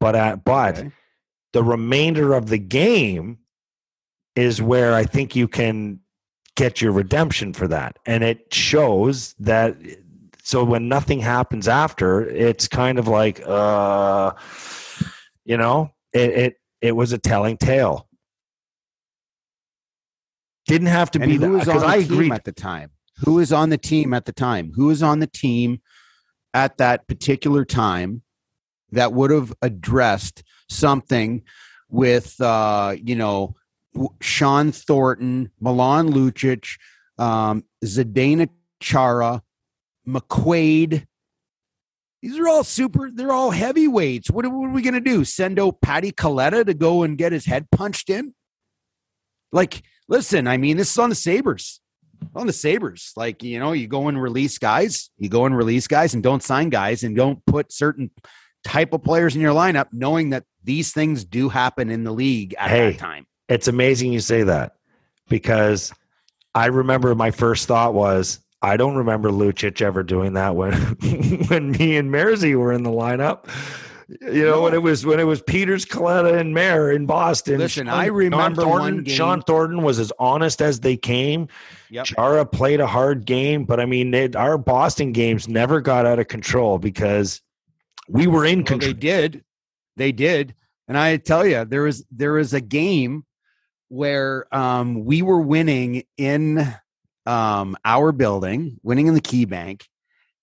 but 0.00 0.14
uh, 0.14 0.36
but 0.36 0.78
Okay. 0.78 0.90
the 1.52 1.64
remainder 1.64 2.34
of 2.34 2.48
the 2.48 2.58
game 2.58 3.38
is 4.36 4.62
where 4.62 4.94
I 4.94 5.02
think 5.04 5.34
you 5.34 5.48
can 5.48 5.98
get 6.54 6.80
your 6.80 6.92
redemption 6.92 7.52
for 7.52 7.66
that. 7.68 7.98
And 8.06 8.22
it 8.22 8.54
shows 8.54 9.34
that 9.40 9.76
so 10.44 10.62
when 10.64 10.88
nothing 10.88 11.18
happens 11.20 11.66
after, 11.66 12.24
it's 12.24 12.68
kind 12.68 12.98
of 12.98 13.08
like 13.08 13.40
uh 13.44 14.32
you 15.44 15.56
know, 15.56 15.90
it 16.12 16.30
it, 16.30 16.56
it 16.80 16.92
was 16.96 17.12
a 17.12 17.18
telling 17.18 17.56
tale. 17.56 18.07
Didn't 20.68 20.88
have 20.88 21.10
to 21.12 21.20
And 21.20 21.30
be 21.30 21.36
who 21.38 21.52
was 21.52 21.66
on 21.68 21.80
the 21.80 21.86
I 21.86 22.02
team 22.02 22.12
agree. 22.12 22.30
at 22.30 22.44
the 22.44 22.52
time? 22.52 22.90
Who 23.24 23.34
was 23.34 23.52
on 23.52 23.70
the 23.70 23.78
team 23.78 24.14
at 24.14 24.26
the 24.26 24.32
time? 24.32 24.72
Who 24.74 24.86
was 24.86 25.02
on 25.02 25.18
the 25.18 25.26
team 25.26 25.80
at 26.54 26.76
that 26.78 27.08
particular 27.08 27.64
time 27.64 28.22
that 28.92 29.12
would 29.12 29.30
have 29.30 29.52
addressed 29.62 30.42
something 30.68 31.42
with, 31.88 32.40
uh, 32.40 32.94
you 33.02 33.16
know, 33.16 33.54
Shawn 34.20 34.70
Thornton, 34.72 35.50
Milan 35.58 36.10
Lucic, 36.12 36.66
um, 37.18 37.64
Zdeno 37.84 38.48
Chara, 38.80 39.42
McQuaid. 40.06 41.06
These 42.22 42.38
are 42.38 42.46
all 42.48 42.62
super. 42.64 43.10
They're 43.12 43.32
all 43.32 43.50
heavyweights. 43.50 44.30
What, 44.30 44.44
are- 44.44 44.50
what 44.50 44.66
are 44.68 44.72
we 44.72 44.82
going 44.82 44.94
to 44.94 45.00
do? 45.00 45.24
Send 45.24 45.58
out 45.58 45.80
Patty 45.80 46.12
Kaleta 46.12 46.64
to 46.66 46.74
go 46.74 47.02
and 47.02 47.16
get 47.18 47.32
his 47.32 47.46
head 47.46 47.70
punched 47.70 48.10
in? 48.10 48.34
Like, 49.50 49.82
listen, 50.08 50.46
I 50.46 50.56
mean, 50.56 50.76
this 50.76 50.90
is 50.90 50.98
on 50.98 51.08
the 51.10 51.14
Sabres. 51.14 51.80
On 52.34 52.46
the 52.46 52.52
Sabres. 52.52 53.12
Like, 53.16 53.42
you 53.42 53.58
know, 53.58 53.72
you 53.72 53.86
go 53.86 54.08
and 54.08 54.20
release 54.20 54.58
guys, 54.58 55.10
you 55.18 55.28
go 55.28 55.44
and 55.46 55.56
release 55.56 55.86
guys 55.86 56.14
and 56.14 56.22
don't 56.22 56.42
sign 56.42 56.68
guys 56.70 57.04
and 57.04 57.14
don't 57.16 57.44
put 57.46 57.72
certain 57.72 58.10
type 58.64 58.92
of 58.92 59.02
players 59.04 59.36
in 59.36 59.40
your 59.40 59.54
lineup, 59.54 59.86
knowing 59.92 60.30
that 60.30 60.44
these 60.64 60.92
things 60.92 61.24
do 61.24 61.48
happen 61.48 61.90
in 61.90 62.04
the 62.04 62.12
league 62.12 62.54
at 62.58 62.70
Hey. 62.70 62.90
that 62.92 62.98
time. 62.98 63.26
it's 63.48 63.68
amazing 63.68 64.12
you 64.12 64.20
say 64.20 64.42
that 64.42 64.72
because 65.28 65.92
I 66.54 66.66
remember 66.66 67.14
my 67.14 67.30
first 67.30 67.68
thought 67.68 67.94
was 67.94 68.40
I 68.60 68.76
don't 68.76 68.96
remember 68.96 69.30
Lucic 69.30 69.80
ever 69.80 70.02
doing 70.02 70.32
that 70.32 70.56
when 70.56 70.72
when 71.48 71.70
me 71.70 71.96
and 71.96 72.10
Mersey 72.10 72.56
were 72.56 72.72
in 72.72 72.82
the 72.82 72.90
lineup. 72.90 73.44
You 74.22 74.46
know, 74.46 74.62
when 74.62 74.72
it 74.72 74.82
was 74.82 75.04
when 75.04 75.20
it 75.20 75.24
was 75.24 75.42
Peters, 75.42 75.84
Kaleta, 75.84 76.38
and 76.38 76.54
Mair 76.54 76.90
in 76.92 77.04
Boston. 77.04 77.58
Listen, 77.58 77.88
I 77.88 78.06
remember 78.06 78.62
Shawn 78.62 78.70
one 78.70 78.80
Thornton, 78.80 79.04
Shawn 79.04 79.42
Thornton 79.42 79.82
was 79.82 79.98
as 79.98 80.10
honest 80.18 80.62
as 80.62 80.80
they 80.80 80.96
came. 80.96 81.48
Yep. 81.90 82.06
Chara 82.06 82.46
played 82.46 82.80
a 82.80 82.86
hard 82.86 83.26
game, 83.26 83.64
but 83.64 83.80
I 83.80 83.84
mean, 83.84 84.14
it, 84.14 84.34
our 84.34 84.56
Boston 84.56 85.12
games 85.12 85.46
never 85.46 85.82
got 85.82 86.06
out 86.06 86.18
of 86.18 86.28
control 86.28 86.78
because 86.78 87.42
we 88.08 88.26
were 88.26 88.46
in 88.46 88.60
Well, 88.60 88.66
control. 88.66 88.92
they 88.94 88.98
did. 88.98 89.44
They 89.96 90.12
did. 90.12 90.54
And 90.86 90.96
I 90.96 91.18
tell 91.18 91.46
you, 91.46 91.66
there 91.66 91.82
was 91.82 92.04
there 92.10 92.32
was 92.32 92.54
a 92.54 92.62
game 92.62 93.26
where 93.88 94.46
um, 94.54 95.04
we 95.04 95.20
were 95.20 95.40
winning 95.40 96.04
in 96.16 96.66
um, 97.26 97.76
our 97.84 98.12
building, 98.12 98.78
winning 98.82 99.06
in 99.06 99.12
the 99.14 99.20
KeyBank. 99.20 99.82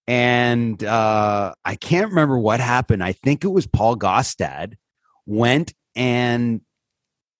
And 0.07 0.83
uh, 0.83 1.53
I 1.63 1.75
can't 1.75 2.09
remember 2.09 2.37
what 2.37 2.59
happened. 2.59 3.03
I 3.03 3.13
think 3.13 3.43
it 3.43 3.49
was 3.49 3.65
Paul 3.65 3.97
Gaustad 3.97 4.75
went 5.25 5.73
and 5.95 6.61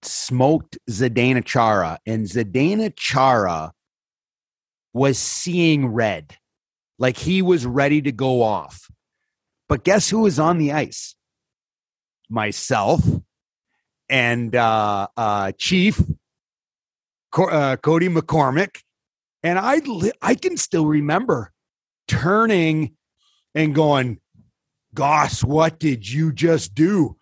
smoked 0.02 0.78
Zdeno 0.90 1.44
Chara, 1.44 2.00
and 2.06 2.26
Zdeno 2.26 2.92
Chara 2.96 3.72
was 4.94 5.18
seeing 5.18 5.88
red, 5.88 6.38
like 6.98 7.18
he 7.18 7.42
was 7.42 7.66
ready 7.66 8.02
to 8.02 8.12
go 8.12 8.42
off. 8.42 8.90
But 9.68 9.84
guess 9.84 10.10
who 10.10 10.22
was 10.22 10.40
on 10.40 10.58
the 10.58 10.72
ice? 10.72 11.16
Myself 12.30 13.02
and 14.10 14.56
uh, 14.56 15.08
uh, 15.16 15.52
Chief 15.58 16.02
Co- 17.32 17.50
uh, 17.50 17.76
Cody 17.78 18.08
McCormick, 18.08 18.82
and 19.44 19.60
I 19.60 19.78
li- 19.78 20.12
I 20.22 20.36
can 20.36 20.58
still 20.58 20.86
remember 20.86 21.52
turning 22.08 22.96
and 23.54 23.76
going, 23.76 24.20
"Goss, 24.94 25.44
what 25.44 25.80
did 25.80 26.10
you 26.10 26.32
just 26.32 26.76
do?" 26.76 27.18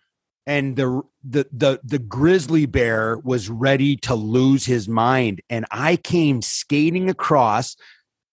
And 0.46 0.76
the 0.76 1.02
the 1.22 1.46
the 1.52 1.80
the 1.82 1.98
grizzly 1.98 2.66
bear 2.66 3.18
was 3.18 3.48
ready 3.48 3.96
to 3.98 4.14
lose 4.14 4.66
his 4.66 4.88
mind, 4.88 5.40
and 5.48 5.64
I 5.70 5.96
came 5.96 6.42
skating 6.42 7.08
across. 7.08 7.76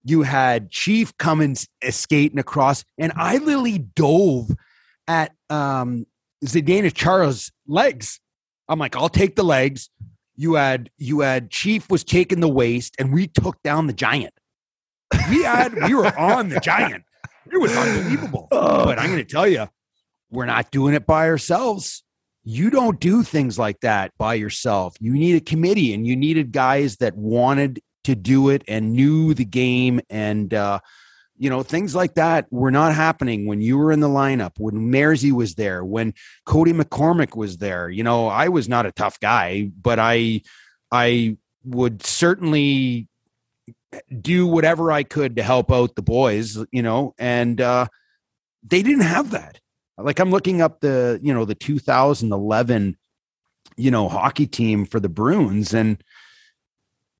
You 0.03 0.23
had 0.23 0.71
Chief 0.71 1.15
Cummins 1.17 1.67
uh, 1.85 1.91
skating 1.91 2.39
across, 2.39 2.83
and 2.97 3.13
I 3.15 3.37
literally 3.37 3.77
dove 3.77 4.49
at 5.07 5.31
um, 5.49 6.05
Zdeno 6.43 6.93
Chara's 6.93 7.51
legs. 7.67 8.19
I'm 8.67 8.79
like, 8.79 8.95
I'll 8.95 9.09
take 9.09 9.35
the 9.35 9.43
legs. 9.43 9.89
You 10.35 10.55
had 10.55 10.89
you 10.97 11.21
had 11.21 11.51
Chief 11.51 11.89
was 11.89 12.03
taking 12.03 12.39
the 12.39 12.49
waist, 12.49 12.95
and 12.97 13.13
we 13.13 13.27
took 13.27 13.61
down 13.63 13.87
the 13.87 13.93
giant. 13.93 14.33
We 15.29 15.43
had 15.43 15.73
we 15.73 15.93
were 15.93 16.17
on 16.17 16.49
the 16.49 16.59
giant. 16.59 17.03
It 17.51 17.57
was 17.59 17.75
unbelievable. 17.75 18.47
Oh. 18.51 18.85
But 18.85 18.99
I'm 18.99 19.07
going 19.07 19.17
to 19.17 19.25
tell 19.25 19.47
you, 19.47 19.67
we're 20.29 20.45
not 20.45 20.71
doing 20.71 20.93
it 20.93 21.05
by 21.05 21.27
ourselves. 21.27 22.03
You 22.43 22.69
don't 22.69 22.99
do 22.99 23.23
things 23.23 23.59
like 23.59 23.81
that 23.81 24.11
by 24.17 24.35
yourself. 24.35 24.95
You 24.99 25.13
need 25.13 25.35
a 25.35 25.41
committee, 25.41 25.93
and 25.93 26.07
you 26.07 26.15
needed 26.15 26.51
guys 26.51 26.97
that 26.97 27.15
wanted 27.15 27.81
to 28.03 28.15
do 28.15 28.49
it 28.49 28.63
and 28.67 28.93
knew 28.93 29.33
the 29.33 29.45
game 29.45 30.01
and 30.09 30.53
uh, 30.53 30.79
you 31.37 31.49
know 31.49 31.63
things 31.63 31.95
like 31.95 32.15
that 32.15 32.45
were 32.51 32.71
not 32.71 32.93
happening 32.93 33.45
when 33.47 33.61
you 33.61 33.77
were 33.77 33.91
in 33.91 33.99
the 33.99 34.07
lineup 34.07 34.51
when 34.57 34.89
Mersey 34.91 35.31
was 35.31 35.55
there 35.55 35.83
when 35.83 36.13
Cody 36.45 36.73
McCormick 36.73 37.35
was 37.35 37.57
there 37.57 37.89
you 37.89 38.03
know 38.03 38.27
I 38.27 38.49
was 38.49 38.67
not 38.67 38.85
a 38.85 38.91
tough 38.91 39.19
guy 39.19 39.69
but 39.81 39.99
I 39.99 40.41
I 40.91 41.37
would 41.63 42.05
certainly 42.05 43.07
do 44.21 44.47
whatever 44.47 44.91
I 44.91 45.03
could 45.03 45.35
to 45.35 45.43
help 45.43 45.71
out 45.71 45.95
the 45.95 46.01
boys 46.01 46.57
you 46.71 46.81
know 46.81 47.13
and 47.17 47.59
uh 47.59 47.87
they 48.63 48.81
didn't 48.83 49.03
have 49.03 49.31
that 49.31 49.59
like 49.97 50.19
I'm 50.19 50.31
looking 50.31 50.61
up 50.61 50.79
the 50.79 51.19
you 51.21 51.33
know 51.33 51.45
the 51.45 51.55
2011 51.55 52.97
you 53.77 53.91
know 53.91 54.09
hockey 54.09 54.47
team 54.47 54.85
for 54.85 54.99
the 54.99 55.09
Bruins 55.09 55.73
and 55.73 56.03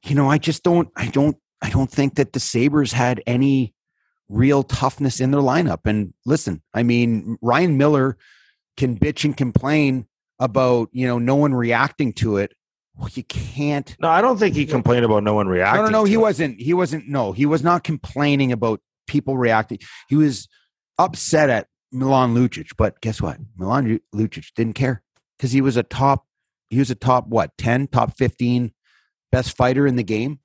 you 0.06 0.16
know, 0.16 0.30
I 0.30 0.38
just 0.38 0.64
don't, 0.64 0.90
I 0.96 1.08
don't, 1.08 1.38
I 1.62 1.70
don't 1.70 1.92
think 1.92 2.16
that 2.16 2.34
the 2.34 2.40
Sabres 2.40 2.92
had 2.92 3.22
any 3.28 3.74
real 4.30 4.64
toughness 4.64 5.20
in 5.20 5.32
their 5.32 5.42
lineup. 5.42 5.82
And 5.86 6.14
listen, 6.26 6.62
I 6.74 6.84
mean, 6.84 7.38
Ryan 7.42 7.78
Miller 7.78 8.18
can 8.78 8.98
bitch 8.98 9.26
and 9.26 9.36
complain 9.36 10.08
about, 10.40 10.90
you 10.92 11.06
know, 11.06 11.20
no 11.20 11.36
one 11.36 11.54
reacting 11.54 12.14
to 12.14 12.38
it. 12.38 12.54
Well, 13.02 13.10
you 13.14 13.24
can't. 13.24 13.96
No, 14.00 14.08
I 14.10 14.22
don't 14.22 14.38
think 14.38 14.56
he 14.56 14.66
complained 14.66 15.04
about 15.06 15.24
no 15.24 15.34
one 15.34 15.48
reacting. 15.48 15.84
no, 15.86 15.90
no. 15.90 16.04
to 16.06 16.08
He 16.10 16.14
it. 16.16 16.18
wasn't, 16.18 16.62
he 16.62 16.74
wasn't, 16.74 17.08
no, 17.10 17.32
he 17.32 17.46
was 17.48 17.64
not 17.64 17.84
complaining 17.84 18.52
about 18.52 18.80
people 19.08 19.38
reacting. 19.38 19.80
He 20.08 20.16
was 20.16 20.48
upset 21.00 21.50
at 21.50 21.68
Milan 21.92 22.36
Lucic. 22.36 22.70
But 22.78 23.02
guess 23.02 23.20
what? 23.22 23.38
Milan 23.58 24.00
Lucic 24.14 24.54
didn't 24.56 24.74
care 24.76 25.02
because 25.38 25.52
he 25.52 25.62
was 25.62 25.78
a 25.78 25.84
top, 25.84 26.26
he 26.70 26.78
was 26.80 26.92
a 26.92 26.96
top, 26.96 27.28
what, 27.28 27.58
10, 27.58 27.88
top 27.88 28.16
15 28.18 28.72
best 29.32 29.58
fighter 29.58 29.88
in 29.88 29.96
the 29.96 30.04
game. 30.04 30.40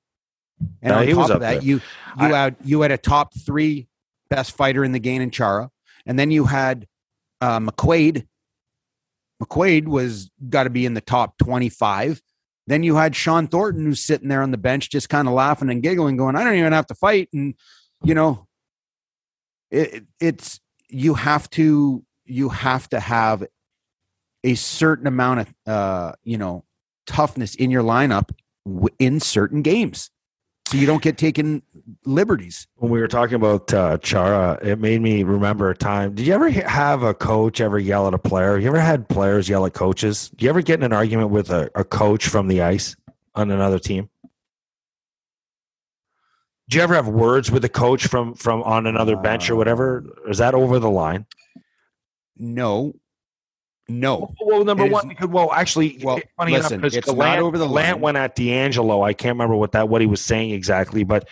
And 0.81 0.91
No, 0.93 0.99
on 1.01 1.07
he 1.07 1.13
was 1.13 1.27
top 1.27 1.35
of 1.35 1.41
that, 1.41 1.53
there. 1.55 1.61
you 1.63 1.75
you 1.75 1.81
I- 2.17 2.29
had 2.29 2.55
you 2.63 2.81
had 2.81 2.91
a 2.91 2.97
top 2.97 3.33
three 3.45 3.87
best 4.31 4.57
fighter 4.57 4.83
in 4.83 4.91
the 4.91 4.99
game 4.99 5.21
in 5.21 5.29
Chara, 5.29 5.69
and 6.07 6.17
then 6.17 6.31
you 6.31 6.45
had 6.45 6.87
uh, 7.39 7.59
McQuaid. 7.59 8.25
McQuaid 9.41 9.85
was 9.87 10.31
got 10.49 10.63
to 10.63 10.71
be 10.71 10.85
in 10.87 10.95
the 10.95 11.01
top 11.01 11.37
twenty 11.37 11.69
five. 11.69 12.19
Then 12.67 12.83
you 12.83 12.95
had 12.97 13.15
Shawn 13.15 13.47
Thornton, 13.47 13.85
who's 13.85 14.03
sitting 14.03 14.27
there 14.27 14.41
on 14.43 14.51
the 14.51 14.57
bench, 14.57 14.89
just 14.89 15.09
kind 15.09 15.27
of 15.27 15.33
laughing 15.33 15.69
and 15.69 15.81
giggling, 15.81 16.17
going, 16.17 16.35
"I 16.35 16.43
don't 16.43 16.55
even 16.55 16.73
have 16.73 16.87
to 16.87 16.95
fight." 16.95 17.29
And 17.33 17.55
you 18.03 18.13
know, 18.13 18.47
it, 19.71 19.93
it- 19.93 20.07
it's 20.19 20.59
you 20.89 21.13
have 21.15 21.49
to 21.51 22.03
you 22.25 22.49
have 22.49 22.89
to 22.89 22.99
have 22.99 23.45
a 24.43 24.55
certain 24.55 25.07
amount 25.07 25.39
of 25.41 25.55
uh, 25.65 26.11
you 26.23 26.37
know 26.37 26.63
toughness 27.05 27.55
in 27.55 27.71
your 27.71 27.83
lineup 27.83 28.29
in 28.99 29.19
certain 29.19 29.61
games, 29.61 30.11
so 30.67 30.75
you 30.75 30.85
don't 30.85 31.01
get 31.01 31.17
taken 31.17 31.63
liberties. 32.03 32.67
when 32.75 32.91
we 32.91 32.99
were 32.99 33.07
talking 33.07 33.35
about 33.35 33.73
uh, 33.73 33.97
Chara, 33.99 34.59
it 34.61 34.79
made 34.79 35.01
me 35.01 35.23
remember 35.23 35.69
a 35.69 35.75
time. 35.75 36.13
Did 36.13 36.27
you 36.27 36.33
ever 36.33 36.49
have 36.49 37.03
a 37.03 37.13
coach 37.13 37.61
ever 37.61 37.79
yell 37.79 38.05
at 38.05 38.13
a 38.13 38.17
player? 38.17 38.57
You 38.57 38.67
ever 38.67 38.79
had 38.79 39.07
players 39.07 39.47
yell 39.47 39.65
at 39.65 39.73
coaches? 39.73 40.29
Do 40.35 40.43
you 40.43 40.49
ever 40.49 40.61
get 40.61 40.79
in 40.79 40.83
an 40.83 40.91
argument 40.91 41.29
with 41.29 41.51
a, 41.51 41.71
a 41.73 41.85
coach 41.85 42.27
from 42.27 42.49
the 42.49 42.61
ice 42.63 42.97
on 43.33 43.49
another 43.49 43.79
team? 43.79 44.09
Do 46.67 46.75
you 46.75 46.83
ever 46.83 46.95
have 46.95 47.07
words 47.07 47.49
with 47.49 47.63
a 47.63 47.69
coach 47.69 48.07
from 48.07 48.33
from 48.33 48.61
on 48.63 48.87
another 48.87 49.15
bench 49.15 49.49
or 49.49 49.55
whatever? 49.55 50.03
Is 50.27 50.39
that 50.39 50.53
over 50.53 50.79
the 50.79 50.89
line? 50.89 51.25
No, 52.35 52.93
no. 53.89 54.33
Well, 54.41 54.63
number 54.63 54.83
It 54.83 54.87
is- 54.87 54.93
one, 54.93 55.07
because 55.07 55.27
well, 55.27 55.51
actually, 55.53 55.99
Well, 56.03 56.19
funny 56.37 56.53
listen, 56.53 56.79
enough 56.79 56.91
because 56.93 57.05
Gallant, 57.05 57.41
over 57.41 57.57
the 57.57 57.67
Gallant 57.67 57.93
line. 57.95 58.01
went 58.01 58.17
at 58.17 58.35
DeAngelo. 58.35 59.05
I 59.05 59.13
can't 59.13 59.35
remember 59.35 59.55
what 59.55 59.71
that 59.73 59.89
what 59.89 60.01
he 60.01 60.07
was 60.07 60.21
saying 60.21 60.51
exactly, 60.51 61.03
but 61.03 61.27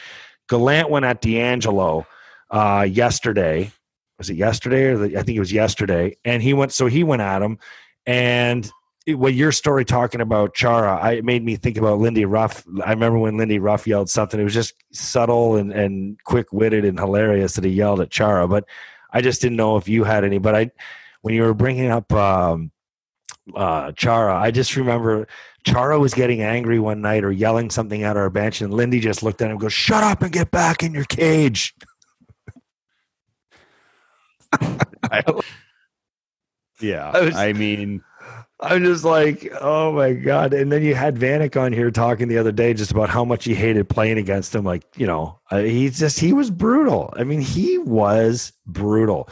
Gallant 0.49 0.89
went 0.89 1.06
at 1.06 1.22
DeAngelo 1.22 2.06
uh, 2.51 2.88
yesterday. 2.89 3.72
Was 4.18 4.30
it 4.30 4.36
yesterday 4.38 4.86
or 4.86 4.97
the, 4.97 5.18
I 5.18 5.24
think 5.24 5.36
it 5.36 5.39
was 5.39 5.51
yesterday? 5.51 6.16
And 6.24 6.41
he 6.41 6.53
went. 6.53 6.72
So 6.72 6.86
he 6.88 7.03
went 7.03 7.22
at 7.22 7.41
him, 7.41 7.58
and 8.06 8.70
what 9.08 9.34
your 9.34 9.51
story 9.51 9.84
talking 9.86 10.22
about 10.22 10.53
Chara, 10.56 10.97
I 10.99 11.12
it 11.14 11.26
made 11.26 11.43
me 11.43 11.58
think 11.58 11.78
about 11.78 11.99
Lindy 11.99 12.26
Ruff. 12.26 12.64
I 12.84 12.91
remember 12.91 13.20
when 13.20 13.38
Lindy 13.38 13.60
Ruff 13.60 13.86
yelled 13.86 14.10
something. 14.10 14.39
It 14.39 14.43
was 14.43 14.53
just 14.53 14.74
subtle 14.93 15.58
and, 15.58 15.72
and 15.72 16.18
quick 16.24 16.51
witted 16.53 16.86
and 16.86 16.97
hilarious 16.97 17.53
that 17.56 17.66
he 17.66 17.72
yelled 17.72 17.99
at 18.01 18.10
Chara. 18.10 18.47
But 18.47 18.64
I 19.12 19.22
just 19.22 19.41
didn't 19.41 19.58
know 19.58 19.76
if 19.78 19.88
you 19.89 20.03
had 20.06 20.24
any. 20.24 20.38
But 20.38 20.56
I, 20.56 20.72
when 21.26 21.34
you 21.34 21.41
were 21.41 21.55
bringing 21.55 21.89
up 21.89 22.13
um, 22.13 22.71
uh, 23.55 23.91
Chara, 23.93 24.36
I 24.36 24.51
just 24.51 24.76
remember 24.76 25.28
Chara 25.65 25.97
was 25.97 26.13
getting 26.13 26.43
angry 26.43 26.78
one 26.78 27.01
night 27.01 27.23
or 27.23 27.32
yelling 27.32 27.71
something 27.71 28.03
at 28.03 28.15
our 28.15 28.30
bench, 28.30 28.61
and 28.61 28.71
Lindy 28.71 28.99
just 28.99 29.23
looked 29.23 29.41
at 29.41 29.45
him 29.45 29.53
and 29.53 29.59
goes, 29.59 29.73
"Shut 29.73 30.03
up 30.03 30.21
and 30.21 30.32
get 30.32 30.51
back 30.51 30.84
in 30.84 30.93
your 30.93 31.05
cage." 31.05 31.73
Yeah, 36.80 37.09
I 37.11 37.21
was- 37.21 37.36
I 37.36 37.53
mean, 37.53 38.03
I'm 38.59 38.84
just 38.84 39.03
like, 39.03 39.51
oh 39.61 39.93
my 39.93 40.13
god! 40.13 40.53
And 40.53 40.71
then 40.71 40.84
you 40.84 40.93
had 40.93 41.15
Vanek 41.15 41.59
on 41.59 41.73
here 41.73 41.89
talking 41.89 42.28
the 42.28 42.38
other 42.38 42.51
day 42.51 42.73
just 42.76 42.91
about 42.91 43.09
how 43.09 43.26
much 43.26 43.45
he 43.45 43.55
hated 43.55 43.89
playing 43.89 44.17
against 44.19 44.53
him. 44.53 44.63
Like, 44.63 44.84
you 44.95 45.07
know, 45.07 45.39
uh, 45.49 45.59
he's 45.59 45.97
just 45.97 46.19
he 46.19 46.34
was 46.34 46.51
brutal. 46.51 47.13
I 47.17 47.23
mean, 47.23 47.41
he 47.41 47.78
was 47.80 48.51
brutal. 48.67 49.28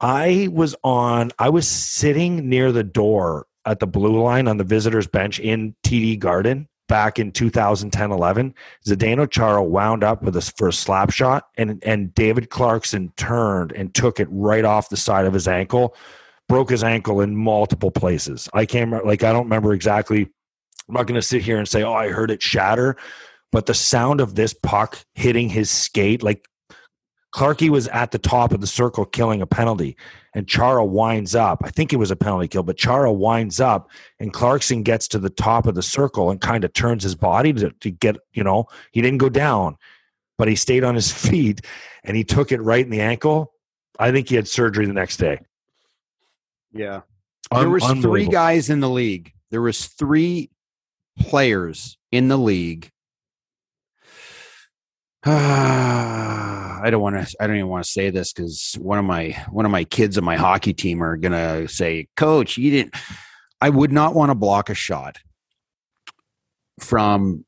I 0.00 0.48
was 0.52 0.76
on. 0.84 1.32
I 1.38 1.48
was 1.48 1.66
sitting 1.66 2.48
near 2.48 2.72
the 2.72 2.84
door 2.84 3.46
at 3.64 3.80
the 3.80 3.86
blue 3.86 4.22
line 4.22 4.48
on 4.48 4.58
the 4.58 4.64
visitors 4.64 5.06
bench 5.06 5.40
in 5.40 5.74
TD 5.84 6.18
Garden 6.18 6.68
back 6.88 7.18
in 7.18 7.32
2010 7.32 8.12
11. 8.12 8.54
Zdeno 8.86 9.30
Chara 9.30 9.62
wound 9.62 10.04
up 10.04 10.22
with 10.22 10.40
for 10.56 10.68
a 10.68 10.72
slap 10.72 11.10
shot, 11.10 11.44
and 11.56 11.82
and 11.84 12.14
David 12.14 12.50
Clarkson 12.50 13.12
turned 13.16 13.72
and 13.72 13.94
took 13.94 14.20
it 14.20 14.28
right 14.30 14.64
off 14.64 14.88
the 14.88 14.96
side 14.96 15.24
of 15.26 15.32
his 15.32 15.48
ankle 15.48 15.96
broke 16.48 16.70
his 16.70 16.84
ankle 16.84 17.20
in 17.20 17.36
multiple 17.36 17.90
places. 17.90 18.48
I 18.52 18.66
can't 18.66 19.04
like, 19.04 19.24
I 19.24 19.32
don't 19.32 19.44
remember 19.44 19.72
exactly. 19.72 20.28
I'm 20.88 20.94
not 20.94 21.06
going 21.06 21.20
to 21.20 21.26
sit 21.26 21.42
here 21.42 21.58
and 21.58 21.68
say, 21.68 21.82
oh, 21.82 21.92
I 21.92 22.08
heard 22.08 22.30
it 22.30 22.42
shatter, 22.42 22.96
but 23.50 23.66
the 23.66 23.74
sound 23.74 24.20
of 24.20 24.34
this 24.34 24.54
puck 24.54 24.98
hitting 25.14 25.48
his 25.48 25.70
skate, 25.70 26.22
like 26.22 26.46
Clarkey 27.34 27.68
was 27.68 27.88
at 27.88 28.12
the 28.12 28.18
top 28.18 28.52
of 28.52 28.60
the 28.60 28.66
circle 28.66 29.04
killing 29.04 29.42
a 29.42 29.46
penalty, 29.46 29.96
and 30.34 30.48
Chara 30.48 30.84
winds 30.84 31.34
up. 31.34 31.60
I 31.64 31.70
think 31.70 31.92
it 31.92 31.96
was 31.96 32.10
a 32.10 32.16
penalty 32.16 32.48
kill, 32.48 32.62
but 32.62 32.76
Chara 32.76 33.12
winds 33.12 33.60
up, 33.60 33.90
and 34.18 34.32
Clarkson 34.32 34.82
gets 34.82 35.06
to 35.08 35.18
the 35.18 35.30
top 35.30 35.66
of 35.66 35.74
the 35.74 35.82
circle 35.82 36.30
and 36.30 36.40
kind 36.40 36.64
of 36.64 36.72
turns 36.72 37.02
his 37.02 37.14
body 37.14 37.52
to, 37.54 37.70
to 37.70 37.90
get, 37.90 38.16
you 38.32 38.42
know, 38.42 38.66
he 38.92 39.02
didn't 39.02 39.18
go 39.18 39.28
down, 39.28 39.76
but 40.38 40.48
he 40.48 40.56
stayed 40.56 40.84
on 40.84 40.94
his 40.94 41.12
feet 41.28 41.60
and 42.04 42.16
he 42.16 42.24
took 42.24 42.52
it 42.52 42.62
right 42.62 42.84
in 42.84 42.90
the 42.90 43.00
ankle. 43.00 43.52
I 43.98 44.12
think 44.12 44.28
he 44.28 44.36
had 44.36 44.48
surgery 44.48 44.86
the 44.86 44.92
next 44.92 45.16
day. 45.16 45.40
yeah. 46.72 47.02
There 47.52 47.70
was 47.70 47.84
three 47.84 48.26
guys 48.26 48.70
in 48.70 48.80
the 48.80 48.90
league. 48.90 49.32
There 49.50 49.62
was 49.62 49.86
three 49.86 50.50
players 51.18 51.96
in 52.10 52.28
the 52.28 52.36
league. 52.36 52.90
I 55.28 56.88
don't 56.88 57.02
want 57.02 57.16
to. 57.26 57.36
I 57.40 57.48
don't 57.48 57.56
even 57.56 57.68
want 57.68 57.84
to 57.84 57.90
say 57.90 58.10
this 58.10 58.32
because 58.32 58.76
one 58.80 58.98
of 58.98 59.04
my 59.04 59.30
one 59.50 59.64
of 59.64 59.72
my 59.72 59.82
kids 59.82 60.16
on 60.16 60.24
my 60.24 60.36
hockey 60.36 60.72
team 60.72 61.02
are 61.02 61.16
gonna 61.16 61.66
say, 61.66 62.06
"Coach, 62.16 62.56
you 62.56 62.70
didn't." 62.70 62.94
I 63.60 63.70
would 63.70 63.90
not 63.90 64.14
want 64.14 64.30
to 64.30 64.36
block 64.36 64.70
a 64.70 64.74
shot 64.74 65.16
from 66.78 67.44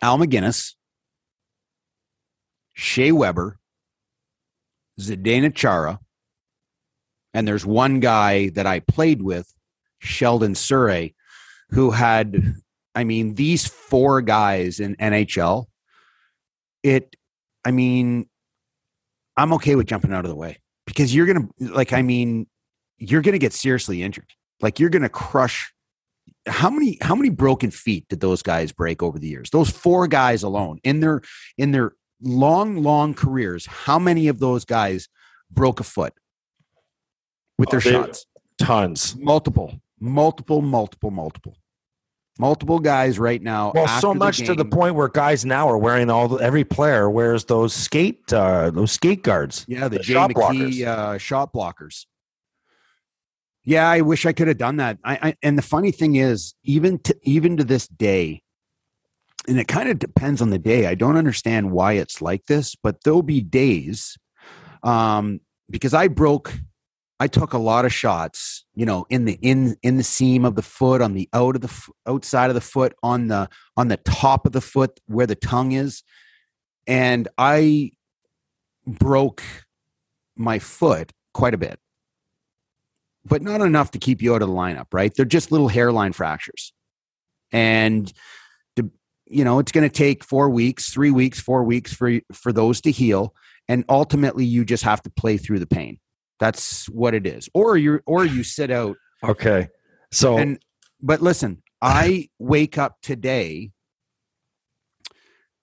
Al 0.00 0.16
MacInnis, 0.16 0.72
Shea 2.72 3.12
Weber, 3.12 3.58
Zdeno 4.98 5.54
Chara, 5.54 5.98
and 7.34 7.46
there's 7.46 7.66
one 7.66 8.00
guy 8.00 8.48
that 8.50 8.66
I 8.66 8.80
played 8.80 9.20
with, 9.20 9.52
Sheldon 9.98 10.54
Souray, 10.54 11.14
who 11.70 11.90
had, 11.90 12.54
I 12.94 13.04
mean, 13.04 13.34
these 13.34 13.66
four 13.66 14.20
guys 14.22 14.80
in 14.80 14.96
NHL. 14.96 15.66
It, 16.82 17.16
I 17.64 17.70
mean, 17.70 18.28
I'm 19.36 19.52
okay 19.54 19.74
with 19.74 19.86
jumping 19.86 20.12
out 20.12 20.24
of 20.24 20.28
the 20.28 20.36
way 20.36 20.58
because 20.86 21.14
you're 21.14 21.26
gonna, 21.26 21.48
like, 21.58 21.92
I 21.92 22.02
mean, 22.02 22.46
you're 22.98 23.22
gonna 23.22 23.38
get 23.38 23.52
seriously 23.52 24.02
injured. 24.02 24.30
Like, 24.60 24.78
you're 24.78 24.90
gonna 24.90 25.08
crush. 25.08 25.72
How 26.46 26.68
many 26.70 26.98
how 27.00 27.14
many 27.14 27.30
broken 27.30 27.70
feet 27.70 28.06
did 28.08 28.20
those 28.20 28.42
guys 28.42 28.70
break 28.72 29.02
over 29.02 29.18
the 29.18 29.26
years? 29.28 29.50
Those 29.50 29.70
four 29.70 30.06
guys 30.06 30.42
alone 30.42 30.78
in 30.84 31.00
their 31.00 31.22
in 31.58 31.72
their 31.72 31.92
long 32.22 32.82
long 32.82 33.14
careers, 33.14 33.66
how 33.66 33.98
many 33.98 34.28
of 34.28 34.38
those 34.38 34.64
guys 34.64 35.08
broke 35.50 35.80
a 35.80 35.84
foot 35.84 36.12
with 37.58 37.70
their 37.70 37.78
Oh, 37.78 37.82
they- 37.82 37.90
shots? 37.92 38.26
Tons. 38.58 39.16
multiple, 39.16 39.80
multiple, 39.98 40.62
multiple, 40.62 41.10
multiple, 41.10 41.56
multiple 42.38 42.78
guys 42.78 43.18
right 43.18 43.40
now. 43.40 43.72
Well, 43.74 43.88
so 44.00 44.14
much 44.14 44.38
to 44.38 44.54
the 44.54 44.64
point 44.64 44.94
where 44.94 45.08
guys 45.08 45.44
now 45.44 45.68
are 45.68 45.78
wearing 45.78 46.10
all 46.10 46.28
the, 46.28 46.36
every 46.36 46.64
player 46.64 47.08
wears 47.08 47.44
those 47.44 47.72
skate 47.72 48.32
uh, 48.32 48.70
those 48.70 48.92
skate 48.92 49.22
guards. 49.22 49.64
Yeah, 49.68 49.88
the, 49.88 49.98
the 49.98 50.02
Jay 50.02 50.14
shot 50.14 50.30
McKee 50.30 50.34
blockers. 50.34 50.86
uh, 50.86 51.18
shot 51.18 51.52
blockers. 51.52 52.06
Yeah, 53.64 53.88
I 53.88 54.02
wish 54.02 54.26
I 54.26 54.32
could 54.32 54.48
have 54.48 54.58
done 54.58 54.76
that. 54.76 54.98
I, 55.04 55.18
I 55.22 55.36
and 55.42 55.56
the 55.56 55.62
funny 55.62 55.90
thing 55.90 56.16
is, 56.16 56.54
even 56.64 56.98
to 57.00 57.16
even 57.22 57.56
to 57.56 57.64
this 57.64 57.88
day, 57.88 58.42
and 59.48 59.58
it 59.58 59.68
kind 59.68 59.88
of 59.88 59.98
depends 59.98 60.42
on 60.42 60.50
the 60.50 60.58
day. 60.58 60.86
I 60.86 60.94
don't 60.94 61.16
understand 61.16 61.70
why 61.70 61.94
it's 61.94 62.20
like 62.20 62.46
this, 62.46 62.74
but 62.74 63.02
there'll 63.04 63.22
be 63.22 63.40
days, 63.40 64.18
um, 64.82 65.40
because 65.70 65.94
I 65.94 66.08
broke, 66.08 66.52
I 67.20 67.28
took 67.28 67.52
a 67.52 67.58
lot 67.58 67.84
of 67.84 67.92
shots, 67.92 68.66
you 68.74 68.84
know, 68.84 69.06
in 69.08 69.24
the 69.24 69.38
in 69.40 69.76
in 69.82 69.96
the 69.96 70.02
seam 70.02 70.44
of 70.44 70.56
the 70.56 70.62
foot, 70.62 71.00
on 71.00 71.14
the 71.14 71.28
out 71.32 71.54
of 71.54 71.62
the 71.62 71.88
outside 72.06 72.50
of 72.50 72.54
the 72.54 72.60
foot, 72.60 72.94
on 73.02 73.28
the 73.28 73.48
on 73.76 73.88
the 73.88 73.98
top 73.98 74.46
of 74.46 74.52
the 74.52 74.60
foot 74.60 74.98
where 75.06 75.26
the 75.26 75.36
tongue 75.36 75.72
is, 75.72 76.02
and 76.86 77.28
I 77.38 77.92
broke 78.86 79.42
my 80.36 80.58
foot 80.58 81.12
quite 81.32 81.54
a 81.54 81.58
bit, 81.58 81.78
but 83.24 83.42
not 83.42 83.60
enough 83.60 83.90
to 83.92 83.98
keep 83.98 84.20
you 84.22 84.34
out 84.34 84.42
of 84.42 84.48
the 84.48 84.54
lineup, 84.54 84.86
right? 84.92 85.12
They're 85.14 85.24
just 85.24 85.52
little 85.52 85.68
hairline 85.68 86.12
fractures. 86.12 86.72
And, 87.52 88.12
the, 88.76 88.90
you 89.26 89.44
know, 89.44 89.58
it's 89.58 89.72
going 89.72 89.88
to 89.88 89.94
take 89.94 90.24
four 90.24 90.50
weeks, 90.50 90.90
three 90.90 91.10
weeks, 91.10 91.40
four 91.40 91.62
weeks 91.64 91.92
for, 91.92 92.20
for 92.32 92.52
those 92.52 92.80
to 92.82 92.90
heal. 92.90 93.34
And 93.68 93.84
ultimately, 93.88 94.44
you 94.44 94.64
just 94.64 94.82
have 94.82 95.02
to 95.02 95.10
play 95.10 95.36
through 95.36 95.60
the 95.60 95.66
pain. 95.66 95.98
That's 96.40 96.86
what 96.86 97.14
it 97.14 97.26
is. 97.26 97.48
Or 97.54 97.76
you 97.76 98.00
or 98.06 98.24
you 98.24 98.42
sit 98.42 98.70
out 98.70 98.96
Okay, 99.22 99.68
so 100.10 100.38
and 100.38 100.58
but 101.00 101.22
listen, 101.22 101.62
I 101.80 102.28
wake 102.38 102.78
up 102.78 102.96
today 103.02 103.70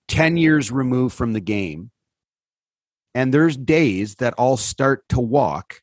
10 0.08 0.38
years 0.38 0.72
removed 0.72 1.16
from 1.16 1.34
the 1.34 1.40
game 1.40 1.92
and 3.16 3.34
there's 3.34 3.58
days 3.58 4.16
that 4.16 4.34
I'll 4.38 4.58
start 4.58 5.08
to 5.10 5.20
walk 5.20 5.82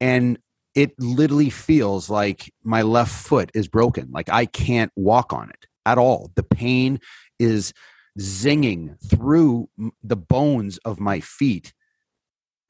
and 0.00 0.38
it 0.74 0.92
literally 0.98 1.50
feels 1.50 2.08
like 2.08 2.52
my 2.62 2.82
left 2.82 3.12
foot 3.12 3.50
is 3.54 3.68
broken. 3.68 4.10
Like 4.12 4.28
I 4.30 4.46
can't 4.46 4.92
walk 4.96 5.32
on 5.32 5.50
it 5.50 5.66
at 5.84 5.98
all. 5.98 6.30
The 6.36 6.42
pain 6.42 7.00
is 7.38 7.72
zinging 8.18 8.96
through 9.08 9.68
the 10.02 10.16
bones 10.16 10.78
of 10.84 11.00
my 11.00 11.20
feet. 11.20 11.72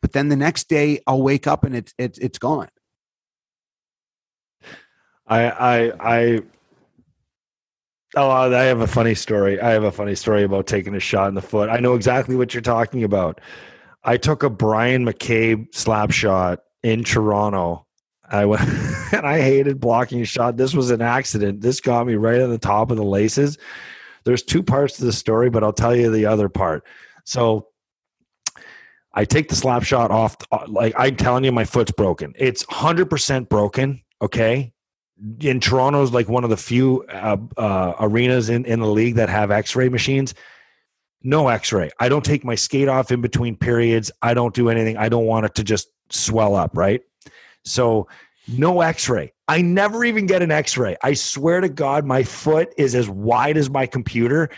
But 0.01 0.13
then 0.13 0.29
the 0.29 0.37
next 0.37 0.69
day 0.69 1.01
I'll 1.07 1.23
wake 1.23 1.47
up 1.47 1.65
and 1.65 1.77
it's 1.77 1.95
it's 1.99 2.19
it's 2.19 2.39
gone. 2.39 2.69
I 5.27 5.51
I 5.51 5.93
I 6.01 6.43
oh 8.17 8.31
I 8.31 8.65
have 8.65 8.81
a 8.81 8.87
funny 8.87 9.15
story. 9.15 9.61
I 9.61 9.71
have 9.71 9.85
a 9.85 9.93
funny 9.93 10.15
story 10.15 10.43
about 10.43 10.67
taking 10.67 10.95
a 10.95 11.01
shot 11.01 11.29
in 11.29 11.35
the 11.35 11.43
foot. 11.43 11.69
I 11.69 11.79
know 11.79 11.95
exactly 11.95 12.37
what 12.37 12.55
you're 12.55 12.63
talking 12.63 13.05
about. 13.05 13.41
I 14.03 14.17
took 14.17 14.43
a 14.43 14.51
Bryan 14.51 15.05
McCabe 15.05 15.75
slap 15.75 16.11
shot 16.11 16.61
in 16.83 17.05
Toronto. 17.05 17.87
I 18.31 18.47
went 18.47 18.63
and 19.13 19.27
I 19.27 19.41
hated 19.41 19.81
blocking 19.81 20.23
a 20.23 20.25
shot. 20.25 20.57
This 20.57 20.75
was 20.75 20.91
an 20.91 21.03
accident. 21.03 21.61
This 21.61 21.81
got 21.81 22.07
me 22.07 22.15
right 22.15 22.41
on 22.41 22.51
the 22.51 22.59
top 22.59 22.91
of 22.91 22.97
the 22.97 23.05
laces. 23.05 23.59
There's 24.25 24.43
two 24.43 24.63
parts 24.63 24.97
to 24.97 25.05
the 25.05 25.13
story, 25.13 25.51
but 25.51 25.65
I'll 25.65 25.73
tell 25.73 25.95
you 25.95 26.11
the 26.11 26.27
other 26.27 26.49
part. 26.49 26.85
So 27.25 27.69
I 29.21 29.27
take 29.27 29.51
the 29.51 29.55
slap 29.55 29.83
shot 29.83 30.11
off. 30.11 30.35
Like 30.67 30.95
I'm 30.97 31.15
telling 31.15 31.45
you, 31.45 31.53
my 31.53 31.67
foot's 31.67 31.93
broken. 31.93 32.33
It's 32.39 32.65
100% 32.65 33.51
broken. 33.51 34.01
Okay. 34.23 34.73
In 35.41 35.61
Toronto's 35.61 36.11
like 36.11 36.27
one 36.27 36.43
of 36.43 36.49
the 36.49 36.57
few 36.57 37.05
uh, 37.13 37.37
uh, 37.59 37.93
arenas 38.01 38.49
in, 38.49 38.65
in 38.65 38.81
the 38.81 38.87
league 38.87 39.17
that 39.17 39.29
have 39.29 39.51
x-ray 39.51 39.91
machines. 39.91 40.33
No 41.23 41.49
x-ray. 41.49 41.91
I 42.01 42.09
don't 42.09 42.25
take 42.25 42.47
my 42.47 42.55
skate 42.55 42.89
off 42.89 43.13
in 43.13 43.21
between 43.21 43.57
periods. 43.57 44.11
I 44.23 44.33
don't 44.33 44.55
do 44.55 44.71
anything. 44.71 44.97
I 44.97 45.11
don't 45.11 45.27
want 45.27 45.45
it 45.45 45.55
to 45.57 45.65
just 45.65 45.89
swell 46.09 46.55
up. 46.55 46.71
Right. 46.73 47.03
So 47.67 48.09
no 48.49 48.81
x-ray. 48.81 49.35
I 49.49 49.61
never 49.61 50.03
even 50.03 50.25
get 50.25 50.41
an 50.41 50.51
x-ray. 50.51 50.97
I 51.03 51.13
swear 51.13 51.61
to 51.61 51.69
God, 51.69 52.07
my 52.07 52.23
foot 52.23 52.73
is 52.79 52.95
as 52.95 53.07
wide 53.07 53.59
as 53.59 53.69
my 53.69 53.85
computer. 53.85 54.49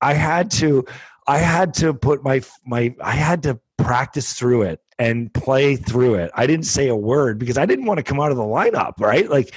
I 0.00 0.14
had 0.14 0.48
to, 0.52 0.84
I 1.26 1.38
had 1.38 1.74
to 1.74 1.92
put 1.92 2.22
my, 2.22 2.40
my, 2.64 2.94
I 3.02 3.14
had 3.14 3.42
to 3.42 3.58
practice 3.78 4.32
through 4.34 4.62
it. 4.62 4.80
and 4.98 5.32
play 5.34 5.74
through 5.74 6.14
it. 6.14 6.30
I 6.34 6.46
didn't 6.46 6.66
say 6.66 6.86
a 6.86 6.94
word 6.94 7.38
because 7.38 7.58
I 7.58 7.66
didn't 7.66 7.86
want 7.86 7.98
to 7.98 8.04
come 8.04 8.20
out 8.20 8.30
of 8.30 8.36
the 8.36 8.44
lineup, 8.44 9.00
right? 9.00 9.28
Like, 9.28 9.52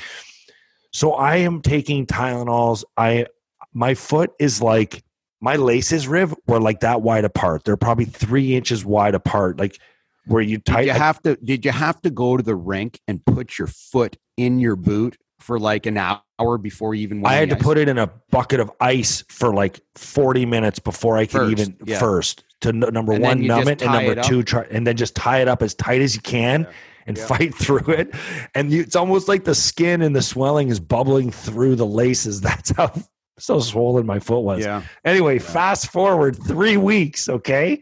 so 0.91 1.11
I 1.13 1.35
am 1.37 1.61
taking 1.61 2.07
Tylenols. 2.07 2.83
I 2.97 3.27
my 3.73 3.93
foot 3.93 4.31
is 4.39 4.61
like 4.61 5.03
my 5.41 5.57
laces 5.57 6.07
Riv 6.07 6.33
were 6.47 6.59
like 6.59 6.79
that 6.79 7.01
wide 7.03 7.25
apart. 7.25 7.63
They're 7.63 7.77
probably 7.77 8.05
three 8.05 8.55
inches 8.55 8.83
wide 8.85 9.13
apart, 9.13 9.59
like 9.59 9.77
where 10.25 10.41
you 10.41 10.57
Did 10.57 10.65
tight. 10.65 10.85
you 10.87 10.93
have 10.93 11.21
to? 11.23 11.35
Did 11.43 11.65
you 11.65 11.71
have 11.71 12.01
to 12.01 12.09
go 12.09 12.37
to 12.37 12.41
the 12.43 12.55
rink 12.55 12.99
and 13.07 13.23
put 13.23 13.59
your 13.59 13.67
foot 13.67 14.17
in 14.37 14.57
your 14.59 14.75
boot 14.75 15.17
for 15.40 15.60
like 15.60 15.86
an 15.86 15.98
hour 15.98 16.57
before 16.57 16.95
you 16.95 17.03
even? 17.03 17.22
went 17.22 17.34
I 17.34 17.38
had 17.38 17.49
to 17.49 17.56
ice? 17.56 17.62
put 17.62 17.78
it 17.78 17.88
in 17.88 17.98
a 17.98 18.07
bucket 18.32 18.60
of 18.60 18.72
ice 18.80 19.24
for 19.30 19.53
like 19.53 19.80
40 19.95 20.45
minutes 20.45 20.80
before 20.80 21.18
I 21.18 21.26
could 21.26 21.32
First, 21.32 21.52
even 21.52 21.78
yeah. 21.86 21.99
first 21.99 22.44
to 22.62 22.70
n- 22.70 22.80
number 22.80 23.14
And 23.14 23.24
one 23.24 23.45
numb 23.45 23.68
it 23.68 23.82
and 23.82 23.91
number 23.91 24.14
it 24.14 24.24
two 24.24 24.44
try 24.44 24.64
and 24.72 24.86
then 24.88 24.95
just 24.98 25.16
tie 25.16 25.40
it 25.41 25.48
up 25.48 25.62
as 25.62 25.74
tight 25.76 26.02
as 26.02 26.16
you 26.16 26.22
can 26.22 26.62
Yeah. 26.62 26.72
and 27.07 27.18
Yeah. 27.18 27.26
fight 27.26 27.56
through 27.64 27.94
it 27.94 28.10
and 28.56 28.72
you, 28.72 28.82
it's 28.82 28.95
almost 28.95 29.28
like 29.28 29.44
the 29.44 29.56
skin 29.56 30.02
and 30.02 30.16
the 30.16 30.22
swelling 30.22 30.70
is 30.70 30.80
bubbling 30.80 31.32
through 31.32 31.76
the 31.76 31.86
laces 31.86 32.40
that's 32.49 32.72
how 32.72 32.91
so 33.38 33.60
swollen 33.60 34.06
my 34.06 34.20
foot 34.20 34.40
was 34.40 34.62
Yeah. 34.64 34.82
anyway 35.03 35.38
fast 35.40 35.91
forward 35.91 36.38
three 36.48 36.78
weeks 36.78 37.28
okay 37.28 37.82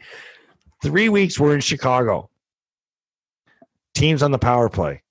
three 0.82 1.08
weeks 1.10 1.40
we're 1.40 1.54
in 1.54 1.62
chicago 1.62 2.30
teams 3.94 4.24
on 4.24 4.32
the 4.32 4.40
power 4.40 4.70
play 4.70 5.02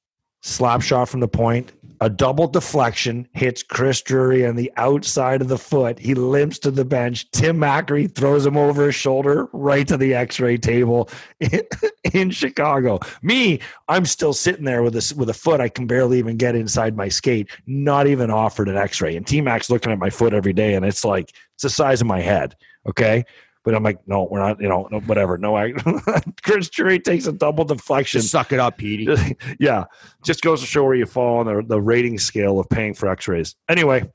slap 0.40 0.82
shot 0.82 1.08
from 1.08 1.20
the 1.20 1.28
point 1.28 1.70
a 2.02 2.10
double 2.10 2.48
deflection 2.48 3.28
hits 3.32 3.62
Chris 3.62 4.02
Drury 4.02 4.44
on 4.44 4.56
the 4.56 4.72
outside 4.76 5.40
of 5.40 5.46
the 5.46 5.56
foot. 5.56 6.00
He 6.00 6.16
limps 6.16 6.58
to 6.58 6.72
the 6.72 6.84
bench. 6.84 7.30
Tim 7.30 7.58
Macre 7.58 8.12
throws 8.12 8.44
him 8.44 8.56
over 8.56 8.86
his 8.86 8.96
shoulder 8.96 9.48
right 9.52 9.86
to 9.86 9.96
the 9.96 10.12
X-ray 10.12 10.58
table 10.58 11.08
in, 11.38 11.62
in 12.12 12.30
Chicago. 12.32 12.98
Me, 13.22 13.60
I'm 13.88 14.04
still 14.04 14.32
sitting 14.32 14.64
there 14.64 14.82
with 14.82 14.96
a 14.96 15.14
with 15.16 15.30
a 15.30 15.34
foot 15.34 15.60
I 15.60 15.68
can 15.68 15.86
barely 15.86 16.18
even 16.18 16.36
get 16.36 16.56
inside 16.56 16.96
my 16.96 17.08
skate. 17.08 17.48
Not 17.68 18.08
even 18.08 18.32
offered 18.32 18.68
an 18.68 18.76
X-ray. 18.76 19.14
And 19.14 19.24
T 19.24 19.40
Mac's 19.40 19.70
looking 19.70 19.92
at 19.92 20.00
my 20.00 20.10
foot 20.10 20.34
every 20.34 20.52
day, 20.52 20.74
and 20.74 20.84
it's 20.84 21.04
like 21.04 21.32
it's 21.54 21.62
the 21.62 21.70
size 21.70 22.00
of 22.00 22.08
my 22.08 22.20
head. 22.20 22.56
Okay. 22.84 23.24
But 23.64 23.74
I'm 23.74 23.82
like, 23.82 24.00
no, 24.08 24.26
we're 24.30 24.40
not, 24.40 24.60
you 24.60 24.68
know, 24.68 24.88
no, 24.90 25.00
whatever. 25.00 25.38
No, 25.38 25.56
I, 25.56 25.72
Chris 26.42 26.68
Drury 26.68 26.98
takes 26.98 27.26
a 27.26 27.32
double 27.32 27.64
deflection 27.64 28.20
Just 28.20 28.32
suck 28.32 28.52
it 28.52 28.58
up, 28.58 28.76
Petey. 28.76 29.36
yeah, 29.60 29.84
just 30.24 30.42
goes 30.42 30.60
to 30.60 30.66
show 30.66 30.82
where 30.84 30.94
you 30.94 31.06
fall 31.06 31.38
on 31.38 31.46
the, 31.46 31.62
the 31.66 31.80
rating 31.80 32.18
scale 32.18 32.58
of 32.58 32.68
paying 32.68 32.94
for 32.94 33.08
x 33.08 33.28
rays. 33.28 33.54
Anyway, 33.68 34.10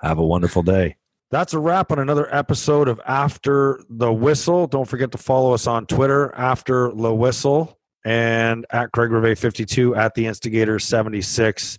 have 0.00 0.18
a 0.18 0.26
wonderful 0.26 0.62
day. 0.62 0.96
That's 1.30 1.52
a 1.52 1.58
wrap 1.58 1.92
on 1.92 1.98
another 1.98 2.34
episode 2.34 2.88
of 2.88 3.00
After 3.06 3.82
the 3.90 4.10
Whistle. 4.10 4.66
Don't 4.66 4.88
forget 4.88 5.12
to 5.12 5.18
follow 5.18 5.52
us 5.52 5.66
on 5.66 5.84
Twitter, 5.84 6.34
After 6.34 6.90
the 6.90 7.14
Whistle, 7.14 7.78
and 8.04 8.64
at 8.70 8.92
Craig 8.92 9.10
Rivet 9.10 9.38
52 9.38 9.94
at 9.94 10.14
the 10.14 10.26
Instigator 10.26 10.78
76. 10.78 11.78